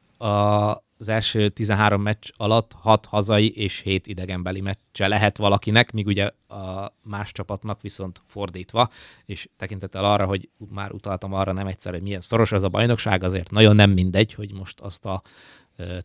az 0.98 1.08
első 1.08 1.48
13 1.48 2.02
meccs 2.02 2.30
alatt 2.36 2.72
6 2.72 3.06
hazai 3.06 3.50
és 3.50 3.80
7 3.80 4.06
idegenbeli 4.06 4.60
meccse 4.60 5.08
lehet 5.08 5.36
valakinek, 5.36 5.92
míg 5.92 6.06
ugye 6.06 6.30
a 6.48 6.92
más 7.02 7.32
csapatnak 7.32 7.80
viszont 7.80 8.22
fordítva, 8.26 8.90
és 9.24 9.48
tekintettel 9.56 10.04
arra, 10.04 10.26
hogy 10.26 10.48
már 10.70 10.92
utaltam 10.92 11.32
arra 11.32 11.52
nem 11.52 11.66
egyszer, 11.66 11.92
hogy 11.92 12.02
milyen 12.02 12.20
szoros 12.20 12.52
az 12.52 12.62
a 12.62 12.68
bajnokság, 12.68 13.22
azért 13.22 13.50
nagyon 13.50 13.76
nem 13.76 13.90
mindegy, 13.90 14.34
hogy 14.34 14.52
most 14.52 14.80
azt 14.80 15.04
a 15.04 15.22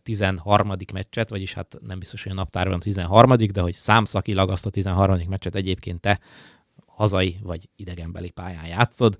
13. 0.02 0.72
meccset, 0.92 1.28
vagyis 1.28 1.52
hát 1.52 1.78
nem 1.80 1.98
biztos, 1.98 2.22
hogy 2.22 2.32
a 2.32 2.34
naptárban 2.34 2.74
a 2.74 2.82
13. 2.82 3.36
de 3.36 3.60
hogy 3.60 3.74
számszakilag 3.74 4.50
azt 4.50 4.66
a 4.66 4.70
13. 4.70 5.20
meccset 5.28 5.54
egyébként 5.54 6.00
te 6.00 6.20
hazai 6.86 7.38
vagy 7.42 7.68
idegenbeli 7.76 8.30
pályán 8.30 8.66
játszod. 8.66 9.18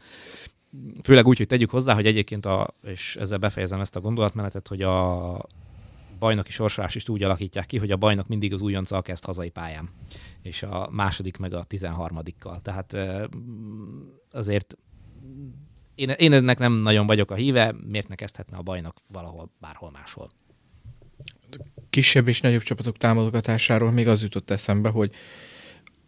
Főleg 1.03 1.27
úgy, 1.27 1.37
hogy 1.37 1.47
tegyük 1.47 1.71
hozzá, 1.71 1.95
hogy 1.95 2.07
egyébként, 2.07 2.47
a, 2.47 2.75
és 2.83 3.17
ezzel 3.17 3.39
befejezem 3.39 3.81
ezt 3.81 3.97
a 3.97 4.01
gondolatmenetet, 4.01 4.69
hogy 4.69 4.83
a 4.83 5.47
bajnoki 6.19 6.51
sorsolás 6.51 6.95
is 6.95 7.09
úgy 7.09 7.23
alakítják 7.23 7.67
ki, 7.67 7.79
hogy 7.79 7.91
a 7.91 7.97
bajnok 7.97 8.29
mindig 8.29 8.53
az 8.53 8.61
újonccal 8.61 9.03
kezd 9.03 9.25
hazai 9.25 9.51
pályán, 9.51 9.89
és 10.43 10.63
a 10.63 10.89
második 10.91 11.37
meg 11.37 11.53
a 11.53 11.67
13-kal. 11.67 12.63
Tehát 12.63 12.97
azért 14.31 14.77
én, 15.95 16.09
én 16.09 16.33
ennek 16.33 16.59
nem 16.59 16.73
nagyon 16.73 17.07
vagyok 17.07 17.31
a 17.31 17.35
híve, 17.35 17.75
miért 17.87 18.09
ne 18.09 18.15
kezdhetne 18.15 18.57
a 18.57 18.63
bajnok 18.63 19.03
valahol, 19.07 19.51
bárhol 19.61 19.91
máshol. 19.91 20.31
Kisebb 21.91 22.29
és 22.29 22.41
nagyobb 22.41 22.63
csapatok 22.63 22.97
támogatásáról 22.97 23.91
még 23.91 24.09
az 24.09 24.23
jutott 24.23 24.51
eszembe, 24.51 24.89
hogy 24.89 25.15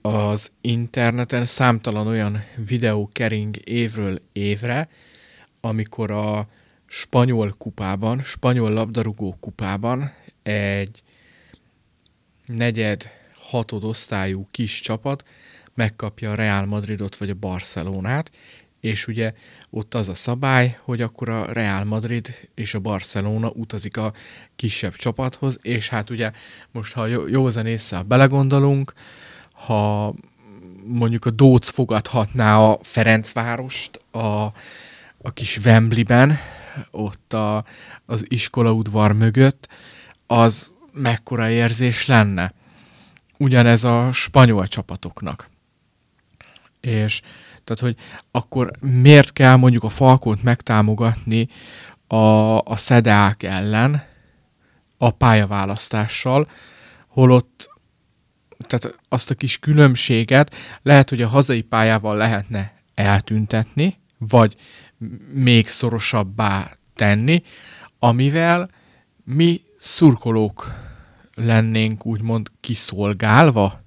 az 0.01 0.51
interneten 0.61 1.47
számtalan 1.47 2.07
olyan 2.07 2.45
videó 2.67 3.11
kering 3.13 3.57
évről 3.65 4.19
évre, 4.33 4.89
amikor 5.61 6.11
a 6.11 6.49
spanyol 6.87 7.55
kupában, 7.59 8.23
spanyol 8.23 8.71
labdarúgó 8.71 9.37
kupában 9.41 10.13
egy 10.43 11.03
negyed, 12.47 13.11
hatod 13.35 13.85
osztályú 13.85 14.49
kis 14.51 14.81
csapat 14.81 15.25
megkapja 15.75 16.31
a 16.31 16.35
Real 16.35 16.67
Madridot 16.67 17.17
vagy 17.17 17.31
a 17.31 17.35
Barcelonát, 17.35 18.31
és 18.81 19.07
ugye 19.07 19.33
ott 19.71 19.95
az 19.95 20.09
a 20.09 20.15
szabály, 20.15 20.79
hogy 20.83 21.01
akkor 21.01 21.29
a 21.29 21.53
Real 21.53 21.85
Madrid 21.85 22.49
és 22.55 22.75
a 22.75 22.81
Barcelona 22.81 23.49
utazik 23.49 23.97
a 23.97 24.13
kisebb 24.57 24.95
csapathoz, 24.95 25.59
és 25.63 25.89
hát 25.89 26.11
ugye 26.11 26.31
most, 26.71 26.93
ha 26.93 27.07
józan 27.07 27.67
észre 27.67 28.03
belegondolunk, 28.03 28.93
ha 29.53 30.15
mondjuk 30.85 31.25
a 31.25 31.31
Dóc 31.31 31.69
fogadhatná 31.69 32.59
a 32.59 32.79
Ferencvárost 32.83 34.05
a, 34.11 34.45
a 35.23 35.33
kis 35.35 35.59
Wembleyben, 35.65 36.39
ott 36.91 37.33
a, 37.33 37.65
az 38.07 38.25
iskolaudvar 38.29 39.13
mögött, 39.13 39.69
az 40.27 40.73
mekkora 40.93 41.51
érzés 41.51 42.07
lenne. 42.07 42.53
Ugyanez 43.39 43.85
a 43.85 44.13
spanyol 44.13 44.67
csapatoknak. 44.67 45.49
És 46.81 47.23
tehát, 47.75 47.95
hogy 47.95 48.05
akkor 48.31 48.71
miért 48.81 49.33
kell 49.33 49.57
mondjuk 49.57 49.83
a 49.83 49.89
Falkont 49.89 50.43
megtámogatni 50.43 51.49
a, 52.07 52.59
a 52.59 52.77
szedák 52.77 53.43
ellen 53.43 54.03
a 54.99 55.11
pályaválasztással, 55.11 56.49
holott 57.09 57.69
tehát 58.67 58.99
azt 59.09 59.31
a 59.31 59.35
kis 59.35 59.59
különbséget 59.59 60.55
lehet, 60.83 61.09
hogy 61.09 61.23
a 61.23 61.29
hazai 61.29 61.63
pályával 61.63 62.17
lehetne 62.17 62.75
eltüntetni, 62.95 63.99
vagy 64.19 64.57
még 65.33 65.69
szorosabbá 65.69 66.77
tenni, 66.95 67.43
amivel 67.99 68.71
mi 69.25 69.61
szurkolók 69.79 70.75
lennénk 71.35 72.07
úgymond 72.07 72.51
kiszolgálva, 72.61 73.81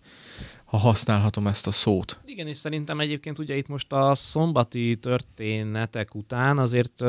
ha 0.65 0.77
használhatom 0.77 1.47
ezt 1.47 1.67
a 1.67 1.71
szót. 1.71 2.19
Igen, 2.34 2.47
és 2.47 2.57
szerintem 2.57 2.99
egyébként 2.99 3.39
ugye 3.39 3.55
itt 3.55 3.67
most 3.67 3.91
a 3.91 4.15
szombati 4.15 4.95
történetek 4.95 6.15
után 6.15 6.57
azért 6.57 7.01
uh, 7.01 7.07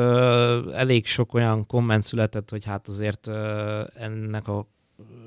elég 0.73 1.05
sok 1.05 1.33
olyan 1.33 1.65
komment 1.65 2.01
született, 2.01 2.49
hogy 2.49 2.65
hát 2.65 2.87
azért 2.87 3.27
uh, 3.27 3.33
ennek 3.93 4.47
a 4.47 4.67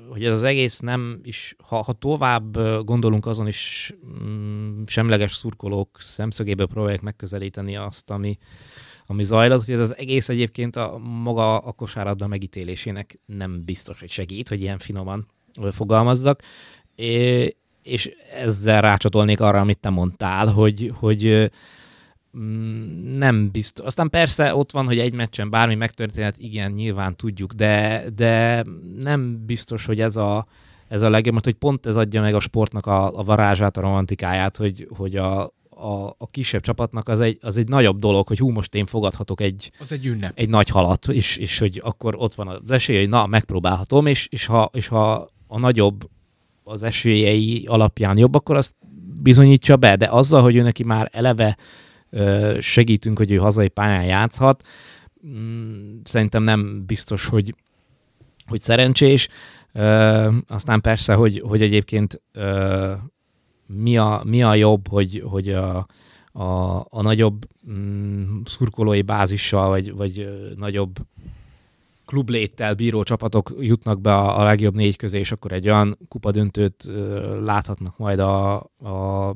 hogy 0.09 0.25
ez 0.25 0.33
az 0.33 0.43
egész 0.43 0.79
nem 0.79 1.19
is, 1.23 1.55
ha, 1.63 1.81
ha 1.81 1.93
tovább 1.93 2.57
gondolunk 2.85 3.25
azon 3.25 3.47
is 3.47 3.93
mm, 4.23 4.83
semleges 4.85 5.33
szurkolók 5.33 5.97
szemszögéből 5.99 6.67
próbálják 6.67 7.01
megközelíteni 7.01 7.75
azt, 7.75 8.09
ami, 8.09 8.37
ami 9.05 9.23
zajlott, 9.23 9.65
hogy 9.65 9.73
ez 9.73 9.79
az 9.79 9.97
egész 9.97 10.29
egyébként 10.29 10.75
a 10.75 10.97
maga 10.97 11.57
a 11.57 11.71
kosárlabda 11.71 12.27
megítélésének 12.27 13.19
nem 13.25 13.63
biztos, 13.65 13.99
hogy 13.99 14.09
segít, 14.09 14.47
hogy 14.49 14.61
ilyen 14.61 14.79
finoman 14.79 15.27
fogalmazzak. 15.71 16.41
És 17.83 18.11
ezzel 18.33 18.81
rácsatolnék 18.81 19.39
arra, 19.39 19.59
amit 19.59 19.79
te 19.79 19.89
mondtál, 19.89 20.47
hogy, 20.47 20.93
hogy 20.99 21.51
mm, 22.37 23.17
nem 23.17 23.51
biztos. 23.51 23.85
Aztán 23.85 24.09
persze 24.09 24.55
ott 24.55 24.71
van, 24.71 24.85
hogy 24.85 24.99
egy 24.99 25.13
meccsen 25.13 25.49
bármi 25.49 25.75
megtörténhet, 25.75 26.37
igen, 26.37 26.71
nyilván 26.71 27.15
tudjuk, 27.15 27.53
de, 27.53 28.03
de 28.15 28.65
nem 28.99 29.45
biztos, 29.45 29.85
hogy 29.85 29.99
ez 30.01 30.15
a, 30.15 30.47
ez 30.87 31.01
a 31.01 31.09
legjobb, 31.09 31.33
mert 31.33 31.45
hogy 31.45 31.53
pont 31.53 31.85
ez 31.85 31.95
adja 31.95 32.21
meg 32.21 32.35
a 32.35 32.39
sportnak 32.39 32.85
a, 32.85 33.17
a 33.17 33.23
varázsát, 33.23 33.77
a 33.77 33.81
romantikáját, 33.81 34.57
hogy, 34.57 34.87
hogy 34.95 35.15
a, 35.15 35.53
a, 35.69 36.15
a 36.17 36.29
kisebb 36.31 36.61
csapatnak 36.61 37.07
az 37.07 37.19
egy, 37.19 37.37
az 37.41 37.57
egy 37.57 37.67
nagyobb 37.67 37.99
dolog, 37.99 38.27
hogy 38.27 38.39
hú, 38.39 38.49
most 38.49 38.75
én 38.75 38.85
fogadhatok 38.85 39.41
egy, 39.41 39.71
az 39.79 39.91
egy, 39.91 40.05
ünnep. 40.05 40.31
egy 40.35 40.49
nagy 40.49 40.69
halat, 40.69 41.07
és, 41.07 41.37
és 41.37 41.59
hogy 41.59 41.81
akkor 41.83 42.15
ott 42.17 42.33
van 42.33 42.47
az 42.47 42.71
esély, 42.71 42.99
hogy 42.99 43.09
na, 43.09 43.25
megpróbálhatom, 43.25 44.05
és, 44.05 44.27
és, 44.27 44.45
ha, 44.45 44.69
és 44.73 44.87
ha 44.87 45.25
a 45.47 45.59
nagyobb 45.59 46.09
az 46.69 46.83
esélyei 46.83 47.65
alapján 47.67 48.17
jobb, 48.17 48.35
akkor 48.35 48.55
azt 48.55 48.75
bizonyítsa 49.21 49.75
be, 49.75 49.95
de 49.95 50.07
azzal, 50.07 50.41
hogy 50.41 50.55
ő 50.55 50.61
neki 50.61 50.83
már 50.83 51.09
eleve 51.11 51.57
segítünk, 52.59 53.17
hogy 53.17 53.31
ő 53.31 53.35
hazai 53.37 53.67
pályán 53.67 54.05
játszhat, 54.05 54.63
mm, 55.27 55.97
szerintem 56.03 56.43
nem 56.43 56.83
biztos, 56.85 57.25
hogy, 57.25 57.55
hogy 58.47 58.61
szerencsés. 58.61 59.27
Aztán 60.47 60.81
persze, 60.81 61.13
hogy, 61.13 61.41
hogy 61.45 61.61
egyébként 61.61 62.21
mi 63.65 63.97
a, 63.97 64.21
mi 64.25 64.43
a 64.43 64.55
jobb, 64.55 64.87
hogy, 64.87 65.23
hogy 65.25 65.49
a, 65.49 65.87
a, 66.31 66.79
a 66.89 67.01
nagyobb 67.01 67.47
mm, 67.71 68.41
szurkolói 68.45 69.01
bázissal, 69.01 69.69
vagy, 69.69 69.93
vagy 69.93 70.29
nagyobb 70.55 70.95
klubléttel 72.09 72.73
bíró 72.73 73.03
csapatok 73.03 73.53
jutnak 73.59 74.01
be 74.01 74.13
a, 74.13 74.39
a 74.39 74.43
legjobb 74.43 74.75
négy 74.75 74.95
közé, 74.95 75.19
és 75.19 75.31
akkor 75.31 75.51
egy 75.51 75.65
olyan 75.69 75.97
kupadöntőt 76.07 76.89
láthatnak 77.41 77.97
majd 77.97 78.19
a, 78.19 78.55
a 78.59 79.33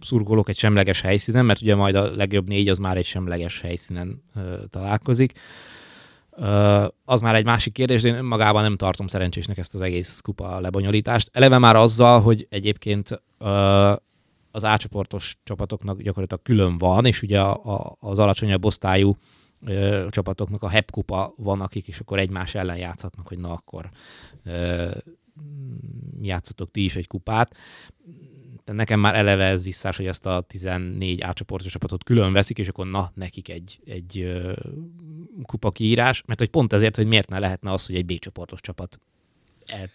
szurkolók 0.00 0.48
egy 0.48 0.56
semleges 0.56 1.00
helyszínen, 1.00 1.44
mert 1.44 1.60
ugye 1.60 1.74
majd 1.74 1.94
a 1.94 2.14
legjobb 2.14 2.48
négy 2.48 2.68
az 2.68 2.78
már 2.78 2.96
egy 2.96 3.04
semleges 3.04 3.60
helyszínen 3.60 4.22
ö, 4.34 4.56
találkozik. 4.70 5.32
Ö, 6.30 6.86
az 7.04 7.20
már 7.20 7.34
egy 7.34 7.44
másik 7.44 7.72
kérdés, 7.72 8.02
de 8.02 8.08
én 8.08 8.14
önmagában 8.14 8.62
nem 8.62 8.76
tartom 8.76 9.06
szerencsésnek 9.06 9.58
ezt 9.58 9.74
az 9.74 9.80
egész 9.80 10.20
kupa 10.20 10.60
lebonyolítást. 10.60 11.30
Eleve 11.32 11.58
már 11.58 11.76
azzal, 11.76 12.20
hogy 12.20 12.46
egyébként 12.50 13.22
ö, 13.38 13.92
az 14.50 14.64
átcsoportos 14.64 15.36
csapatoknak 15.44 16.02
gyakorlatilag 16.02 16.42
külön 16.42 16.78
van, 16.78 17.04
és 17.04 17.22
ugye 17.22 17.40
a, 17.40 17.74
a, 17.74 17.96
az 18.00 18.18
alacsonyabb 18.18 18.64
osztályú 18.64 19.16
ö, 19.64 20.06
csapatoknak 20.10 20.62
a 20.62 20.68
HEP 20.68 20.90
kupa 20.90 21.34
van, 21.36 21.60
akik 21.60 21.88
is 21.88 21.98
akkor 21.98 22.18
egymás 22.18 22.54
ellen 22.54 22.76
játszhatnak, 22.76 23.28
hogy 23.28 23.38
na 23.38 23.52
akkor 23.52 23.90
ö, 24.44 24.90
játszatok 26.20 26.70
ti 26.70 26.84
is 26.84 26.96
egy 26.96 27.06
kupát. 27.06 27.56
De 28.64 28.72
nekem 28.72 29.00
már 29.00 29.14
eleve 29.14 29.44
ez 29.44 29.62
visszás, 29.62 29.96
hogy 29.96 30.06
ezt 30.06 30.26
a 30.26 30.40
14 30.40 31.20
átcsoportos 31.20 31.72
csapatot 31.72 32.04
külön 32.04 32.32
veszik, 32.32 32.58
és 32.58 32.68
akkor 32.68 32.86
na, 32.86 33.10
nekik 33.14 33.48
egy, 33.48 33.80
egy 33.84 34.18
ö, 34.18 34.52
kupa 35.42 35.70
kiírás, 35.70 36.22
mert 36.26 36.38
hogy 36.38 36.50
pont 36.50 36.72
ezért, 36.72 36.96
hogy 36.96 37.06
miért 37.06 37.28
ne 37.28 37.38
lehetne 37.38 37.72
az, 37.72 37.86
hogy 37.86 37.96
egy 37.96 38.06
B 38.06 38.18
csoportos 38.18 38.60
csapat 38.60 39.00
el 39.66 39.90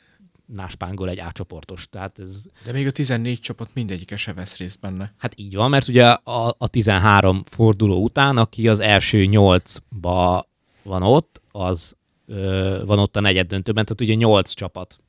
náspángol 0.53 1.09
egy 1.09 1.19
átcsoportos. 1.19 1.89
Tehát 1.89 2.19
ez... 2.19 2.45
De 2.65 2.71
még 2.71 2.87
a 2.87 2.91
14 2.91 3.39
csapat 3.39 3.69
mindegyike 3.73 4.15
se 4.15 4.33
vesz 4.33 4.57
részt 4.57 4.79
benne. 4.79 5.13
Hát 5.17 5.39
így 5.39 5.55
van, 5.55 5.69
mert 5.69 5.87
ugye 5.87 6.05
a, 6.05 6.55
a 6.57 6.67
13 6.67 7.43
forduló 7.45 8.03
után, 8.03 8.37
aki 8.37 8.67
az 8.67 8.79
első 8.79 9.25
nyolcba 9.25 10.47
van 10.83 11.03
ott, 11.03 11.41
az 11.51 11.95
ö, 12.25 12.81
van 12.85 12.99
ott 12.99 13.15
a 13.15 13.19
negyed 13.19 13.47
döntőben, 13.47 13.85
tehát 13.85 14.01
ugye 14.01 14.13
nyolc 14.13 14.51
csapat 14.51 14.99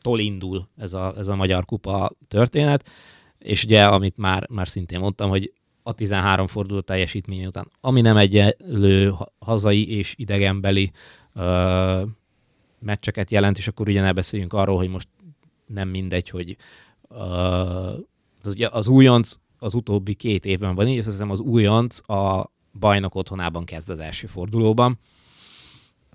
tól 0.00 0.20
indul 0.20 0.68
ez 0.76 0.92
a, 0.92 1.14
ez 1.16 1.28
a 1.28 1.36
Magyar 1.36 1.64
Kupa 1.64 2.10
történet, 2.28 2.88
és 3.38 3.64
ugye, 3.64 3.86
amit 3.86 4.16
már, 4.16 4.46
már 4.50 4.68
szintén 4.68 5.00
mondtam, 5.00 5.28
hogy 5.28 5.52
a 5.82 5.92
13 5.92 6.46
forduló 6.46 6.80
teljesítmény 6.80 7.46
után, 7.46 7.70
ami 7.80 8.00
nem 8.00 8.16
egyenlő 8.16 9.14
hazai 9.38 9.96
és 9.96 10.14
idegenbeli 10.16 10.90
ö, 11.34 12.02
meccseket 12.80 13.30
jelent, 13.30 13.58
és 13.58 13.68
akkor 13.68 13.88
ugye 13.88 14.00
ne 14.00 14.12
beszéljünk 14.12 14.52
arról, 14.52 14.76
hogy 14.76 14.88
most 14.88 15.08
nem 15.66 15.88
mindegy, 15.88 16.28
hogy 16.28 16.56
uh, 17.08 17.18
az, 18.42 18.68
az 18.70 18.88
újonc 18.88 19.34
az 19.58 19.74
utóbbi 19.74 20.14
két 20.14 20.44
évben 20.44 20.74
van 20.74 20.88
így, 20.88 20.98
azt 20.98 21.08
hiszem 21.08 21.30
az 21.30 21.40
újonc 21.40 22.10
a 22.10 22.52
bajnok 22.78 23.14
otthonában 23.14 23.64
kezd 23.64 23.90
az 23.90 24.00
első 24.00 24.26
fordulóban. 24.26 24.98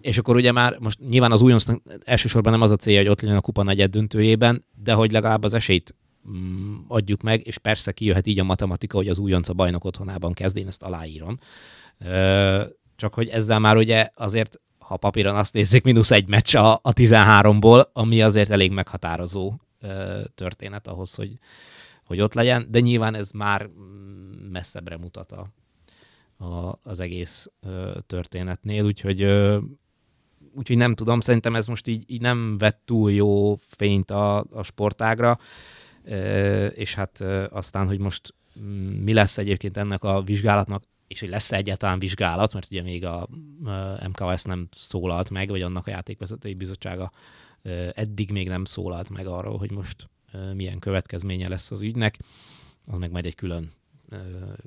És 0.02 0.18
akkor 0.18 0.36
ugye 0.36 0.52
már 0.52 0.78
most 0.80 1.00
nyilván 1.00 1.32
az 1.32 1.42
újoncnak 1.42 1.82
elsősorban 2.04 2.52
nem 2.52 2.62
az 2.62 2.72
a 2.72 2.76
célja, 2.76 3.00
hogy 3.00 3.10
ott 3.10 3.22
legyen 3.22 3.38
a 3.38 3.42
kupa 3.42 3.64
negyed 3.64 3.92
döntőjében, 3.92 4.66
de 4.84 4.94
hogy 4.94 5.12
legalább 5.12 5.44
az 5.44 5.54
esélyt 5.54 5.96
mm, 6.30 6.76
adjuk 6.88 7.22
meg, 7.22 7.48
és 7.48 7.58
persze 7.58 7.92
kijöhet 7.92 8.28
így 8.28 8.40
a 8.40 8.44
matematika, 8.44 8.98
hogy 8.98 9.08
az 9.08 9.20
újonc 9.20 9.50
a 9.50 9.54
bajnok 9.54 9.84
otthonában 9.84 10.34
kezd, 10.34 10.58
én 10.58 10.68
ezt 10.68 10.84
aláírom. 10.84 11.38
Csak 12.96 13.14
hogy 13.14 13.28
ezzel 13.28 13.60
már 13.60 13.78
ugye 13.78 14.10
azért 14.16 14.60
ha 14.88 14.98
papíron 14.98 15.36
azt 15.36 15.54
nézzük, 15.54 15.84
mínusz 15.84 16.12
egy 16.12 16.28
meccs 16.28 16.56
a, 16.56 16.74
a 16.74 16.94
13-ból, 16.94 17.92
ami 17.94 18.22
azért 18.22 18.50
elég 18.50 18.72
meghatározó 18.72 19.54
ö, 19.82 20.22
történet 20.36 20.88
ahhoz, 20.88 21.16
hogy, 21.16 21.38
hogy 22.04 22.22
ott 22.22 22.34
legyen, 22.34 22.68
de 22.70 22.80
nyilván 22.80 23.16
ez 23.16 23.32
már 23.32 23.70
messzebbre 24.52 24.98
mutat 24.98 25.32
a, 25.32 25.48
a, 26.46 26.80
az 26.84 27.00
egész 27.00 27.52
ö, 27.62 27.98
történetnél, 28.08 28.84
úgyhogy, 28.84 29.22
ö, 29.22 29.58
úgyhogy 30.56 30.78
nem 30.78 30.96
tudom, 30.96 31.20
szerintem 31.20 31.56
ez 31.56 31.68
most 31.68 31.88
így, 31.88 32.04
így 32.08 32.22
nem 32.22 32.58
vett 32.58 32.82
túl 32.86 33.12
jó 33.12 33.56
fényt 33.56 34.12
a, 34.12 34.38
a 34.38 34.64
sportágra, 34.64 35.40
ö, 36.04 36.66
és 36.66 36.96
hát 36.96 37.20
ö, 37.20 37.46
aztán, 37.50 37.88
hogy 37.88 38.00
most 38.00 38.34
mi 39.04 39.14
lesz 39.14 39.38
egyébként 39.38 39.78
ennek 39.78 40.04
a 40.04 40.22
vizsgálatnak, 40.22 40.84
és 41.08 41.20
hogy 41.20 41.30
lesz 41.30 41.52
egyáltalán 41.52 42.00
vizsgálat, 42.00 42.54
mert 42.54 42.68
ugye 42.72 42.82
még 42.82 43.06
a 43.06 43.28
MKS 44.08 44.44
nem 44.44 44.68
szólalt 44.72 45.30
meg, 45.30 45.50
vagy 45.50 45.62
annak 45.62 45.88
a 45.88 45.90
játékvezetői 45.90 46.54
bizottsága 46.54 47.12
eddig 47.94 48.32
még 48.32 48.48
nem 48.48 48.66
szólalt 48.66 49.10
meg 49.10 49.28
arról, 49.28 49.58
hogy 49.58 49.72
most 49.72 50.10
milyen 50.54 50.80
következménye 50.80 51.48
lesz 51.48 51.72
az 51.72 51.82
ügynek, 51.82 52.18
az 52.86 52.98
meg 52.98 53.12
majd 53.12 53.26
egy 53.26 53.36
külön, 53.36 53.72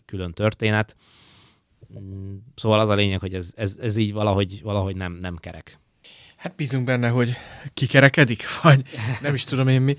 külön 0.05 0.33
történet. 0.33 0.97
Szóval 2.55 2.81
az 2.81 2.89
a 2.89 2.95
lényeg, 2.95 3.21
hogy 3.21 3.35
ez, 3.35 3.53
ez, 3.57 3.77
ez 3.81 3.97
így 3.97 4.13
valahogy, 4.13 4.63
valahogy 4.63 4.97
nem, 4.97 5.13
nem 5.13 5.37
kerek. 5.37 5.79
Hát 6.37 6.55
bízunk 6.55 6.85
benne, 6.85 7.09
hogy 7.09 7.33
kikerekedik, 7.75 8.43
vagy 8.63 8.83
nem 9.21 9.35
is 9.35 9.45
tudom 9.45 9.69
én 9.69 9.83
mi. 9.83 9.97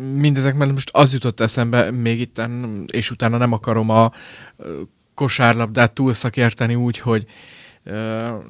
Mindezek 0.00 0.54
mellett 0.54 0.74
most 0.74 0.90
az 0.92 1.12
jutott 1.12 1.40
eszembe 1.40 1.90
még 1.90 2.20
itt, 2.20 2.40
és 2.86 3.10
utána 3.10 3.36
nem 3.36 3.52
akarom 3.52 3.88
a 3.88 4.12
kosárlabdát 5.14 5.92
túl 5.92 6.14
szakérteni 6.14 6.74
úgy, 6.74 6.98
hogy 6.98 7.26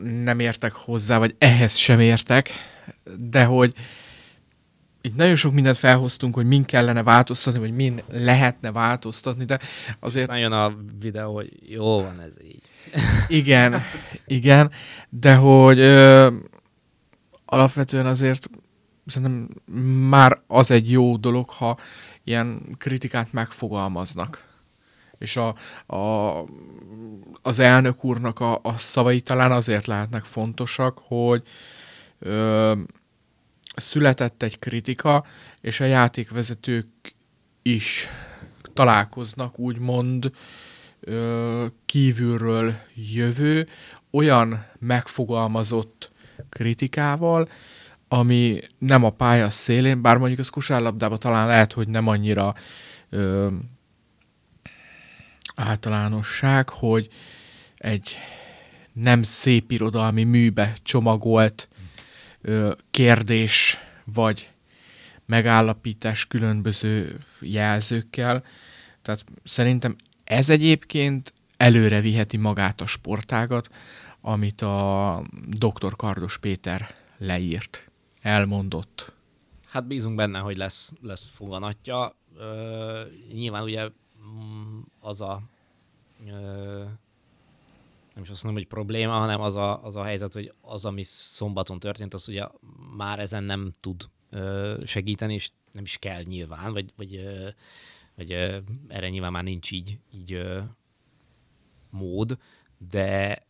nem 0.02 0.38
értek 0.38 0.72
hozzá, 0.72 1.18
vagy 1.18 1.34
ehhez 1.38 1.76
sem 1.76 2.00
értek, 2.00 2.50
de 3.18 3.44
hogy 3.44 3.74
itt 5.00 5.16
nagyon 5.16 5.34
sok 5.34 5.52
mindent 5.52 5.76
felhoztunk, 5.76 6.34
hogy 6.34 6.46
min 6.46 6.64
kellene 6.64 7.02
változtatni, 7.02 7.60
vagy 7.60 7.74
min 7.74 8.02
lehetne 8.08 8.72
változtatni, 8.72 9.44
de 9.44 9.60
azért... 10.00 10.28
Nagyon 10.28 10.52
a 10.52 10.76
videó, 11.00 11.34
hogy 11.34 11.52
jó 11.68 12.02
van 12.02 12.20
ez 12.20 12.32
így. 12.44 12.62
Igen, 13.38 13.82
igen, 14.26 14.70
de 15.08 15.34
hogy 15.34 15.78
ö, 15.78 16.32
alapvetően 17.44 18.06
azért 18.06 18.50
szerintem 19.06 19.48
már 20.08 20.40
az 20.46 20.70
egy 20.70 20.90
jó 20.90 21.16
dolog, 21.16 21.50
ha 21.50 21.78
ilyen 22.24 22.62
kritikát 22.78 23.32
megfogalmaznak. 23.32 24.53
És 25.24 25.36
a, 25.36 25.54
a, 25.94 26.44
az 27.42 27.58
elnök 27.58 28.04
úrnak 28.04 28.40
a, 28.40 28.60
a 28.62 28.76
szavai 28.76 29.20
talán 29.20 29.52
azért 29.52 29.86
lehetnek 29.86 30.24
fontosak, 30.24 31.00
hogy 31.04 31.42
ö, 32.18 32.72
született 33.76 34.42
egy 34.42 34.58
kritika, 34.58 35.24
és 35.60 35.80
a 35.80 35.84
játékvezetők 35.84 37.14
is 37.62 38.08
találkoznak, 38.72 39.58
úgymond 39.58 40.30
ö, 41.00 41.66
kívülről 41.86 42.74
jövő, 42.94 43.68
olyan 44.10 44.66
megfogalmazott 44.78 46.12
kritikával, 46.48 47.48
ami 48.08 48.60
nem 48.78 49.04
a 49.04 49.10
pálya 49.10 49.50
szélén, 49.50 50.02
bár 50.02 50.16
mondjuk 50.16 50.40
az 50.40 50.48
kosárlabdában 50.48 51.18
talán 51.18 51.46
lehet, 51.46 51.72
hogy 51.72 51.88
nem 51.88 52.08
annyira 52.08 52.54
ö, 53.10 53.48
általánosság, 55.54 56.68
hogy 56.68 57.08
egy 57.76 58.18
nem 58.92 59.22
szép 59.22 59.70
irodalmi 59.70 60.24
műbe 60.24 60.76
csomagolt 60.82 61.68
ö, 62.40 62.72
kérdés 62.90 63.78
vagy 64.04 64.50
megállapítás 65.26 66.26
különböző 66.26 67.20
jelzőkkel. 67.40 68.44
Tehát 69.02 69.24
szerintem 69.44 69.96
ez 70.24 70.50
egyébként 70.50 71.32
előre 71.56 72.00
viheti 72.00 72.36
magát 72.36 72.80
a 72.80 72.86
sportágat, 72.86 73.68
amit 74.20 74.62
a 74.62 75.22
dr. 75.48 75.96
Kardos 75.96 76.38
Péter 76.38 76.94
leírt, 77.18 77.90
elmondott. 78.20 79.12
Hát 79.66 79.86
bízunk 79.86 80.16
benne, 80.16 80.38
hogy 80.38 80.56
lesz, 80.56 80.92
lesz 81.00 81.28
foganatja. 81.34 82.16
Ö, 82.36 83.02
nyilván 83.32 83.62
ugye 83.62 83.88
mm, 84.26 84.80
az 85.04 85.20
a 85.20 85.42
nem 88.14 88.22
is 88.22 88.30
azt 88.30 88.42
mondom, 88.42 88.62
hogy 88.62 88.72
probléma, 88.72 89.12
hanem 89.12 89.40
az 89.40 89.54
a, 89.54 89.84
az 89.84 89.96
a 89.96 90.04
helyzet, 90.04 90.32
hogy 90.32 90.52
az, 90.60 90.84
ami 90.84 91.02
szombaton 91.04 91.78
történt, 91.78 92.14
az 92.14 92.28
ugye 92.28 92.46
már 92.96 93.18
ezen 93.18 93.44
nem 93.44 93.72
tud 93.80 94.08
segíteni, 94.84 95.34
és 95.34 95.50
nem 95.72 95.84
is 95.84 95.98
kell 95.98 96.22
nyilván, 96.22 96.72
vagy, 96.72 96.92
vagy, 96.96 97.20
vagy 98.16 98.32
erre 98.88 99.08
nyilván 99.08 99.32
már 99.32 99.42
nincs 99.42 99.70
így, 99.70 99.98
így 100.10 100.42
mód, 101.90 102.38
de 102.90 103.42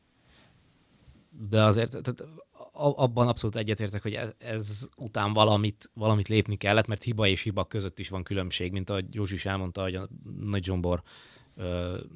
de 1.49 1.63
azért 1.63 1.91
tehát 1.91 2.25
abban 2.73 3.29
abszolút 3.29 3.57
egyetértek, 3.57 4.03
hogy 4.03 4.15
ez, 4.15 4.33
ez 4.39 4.89
után 4.97 5.33
valamit, 5.33 5.91
valamit 5.95 6.29
lépni 6.29 6.57
kellett, 6.57 6.87
mert 6.87 7.03
hiba 7.03 7.27
és 7.27 7.43
hiba 7.43 7.65
között 7.65 7.99
is 7.99 8.09
van 8.09 8.23
különbség, 8.23 8.73
mint 8.73 8.91
ahogy 8.91 9.15
Józsi 9.15 9.35
is 9.35 9.47
elmondta, 9.47 9.83
hogy 9.83 9.95
a 9.95 10.09
Nagy 10.41 10.65
Zsombor 10.65 11.03
ö, 11.03 11.34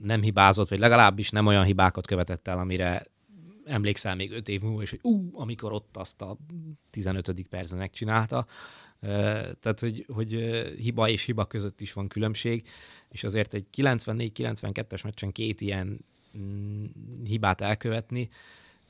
nem 0.03 0.23
hibázott, 0.23 0.69
vagy 0.69 0.79
legalábbis 0.79 1.31
nem 1.31 1.47
olyan 1.47 1.65
hibákat 1.65 2.07
követett 2.07 2.49
el, 2.49 2.59
amire 2.59 3.07
emlékszel 3.65 4.15
még 4.15 4.33
öt 4.33 4.49
év 4.49 4.61
múlva, 4.61 4.83
és 4.83 4.91
hogy 4.91 5.01
ú, 5.03 5.31
amikor 5.33 5.73
ott 5.73 5.97
azt 5.97 6.23
a 6.23 6.37
15. 6.91 7.49
percben 7.49 7.79
megcsinálta. 7.79 8.47
Tehát, 9.61 9.81
hogy, 9.81 10.07
hogy 10.13 10.31
hiba 10.79 11.09
és 11.09 11.25
hiba 11.25 11.45
között 11.45 11.81
is 11.81 11.93
van 11.93 12.09
különbség, 12.09 12.69
és 13.09 13.25
azért 13.25 13.55
egy 13.55 13.67
94-92-es 13.77 15.05
meccsen 15.05 15.33
két 15.33 15.61
ilyen 15.61 16.05
mm, 16.39 16.85
hibát 17.25 17.61
elkövetni, 17.61 18.29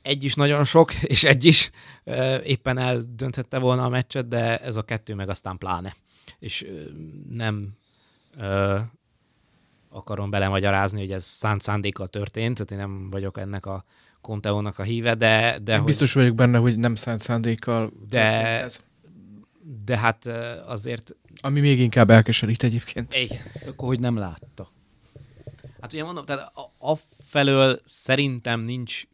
egy 0.03 0.25
is 0.25 0.35
nagyon 0.35 0.65
sok, 0.65 1.03
és 1.15 1.25
egy 1.25 1.45
is 1.45 1.71
éppen 2.45 2.79
eldönthette 2.79 3.59
volna 3.59 3.85
a 3.85 3.89
meccset, 3.89 4.29
de 4.29 4.59
ez 4.59 4.77
a 4.77 4.83
kettő 4.83 5.15
meg 5.15 5.29
aztán 5.29 5.59
pláne. 5.59 5.97
És 6.39 6.67
nem 7.29 7.77
akarom 9.91 10.31
belemagyarázni, 10.31 10.99
hogy 11.01 11.13
ez 11.13 11.25
szánt 11.25 11.63
szándékkal 11.63 12.09
történt, 12.09 12.55
tehát 12.55 12.71
én 12.71 12.79
nem 12.79 13.09
vagyok 13.09 13.39
ennek 13.39 13.67
a 13.67 13.85
Conteónak 14.21 14.79
a 14.79 14.83
híve, 14.83 15.15
de... 15.15 15.59
de 15.63 15.81
Biztos 15.81 16.13
hogy, 16.13 16.23
vagyok 16.23 16.37
benne, 16.37 16.59
hogy 16.59 16.79
nem 16.79 16.95
szánt 16.95 17.21
szándékkal 17.21 17.93
de, 18.09 18.61
ez. 18.63 18.81
De 19.85 19.99
hát 19.99 20.27
azért... 20.67 21.17
Ami 21.41 21.61
még 21.61 21.81
inkább 21.81 22.11
elkeserít 22.11 22.63
egyébként. 22.63 23.15
Igen. 23.15 23.39
Akkor 23.67 23.89
hogy 23.89 24.01
nem 24.01 24.17
látta? 24.17 24.73
Hát 25.81 25.93
ugye 25.93 26.05
mondom, 26.05 26.25
tehát 26.25 26.53
a, 26.55 26.91
a 26.93 26.99
felől 27.29 27.81
szerintem 27.85 28.61
nincs 28.61 29.05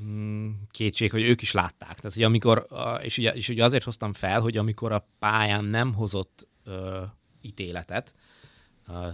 Mm, 0.00 0.50
kétség, 0.70 1.10
hogy 1.10 1.22
ők 1.22 1.42
is 1.42 1.52
látták. 1.52 2.00
Tehát, 2.00 2.14
hogy 2.14 2.22
amikor, 2.22 2.66
és 3.02 3.18
ugye, 3.18 3.34
és 3.34 3.48
ugye 3.48 3.64
azért 3.64 3.84
hoztam 3.84 4.12
fel, 4.12 4.40
hogy 4.40 4.56
amikor 4.56 4.92
a 4.92 5.08
pályán 5.18 5.64
nem 5.64 5.94
hozott 5.94 6.48
ö, 6.64 7.02
ítéletet, 7.40 8.14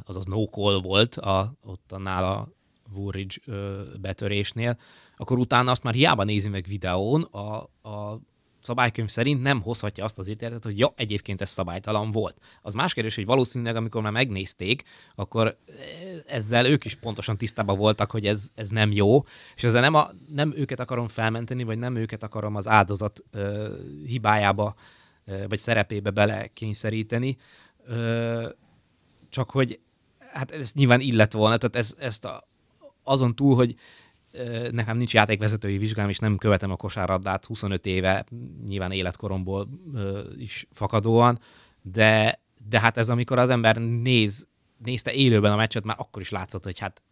azaz 0.04 0.24
no 0.24 0.44
call 0.44 0.80
volt 0.80 1.16
a, 1.16 1.52
ott 1.64 1.92
annál 1.92 2.24
a 2.24 2.48
Woolridge 2.94 3.36
betörésnél, 4.00 4.78
akkor 5.16 5.38
utána 5.38 5.70
azt 5.70 5.82
már 5.82 5.94
hiába 5.94 6.24
nézi 6.24 6.48
meg 6.48 6.64
videón, 6.68 7.22
a, 7.22 7.56
a 7.88 8.20
szabálykönyv 8.62 9.08
szerint 9.08 9.42
nem 9.42 9.62
hozhatja 9.62 10.04
azt 10.04 10.18
az 10.18 10.28
ítéletet, 10.28 10.64
hogy 10.64 10.78
ja, 10.78 10.92
egyébként 10.96 11.40
ez 11.40 11.50
szabálytalan 11.50 12.10
volt. 12.10 12.38
Az 12.62 12.74
más 12.74 12.94
kérdés, 12.94 13.14
hogy 13.14 13.24
valószínűleg, 13.24 13.76
amikor 13.76 14.02
már 14.02 14.12
megnézték, 14.12 14.82
akkor 15.14 15.46
eh, 15.46 15.76
ezzel 16.26 16.66
ők 16.66 16.84
is 16.84 16.94
pontosan 16.94 17.36
tisztában 17.36 17.78
voltak, 17.78 18.10
hogy 18.10 18.26
ez, 18.26 18.48
ez 18.54 18.68
nem 18.68 18.92
jó, 18.92 19.24
és 19.56 19.64
ezzel 19.64 19.80
nem, 19.80 19.94
a, 19.94 20.10
nem 20.28 20.52
őket 20.56 20.80
akarom 20.80 21.08
felmenteni, 21.08 21.64
vagy 21.64 21.78
nem 21.78 21.96
őket 21.96 22.22
akarom 22.22 22.56
az 22.56 22.68
áldozat 22.68 23.24
ö, 23.30 23.74
hibájába, 24.06 24.74
ö, 25.24 25.44
vagy 25.48 25.58
szerepébe 25.58 26.10
belekényszeríteni, 26.10 27.36
ö, 27.86 28.48
csak 29.30 29.50
hogy 29.50 29.80
hát 30.32 30.50
ez 30.50 30.72
nyilván 30.72 31.00
illet 31.00 31.32
volna, 31.32 31.56
tehát 31.56 31.76
ez, 31.76 31.94
ezt 31.98 32.24
a, 32.24 32.48
azon 33.04 33.34
túl, 33.34 33.54
hogy 33.54 33.74
nekem 34.70 34.96
nincs 34.96 35.14
játékvezetői 35.14 35.78
vizsgám, 35.78 36.08
és 36.08 36.18
nem 36.18 36.36
követem 36.36 36.70
a 36.70 36.76
kosárlabdát 36.76 37.44
25 37.44 37.86
éve, 37.86 38.24
nyilván 38.66 38.92
életkoromból 38.92 39.68
is 40.36 40.66
fakadóan, 40.72 41.38
de, 41.82 42.40
de 42.68 42.80
hát 42.80 42.96
ez 42.96 43.08
amikor 43.08 43.38
az 43.38 43.48
ember 43.48 43.76
néz, 43.76 44.46
nézte 44.84 45.12
élőben 45.12 45.52
a 45.52 45.56
meccset, 45.56 45.84
már 45.84 45.96
akkor 45.98 46.22
is 46.22 46.30
látszott, 46.30 46.64
hogy 46.64 46.78
hát 46.78 47.02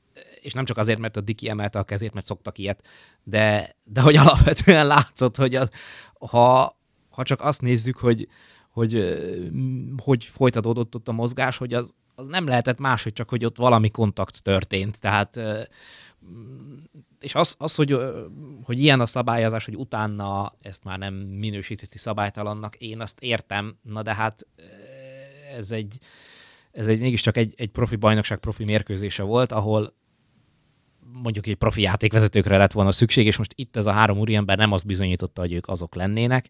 és 0.41 0.53
nem 0.53 0.65
csak 0.65 0.77
azért, 0.77 0.99
mert 0.99 1.17
a 1.17 1.21
Diki 1.21 1.49
emelte 1.49 1.79
a 1.79 1.85
kezét, 1.85 2.15
mert 2.15 2.27
szoktak 2.27 2.59
ilyet, 2.59 2.87
de, 3.25 3.77
de 3.85 4.01
hogy 4.01 4.17
alapvetően 4.27 4.87
látszott, 4.87 5.37
hogy 5.37 5.55
az, 5.55 5.71
ha, 6.19 6.77
ha 7.11 7.23
csak 7.23 7.41
azt 7.41 7.61
nézzük, 7.61 7.97
hogy, 7.97 8.29
hogy 8.79 9.19
hogy 10.03 10.25
folytatódott 10.25 10.95
ott 10.95 11.09
a 11.09 11.13
mozgás, 11.13 11.57
hogy 11.57 11.75
az, 11.75 11.95
az 12.15 12.29
nem 12.29 12.47
lehetett 12.47 12.79
más, 12.79 13.03
hogy 13.03 13.13
csak, 13.13 13.29
hogy 13.29 13.45
ott 13.45 13.57
valami 13.57 13.91
kontakt 13.91 14.43
történt. 14.43 15.01
Tehát 15.01 15.41
és 17.21 17.35
az, 17.35 17.55
az 17.59 17.75
hogy, 17.75 17.99
hogy 18.63 18.79
ilyen 18.79 19.01
a 19.01 19.07
szabályozás, 19.07 19.65
hogy 19.65 19.77
utána 19.77 20.55
ezt 20.61 20.85
már 20.85 20.99
nem 20.99 21.15
minősítheti 21.15 21.99
szabálytalannak, 21.99 22.77
én 22.77 23.01
azt 23.01 23.21
értem, 23.21 23.79
na 23.83 24.03
de 24.03 24.15
hát 24.15 24.47
ez 25.57 25.71
egy, 25.71 25.99
ez 26.73 26.87
egy 26.87 27.01
mégiscsak 27.01 27.37
egy, 27.37 27.55
egy 27.57 27.71
profi 27.71 27.97
bajnokság, 27.97 28.39
profi 28.39 28.65
mérkőzése 28.65 29.23
volt, 29.23 29.53
ahol 29.53 29.95
mondjuk 31.13 31.47
egy 31.47 31.57
profi 31.57 31.81
játékvezetőkre 31.81 32.57
lett 32.57 32.73
volna 32.73 32.93
szükség, 32.93 33.27
és 33.27 33.37
most 33.37 33.53
itt 33.55 33.77
ez 33.77 33.87
a 33.87 33.93
három 33.93 34.19
úriember 34.19 34.57
nem 34.57 34.73
azt 34.73 34.87
bizonyította, 34.87 35.41
hogy 35.41 35.53
ők 35.53 35.69
azok 35.69 35.95
lennének. 35.95 36.49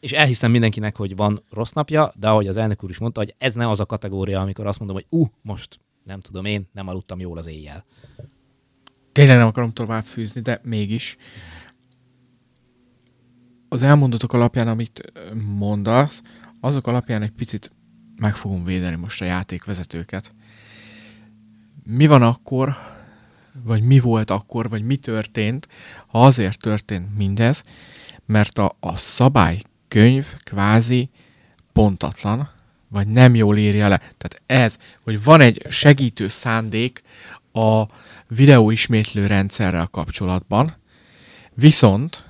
És 0.00 0.12
elhiszem 0.12 0.50
mindenkinek, 0.50 0.96
hogy 0.96 1.16
van 1.16 1.44
rossz 1.50 1.72
napja, 1.72 2.12
de 2.16 2.28
ahogy 2.28 2.46
az 2.48 2.56
elnök 2.56 2.84
úr 2.84 2.90
is 2.90 2.98
mondta, 2.98 3.20
hogy 3.20 3.34
ez 3.38 3.54
nem 3.54 3.68
az 3.68 3.80
a 3.80 3.86
kategória, 3.86 4.40
amikor 4.40 4.66
azt 4.66 4.78
mondom, 4.78 4.96
hogy 4.96 5.06
ú, 5.08 5.20
uh, 5.20 5.28
most 5.42 5.80
nem 6.04 6.20
tudom 6.20 6.44
én, 6.44 6.68
nem 6.72 6.88
aludtam 6.88 7.20
jól 7.20 7.38
az 7.38 7.46
éjjel. 7.46 7.84
Tényleg 9.12 9.36
nem 9.36 9.46
akarom 9.46 9.72
tovább 9.72 10.04
fűzni, 10.04 10.40
de 10.40 10.60
mégis. 10.62 11.16
Az 13.68 13.82
elmondatok 13.82 14.32
alapján, 14.32 14.68
amit 14.68 15.12
mondasz, 15.58 16.22
azok 16.60 16.86
alapján 16.86 17.22
egy 17.22 17.30
picit 17.30 17.72
meg 18.16 18.36
fogom 18.36 18.64
védeni 18.64 18.96
most 18.96 19.22
a 19.22 19.24
játékvezetőket. 19.24 20.34
Mi 21.84 22.06
van 22.06 22.22
akkor, 22.22 22.76
vagy 23.64 23.82
mi 23.82 23.98
volt 23.98 24.30
akkor, 24.30 24.68
vagy 24.68 24.82
mi 24.82 24.96
történt, 24.96 25.68
ha 26.06 26.24
azért 26.24 26.60
történt 26.60 27.16
mindez, 27.16 27.62
mert 28.26 28.58
a, 28.58 28.76
a 28.80 28.96
szabálykönyv 29.88 30.34
kvázi 30.44 31.10
pontatlan, 31.72 32.50
vagy 32.88 33.06
nem 33.06 33.34
jól 33.34 33.56
írja 33.56 33.88
le. 33.88 33.96
Tehát 33.96 34.42
ez, 34.46 34.78
hogy 35.02 35.22
van 35.22 35.40
egy 35.40 35.66
segítő 35.68 36.28
szándék 36.28 37.02
a 37.52 37.84
videóismétlő 38.28 39.26
rendszerrel 39.26 39.86
kapcsolatban, 39.86 40.76
viszont 41.54 42.24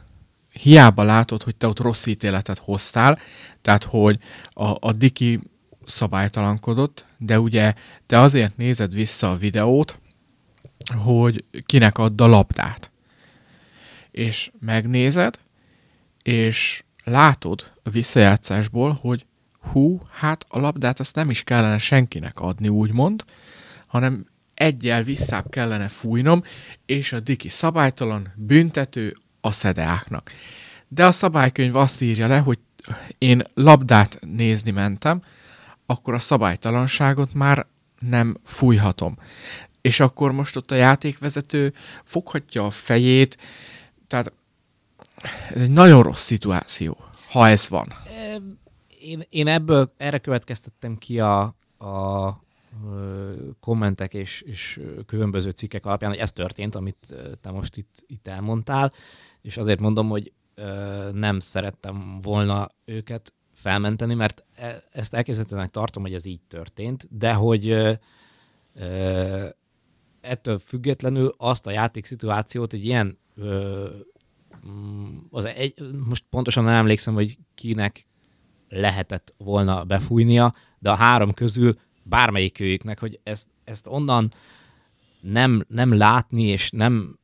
hiába 0.52 1.02
látod, 1.02 1.42
hogy 1.42 1.56
te 1.56 1.66
ott 1.66 1.80
rossz 1.80 2.06
ítéletet 2.06 2.58
hoztál, 2.58 3.18
tehát 3.62 3.84
hogy 3.84 4.18
a, 4.50 4.76
a 4.80 4.92
Diki 4.92 5.40
szabálytalankodott, 5.86 7.04
de 7.18 7.40
ugye 7.40 7.74
te 8.06 8.18
azért 8.18 8.56
nézed 8.56 8.92
vissza 8.92 9.30
a 9.30 9.36
videót, 9.36 10.00
hogy 10.96 11.44
kinek 11.66 11.98
add 11.98 12.22
a 12.22 12.26
labdát. 12.26 12.90
És 14.10 14.50
megnézed, 14.60 15.38
és 16.22 16.82
látod 17.08 17.72
a 17.82 17.90
visszajátszásból, 17.90 18.98
hogy 19.00 19.26
hú, 19.60 20.00
hát 20.10 20.44
a 20.48 20.58
labdát 20.58 21.00
azt 21.00 21.14
nem 21.14 21.30
is 21.30 21.42
kellene 21.42 21.78
senkinek 21.78 22.40
adni, 22.40 22.68
úgymond, 22.68 23.24
hanem 23.86 24.26
egyel 24.54 25.02
visszább 25.02 25.50
kellene 25.50 25.88
fújnom, 25.88 26.42
és 26.86 27.12
a 27.12 27.20
Diki 27.20 27.48
szabálytalan 27.48 28.32
büntető 28.36 29.16
a 29.40 29.50
szedeáknak. 29.50 30.30
De 30.88 31.06
a 31.06 31.12
szabálykönyv 31.12 31.76
azt 31.76 32.00
írja 32.00 32.26
le, 32.26 32.38
hogy 32.38 32.58
én 33.18 33.42
labdát 33.54 34.18
nézni 34.20 34.70
mentem, 34.70 35.22
akkor 35.86 36.14
a 36.14 36.18
szabálytalanságot 36.18 37.34
már 37.34 37.66
nem 37.98 38.36
fújhatom. 38.44 39.18
És 39.80 40.00
akkor 40.00 40.32
most 40.32 40.56
ott 40.56 40.70
a 40.70 40.74
játékvezető 40.74 41.74
foghatja 42.04 42.64
a 42.64 42.70
fejét, 42.70 43.36
tehát 44.06 44.32
ez 45.54 45.60
egy 45.62 45.70
nagyon 45.70 46.02
rossz 46.02 46.24
szituáció, 46.24 46.96
ha 47.30 47.48
ez 47.48 47.68
van. 47.68 47.92
Én, 49.00 49.22
én 49.28 49.46
ebből 49.46 49.92
erre 49.96 50.18
következtettem 50.18 50.96
ki 50.96 51.20
a, 51.20 51.40
a 51.78 52.46
kommentek 53.60 54.14
és, 54.14 54.40
és 54.40 54.80
különböző 55.06 55.50
cikkek 55.50 55.86
alapján, 55.86 56.10
hogy 56.10 56.20
ez 56.20 56.32
történt, 56.32 56.74
amit 56.74 57.14
te 57.40 57.50
most 57.50 57.76
itt, 57.76 58.04
itt 58.06 58.28
elmondtál, 58.28 58.90
és 59.42 59.56
azért 59.56 59.80
mondom, 59.80 60.08
hogy 60.08 60.32
nem 61.12 61.40
szerettem 61.40 62.18
volna 62.22 62.68
őket 62.84 63.32
felmenteni, 63.54 64.14
mert 64.14 64.44
e, 64.54 64.82
ezt 64.90 65.14
elképzelhetőnek 65.14 65.70
tartom, 65.70 66.02
hogy 66.02 66.14
ez 66.14 66.26
így 66.26 66.40
történt, 66.48 67.06
de 67.10 67.32
hogy 67.32 67.96
ettől 70.20 70.58
függetlenül 70.58 71.34
azt 71.36 71.66
a 71.66 71.70
játékszituációt 71.70 72.72
egy 72.72 72.84
ilyen 72.84 73.18
az 75.30 75.44
egy, 75.44 75.74
most 76.08 76.24
pontosan 76.30 76.64
nem 76.64 76.74
emlékszem, 76.74 77.14
hogy 77.14 77.38
kinek 77.54 78.06
lehetett 78.68 79.34
volna 79.36 79.84
befújnia, 79.84 80.54
de 80.78 80.90
a 80.90 80.94
három 80.94 81.32
közül 81.32 81.78
bármelyikőjüknek, 82.02 82.98
hogy 83.00 83.20
ezt, 83.22 83.48
ezt 83.64 83.86
onnan 83.86 84.30
nem, 85.20 85.64
nem 85.68 85.96
látni, 85.96 86.42
és 86.42 86.70
nem 86.70 87.18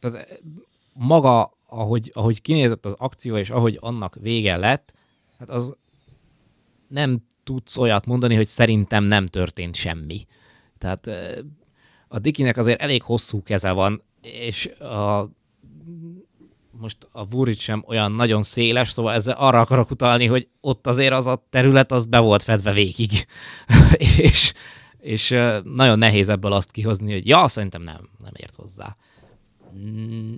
tehát 0.00 0.40
maga, 0.92 1.58
ahogy, 1.66 2.10
ahogy 2.14 2.42
kinézett 2.42 2.84
az 2.86 2.94
akció, 2.98 3.36
és 3.36 3.50
ahogy 3.50 3.78
annak 3.80 4.16
vége 4.20 4.56
lett, 4.56 4.92
hát 5.38 5.48
az 5.48 5.76
nem 6.88 7.26
tudsz 7.44 7.76
olyat 7.76 8.06
mondani, 8.06 8.34
hogy 8.34 8.46
szerintem 8.46 9.04
nem 9.04 9.26
történt 9.26 9.74
semmi. 9.74 10.26
Tehát 10.78 11.10
a 12.08 12.18
Dikinek 12.18 12.56
azért 12.56 12.80
elég 12.80 13.02
hosszú 13.02 13.42
keze 13.42 13.70
van, 13.70 14.02
és 14.20 14.66
a, 14.66 15.30
most 16.80 17.08
a 17.12 17.24
Buric 17.24 17.60
sem 17.60 17.84
olyan 17.86 18.12
nagyon 18.12 18.42
széles, 18.42 18.90
szóval 18.90 19.14
ezzel 19.14 19.34
arra 19.38 19.60
akarok 19.60 19.90
utalni, 19.90 20.26
hogy 20.26 20.48
ott 20.60 20.86
azért 20.86 21.12
az 21.12 21.26
a 21.26 21.46
terület 21.50 21.92
az 21.92 22.06
be 22.06 22.18
volt 22.18 22.42
fedve 22.42 22.72
végig. 22.72 23.10
és, 24.16 24.52
és 24.98 25.28
nagyon 25.62 25.98
nehéz 25.98 26.28
ebből 26.28 26.52
azt 26.52 26.70
kihozni, 26.70 27.12
hogy 27.12 27.26
ja, 27.26 27.48
szerintem 27.48 27.82
nem, 27.82 28.08
nem 28.18 28.32
ért 28.34 28.54
hozzá. 28.54 28.94
Mm, 29.78 30.34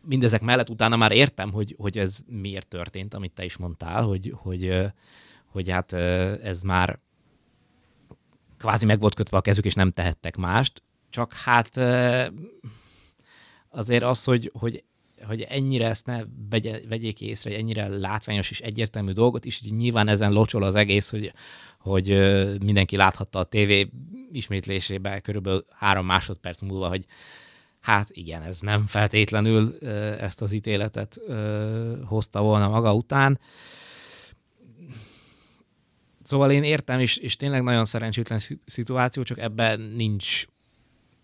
mindezek 0.00 0.40
mellett 0.40 0.70
utána 0.70 0.96
már 0.96 1.12
értem, 1.12 1.52
hogy, 1.52 1.74
hogy 1.78 1.98
ez 1.98 2.18
miért 2.26 2.68
történt, 2.68 3.14
amit 3.14 3.32
te 3.32 3.44
is 3.44 3.56
mondtál, 3.56 4.02
hogy, 4.02 4.34
hogy, 4.36 4.84
hogy 5.46 5.70
hát 5.70 5.92
ez 6.42 6.62
már 6.62 6.96
kvázi 8.58 8.86
meg 8.86 9.00
volt 9.00 9.14
kötve 9.14 9.36
a 9.36 9.40
kezük, 9.40 9.64
és 9.64 9.74
nem 9.74 9.90
tehettek 9.90 10.36
mást. 10.36 10.82
Csak 11.10 11.32
hát 11.32 11.76
azért 13.68 14.04
az, 14.04 14.24
hogy, 14.24 14.50
hogy 14.58 14.84
hogy 15.26 15.40
ennyire 15.40 15.88
ezt 15.88 16.06
ne 16.06 16.22
vegye, 16.50 16.80
vegyék 16.88 17.20
észre, 17.20 17.50
hogy 17.50 17.58
ennyire 17.58 17.88
látványos 17.88 18.50
és 18.50 18.60
egyértelmű 18.60 19.12
dolgot, 19.12 19.44
és 19.44 19.62
nyilván 19.62 20.08
ezen 20.08 20.32
locsol 20.32 20.62
az 20.62 20.74
egész, 20.74 21.10
hogy, 21.10 21.32
hogy 21.78 22.08
mindenki 22.64 22.96
láthatta 22.96 23.38
a 23.38 23.44
tévé 23.44 23.90
ismétlésébe 24.32 25.20
körülbelül 25.20 25.64
három 25.70 26.06
másodperc 26.06 26.60
múlva, 26.60 26.88
hogy 26.88 27.04
hát 27.80 28.08
igen, 28.10 28.42
ez 28.42 28.60
nem 28.60 28.86
feltétlenül 28.86 29.76
ezt 30.20 30.42
az 30.42 30.52
ítéletet 30.52 31.20
hozta 32.04 32.42
volna 32.42 32.68
maga 32.68 32.94
után. 32.94 33.38
Szóval 36.22 36.50
én 36.50 36.62
értem, 36.62 37.00
és, 37.00 37.16
és 37.16 37.36
tényleg 37.36 37.62
nagyon 37.62 37.84
szerencsétlen 37.84 38.40
szituáció, 38.66 39.22
csak 39.22 39.38
ebben 39.38 39.80
nincs 39.80 40.46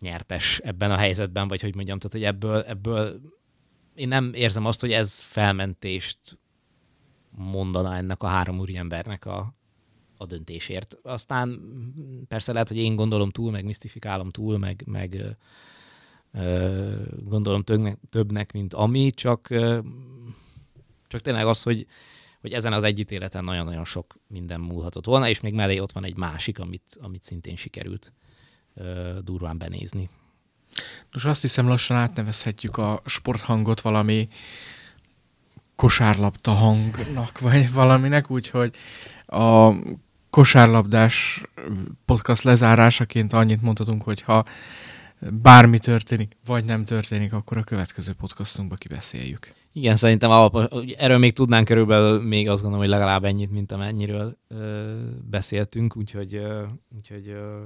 nyertes 0.00 0.60
ebben 0.64 0.90
a 0.90 0.96
helyzetben, 0.96 1.48
vagy 1.48 1.60
hogy 1.60 1.74
mondjam, 1.74 1.98
tehát 1.98 2.12
hogy 2.12 2.24
ebből, 2.24 2.62
ebből 2.62 3.20
én 3.94 4.08
nem 4.08 4.34
érzem 4.34 4.66
azt, 4.66 4.80
hogy 4.80 4.92
ez 4.92 5.18
felmentést 5.18 6.38
mondana 7.30 7.96
ennek 7.96 8.22
a 8.22 8.26
három 8.26 8.58
úriembernek 8.58 9.26
a, 9.26 9.54
a 10.16 10.26
döntésért. 10.26 10.96
Aztán 11.02 11.60
persze 12.28 12.52
lehet, 12.52 12.68
hogy 12.68 12.76
én 12.76 12.96
gondolom 12.96 13.30
túl, 13.30 13.50
meg 13.50 13.64
misztifikálom 13.64 14.30
túl, 14.30 14.58
meg, 14.58 14.82
meg 14.86 15.36
ö, 16.32 16.94
gondolom 17.24 17.62
többnek, 17.62 17.98
többnek, 18.10 18.52
mint 18.52 18.74
ami, 18.74 19.10
csak, 19.10 19.50
ö, 19.50 19.78
csak 21.06 21.20
tényleg 21.20 21.46
az, 21.46 21.62
hogy, 21.62 21.86
hogy 22.40 22.52
ezen 22.52 22.72
az 22.72 22.82
egyítéleten 22.82 23.44
nagyon-nagyon 23.44 23.84
sok 23.84 24.18
minden 24.26 24.60
múlhatott 24.60 25.04
volna, 25.04 25.28
és 25.28 25.40
még 25.40 25.54
mellé 25.54 25.78
ott 25.78 25.92
van 25.92 26.04
egy 26.04 26.16
másik, 26.16 26.58
amit, 26.58 26.96
amit 27.00 27.22
szintén 27.24 27.56
sikerült 27.56 28.12
ö, 28.74 29.18
durván 29.22 29.58
benézni. 29.58 30.08
Most 31.12 31.26
azt 31.26 31.40
hiszem 31.40 31.68
lassan 31.68 31.96
átnevezhetjük 31.96 32.76
a 32.76 33.02
sporthangot 33.06 33.80
valami 33.80 34.28
kosárlabda 35.76 36.50
hangnak, 36.50 37.40
vagy 37.40 37.72
valaminek, 37.72 38.30
úgyhogy 38.30 38.74
a 39.26 39.72
kosárlabdás 40.30 41.42
podcast 42.04 42.42
lezárásaként 42.42 43.32
annyit 43.32 43.62
mondhatunk, 43.62 44.02
hogy 44.02 44.22
ha 44.22 44.44
bármi 45.30 45.78
történik, 45.78 46.36
vagy 46.46 46.64
nem 46.64 46.84
történik, 46.84 47.32
akkor 47.32 47.56
a 47.56 47.62
következő 47.62 48.12
podcastunkba 48.12 48.74
kibeszéljük. 48.74 49.54
Igen, 49.72 49.96
szerintem 49.96 50.30
alap, 50.30 50.74
erről 50.96 51.18
még 51.18 51.32
tudnánk 51.32 51.66
körülbelül 51.66 52.22
még 52.22 52.48
azt 52.48 52.62
gondolom, 52.62 52.84
hogy 52.84 52.94
legalább 52.94 53.24
ennyit, 53.24 53.50
mint 53.50 53.72
amennyiről 53.72 54.38
ö, 54.48 54.94
beszéltünk, 55.30 55.96
úgyhogy, 55.96 56.34
ö, 56.34 56.64
úgyhogy 56.96 57.28
ö, 57.28 57.60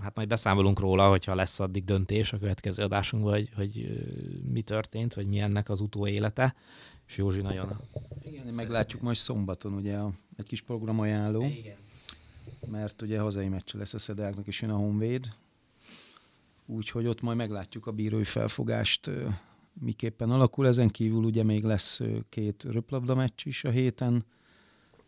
hát 0.00 0.14
majd 0.14 0.28
beszámolunk 0.28 0.78
róla, 0.78 1.08
hogyha 1.08 1.34
lesz 1.34 1.60
addig 1.60 1.84
döntés 1.84 2.32
a 2.32 2.38
következő 2.38 2.82
adásunkban, 2.82 3.32
hogy, 3.32 3.50
hogy 3.54 4.04
mi 4.52 4.62
történt, 4.62 5.14
vagy 5.14 5.26
mi 5.26 5.38
ennek 5.38 5.68
az 5.68 5.80
utóélete. 5.80 6.54
És 7.06 7.16
Józsi 7.16 7.40
nagyon... 7.40 7.80
Igen, 8.22 8.54
meglátjuk 8.54 9.02
majd 9.02 9.16
szombaton, 9.16 9.72
ugye 9.72 9.96
a, 9.96 10.10
egy 10.36 10.46
kis 10.46 10.60
programajánló. 10.60 11.44
Igen. 11.44 11.76
Mert 12.66 13.02
ugye 13.02 13.20
hazai 13.20 13.48
meccs 13.48 13.74
lesz 13.74 13.94
a 13.94 13.98
Szedáknak, 13.98 14.46
és 14.46 14.60
jön 14.60 14.70
a 14.70 14.76
Honvéd. 14.76 15.32
Úgyhogy 16.66 17.06
ott 17.06 17.20
majd 17.20 17.36
meglátjuk 17.36 17.86
a 17.86 17.92
bírói 17.92 18.24
felfogást 18.24 19.10
miképpen 19.72 20.30
alakul. 20.30 20.66
Ezen 20.66 20.88
kívül 20.88 21.24
ugye 21.24 21.42
még 21.42 21.64
lesz 21.64 22.00
két 22.28 22.62
röplabda 22.62 23.14
meccs 23.14 23.40
is 23.46 23.64
a 23.64 23.70
héten. 23.70 24.24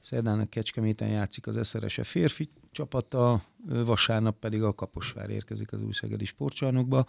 Szerdán 0.03 0.49
Kecskeméten 0.49 1.09
játszik 1.09 1.47
az 1.47 1.69
SRSE 1.69 2.05
férfi 2.05 2.49
csapata, 2.71 3.45
vasárnap 3.67 4.39
pedig 4.39 4.63
a 4.63 4.75
Kaposvár 4.75 5.31
érkezik 5.31 5.73
az 5.73 5.83
Újszegedi 5.83 6.25
sportcsarnokba. 6.25 7.07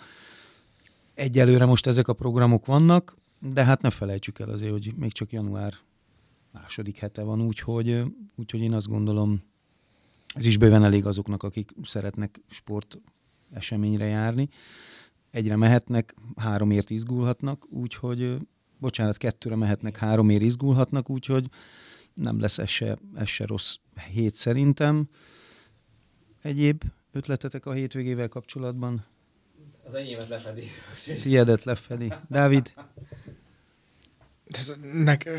Egyelőre 1.13 1.65
most 1.65 1.87
ezek 1.87 2.07
a 2.07 2.13
programok 2.13 2.65
vannak, 2.65 3.15
de 3.39 3.63
hát 3.63 3.81
ne 3.81 3.89
felejtsük 3.89 4.39
el 4.39 4.49
azért, 4.49 4.71
hogy 4.71 4.93
még 4.95 5.11
csak 5.11 5.31
január 5.31 5.73
második 6.51 6.97
hete 6.97 7.21
van, 7.23 7.41
úgyhogy, 7.41 8.03
úgyhogy 8.35 8.61
én 8.61 8.73
azt 8.73 8.87
gondolom, 8.87 9.43
ez 10.27 10.45
is 10.45 10.57
bőven 10.57 10.83
elég 10.83 11.05
azoknak, 11.05 11.43
akik 11.43 11.71
szeretnek 11.83 12.41
sport 12.49 12.97
eseményre 13.51 14.05
járni 14.05 14.49
egyre 15.31 15.55
mehetnek, 15.55 16.15
háromért 16.35 16.89
izgulhatnak, 16.89 17.65
úgyhogy, 17.69 18.37
bocsánat, 18.77 19.17
kettőre 19.17 19.55
mehetnek, 19.55 19.97
háromért 19.97 20.41
izgulhatnak, 20.41 21.09
úgyhogy 21.09 21.49
nem 22.13 22.39
lesz 22.39 22.57
ez 22.57 22.69
se, 22.69 22.97
ez 23.15 23.27
se 23.27 23.45
rossz 23.45 23.75
hét 24.11 24.35
szerintem. 24.35 25.09
Egyéb 26.41 26.83
ötletetek 27.11 27.65
a 27.65 27.71
hétvégével 27.71 28.27
kapcsolatban? 28.27 29.05
Az 29.83 29.93
enyémet 29.93 30.27
lefedi. 30.27 30.67
Tiédet 31.21 31.63
lefedi. 31.63 32.13
Dávid? 32.29 32.73
Nek, 34.93 35.29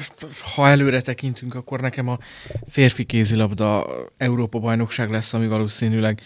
ha 0.54 0.68
előre 0.68 1.00
tekintünk, 1.00 1.54
akkor 1.54 1.80
nekem 1.80 2.08
a 2.08 2.18
férfi 2.66 3.04
kézilabda 3.04 3.86
Európa 4.16 4.58
bajnokság 4.58 5.10
lesz, 5.10 5.32
ami 5.32 5.46
valószínűleg 5.46 6.20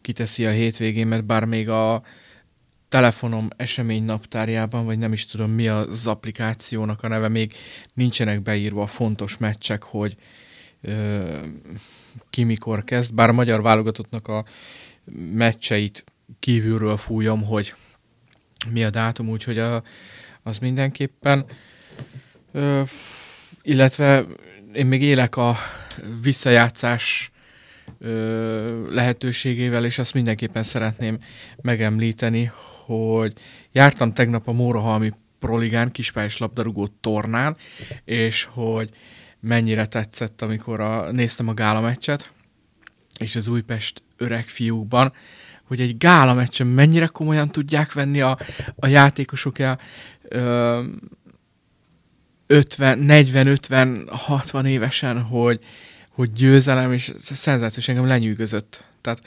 kiteszi 0.00 0.46
a 0.46 0.50
hétvégén, 0.50 1.06
mert 1.06 1.24
bár 1.24 1.44
még 1.44 1.68
a 1.68 2.02
telefonom 2.94 3.48
esemény 3.56 4.04
naptárjában, 4.04 4.84
vagy 4.84 4.98
nem 4.98 5.12
is 5.12 5.26
tudom 5.26 5.50
mi 5.50 5.68
az 5.68 6.06
applikációnak 6.06 7.02
a 7.02 7.08
neve, 7.08 7.28
még 7.28 7.52
nincsenek 7.94 8.42
beírva 8.42 8.82
a 8.82 8.86
fontos 8.86 9.38
meccsek, 9.38 9.82
hogy 9.82 10.16
ö, 10.80 11.38
ki 12.30 12.44
mikor 12.44 12.84
kezd, 12.84 13.14
bár 13.14 13.28
a 13.28 13.32
magyar 13.32 13.62
válogatottnak 13.62 14.28
a 14.28 14.44
meccseit 15.32 16.04
kívülről 16.40 16.96
fújom, 16.96 17.44
hogy 17.44 17.74
mi 18.70 18.84
a 18.84 18.90
dátum, 18.90 19.28
úgyhogy 19.28 19.58
a, 19.58 19.82
az 20.42 20.58
mindenképpen. 20.58 21.44
Ö, 22.52 22.82
illetve 23.62 24.24
én 24.72 24.86
még 24.86 25.02
élek 25.02 25.36
a 25.36 25.56
visszajátszás 26.22 27.32
lehetőségével, 28.90 29.84
és 29.84 29.98
azt 29.98 30.14
mindenképpen 30.14 30.62
szeretném 30.62 31.18
megemlíteni, 31.62 32.50
hogy 32.84 33.32
jártam 33.72 34.12
tegnap 34.12 34.48
a 34.48 34.52
Mórahalmi 34.52 35.12
Proligán 35.38 35.90
kispályás 35.90 36.38
labdarúgó 36.38 36.86
tornán, 37.00 37.56
és 38.04 38.48
hogy 38.50 38.90
mennyire 39.40 39.86
tetszett, 39.86 40.42
amikor 40.42 40.80
a, 40.80 41.10
néztem 41.10 41.48
a 41.48 41.54
gála 41.54 41.80
meccset, 41.80 42.32
és 43.18 43.36
az 43.36 43.48
Újpest 43.48 44.02
öreg 44.16 44.44
fiúkban, 44.44 45.12
hogy 45.64 45.80
egy 45.80 45.96
gála 45.96 46.34
meccsen 46.34 46.66
mennyire 46.66 47.06
komolyan 47.06 47.48
tudják 47.48 47.92
venni 47.92 48.20
a, 48.20 48.38
a 48.76 48.86
játékosok 48.86 49.58
a, 49.58 49.78
ö, 50.28 50.82
50, 52.46 52.98
40, 52.98 53.46
50, 53.46 54.08
60 54.10 54.66
évesen, 54.66 55.22
hogy, 55.22 55.60
hogy 56.14 56.32
győzelem, 56.32 56.92
és 56.92 57.12
szenzációs 57.22 57.88
engem 57.88 58.06
lenyűgözött. 58.06 58.84
Tehát 59.00 59.22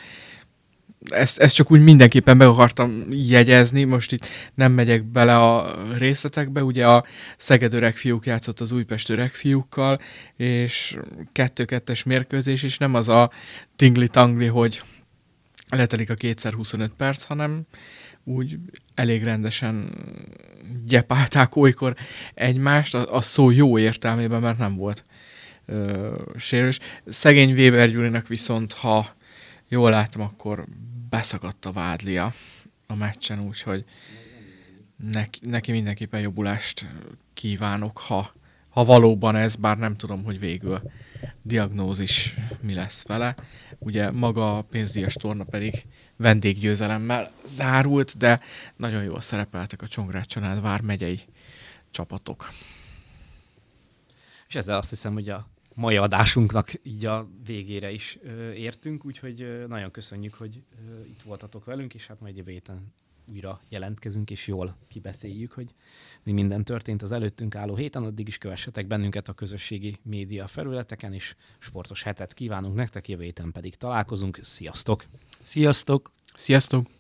ezt, 1.10 1.40
ezt 1.40 1.56
csak 1.56 1.72
úgy 1.72 1.84
mindenképpen 1.84 2.38
be 2.38 2.46
akartam 2.46 3.06
jegyezni, 3.10 3.84
most 3.84 4.12
itt 4.12 4.28
nem 4.54 4.72
megyek 4.72 5.04
bele 5.04 5.38
a 5.38 5.76
részletekbe, 5.98 6.64
ugye 6.64 6.88
a 6.88 7.04
Szeged 7.38 7.74
öreg 7.74 7.96
fiúk 7.96 8.26
játszott 8.26 8.60
az 8.60 8.72
Újpest 8.72 9.10
öreg 9.10 9.32
fiúkkal, 9.32 10.00
és 10.36 10.98
kettő-kettes 11.32 12.04
mérkőzés, 12.04 12.64
és 12.64 12.78
nem 12.78 12.94
az 12.94 13.10
a 13.10 13.32
tingli-tangli, 13.76 14.46
hogy 14.46 14.82
letelik 15.70 16.10
a 16.10 16.14
kétszer 16.14 16.54
25 16.54 16.92
perc, 16.98 17.24
hanem 17.24 17.62
úgy 18.24 18.58
elég 18.96 19.24
rendesen 19.24 19.90
gyepálták 20.86 21.56
olykor 21.56 21.96
egymást, 22.34 22.96
a, 22.96 23.16
a 23.16 23.22
szó 23.22 23.50
jó 23.50 23.80
értelmében, 23.80 24.42
mert 24.42 24.58
nem 24.58 24.76
volt 24.76 25.04
ö, 25.68 26.16
sérülés. 26.38 26.80
Szegény 27.06 27.52
Weber 27.52 27.90
Gyurinak 27.90 28.28
viszont, 28.28 28.74
ha 28.74 29.12
jól 29.68 29.90
látom, 29.90 30.22
akkor 30.22 30.66
beszakadt 31.10 31.66
a 31.66 31.72
vádlia 31.72 32.34
a 32.88 32.96
meccsen, 32.96 33.40
úgyhogy 33.40 33.86
neki, 34.98 35.40
neki 35.42 35.72
mindenképpen 35.72 36.22
jobbulást 36.22 36.86
kívánok, 37.34 37.98
ha, 37.98 38.32
ha 38.70 38.84
valóban 38.84 39.36
ez, 39.36 39.56
bár 39.56 39.78
nem 39.78 39.96
tudom, 39.96 40.24
hogy 40.24 40.40
végül 40.40 40.82
diagnózis 41.42 42.36
mi 42.62 42.74
lesz 42.74 43.08
vele. 43.08 43.36
Ugye 43.78 44.12
maga 44.12 44.58
a 44.58 44.62
pénzdíjas 44.62 45.14
torna 45.14 45.44
pedig 45.44 45.86
vendéggyőzelemmel 46.16 47.32
zárult, 47.46 48.18
de 48.18 48.40
nagyon 48.76 49.04
jól 49.04 49.22
szerepeltek 49.22 49.82
a 49.82 49.88
Csongrád 49.88 50.26
Csanád 50.26 50.62
vár 50.62 50.82
megyei 50.82 51.20
csapatok. 51.92 52.52
És 54.48 54.56
ezzel 54.56 54.78
azt 54.78 54.90
hiszem, 54.90 55.14
hogy 55.14 55.30
a 55.30 55.48
mai 55.78 55.98
adásunknak 55.98 56.72
így 56.84 57.06
a 57.06 57.28
végére 57.46 57.92
is 57.92 58.18
ö, 58.22 58.52
értünk, 58.52 59.06
úgyhogy 59.06 59.42
ö, 59.42 59.68
nagyon 59.68 59.92
köszönjük, 59.92 60.34
hogy 60.34 60.64
ö, 60.90 61.06
itt 61.06 61.22
voltatok 61.22 61.66
velünk, 61.66 61.94
és 61.94 62.08
hát 62.08 62.20
majd 62.20 62.38
jövő 62.38 62.52
héten 62.52 62.94
újra 63.26 63.60
jelentkezünk, 63.70 64.30
és 64.32 64.48
jól 64.48 64.76
kibeszéljük, 64.88 65.52
hogy 65.52 65.74
mi 66.24 66.32
minden 66.32 66.64
történt 66.64 67.02
az 67.02 67.12
előttünk 67.12 67.56
álló 67.56 67.76
héten, 67.76 68.04
addig 68.04 68.28
is 68.28 68.38
kövessetek 68.38 68.88
bennünket 68.88 69.30
a 69.30 69.34
közösségi 69.34 69.98
média 70.02 70.48
felületeken, 70.48 71.14
és 71.14 71.36
sportos 71.58 72.04
hetet 72.04 72.34
kívánunk 72.34 72.76
nektek, 72.76 73.08
jövő 73.08 73.24
héten 73.24 73.52
pedig 73.52 73.76
találkozunk. 73.76 74.40
Sziasztok! 74.42 75.06
Sziasztok! 75.42 76.12
Sziasztok! 76.34 76.97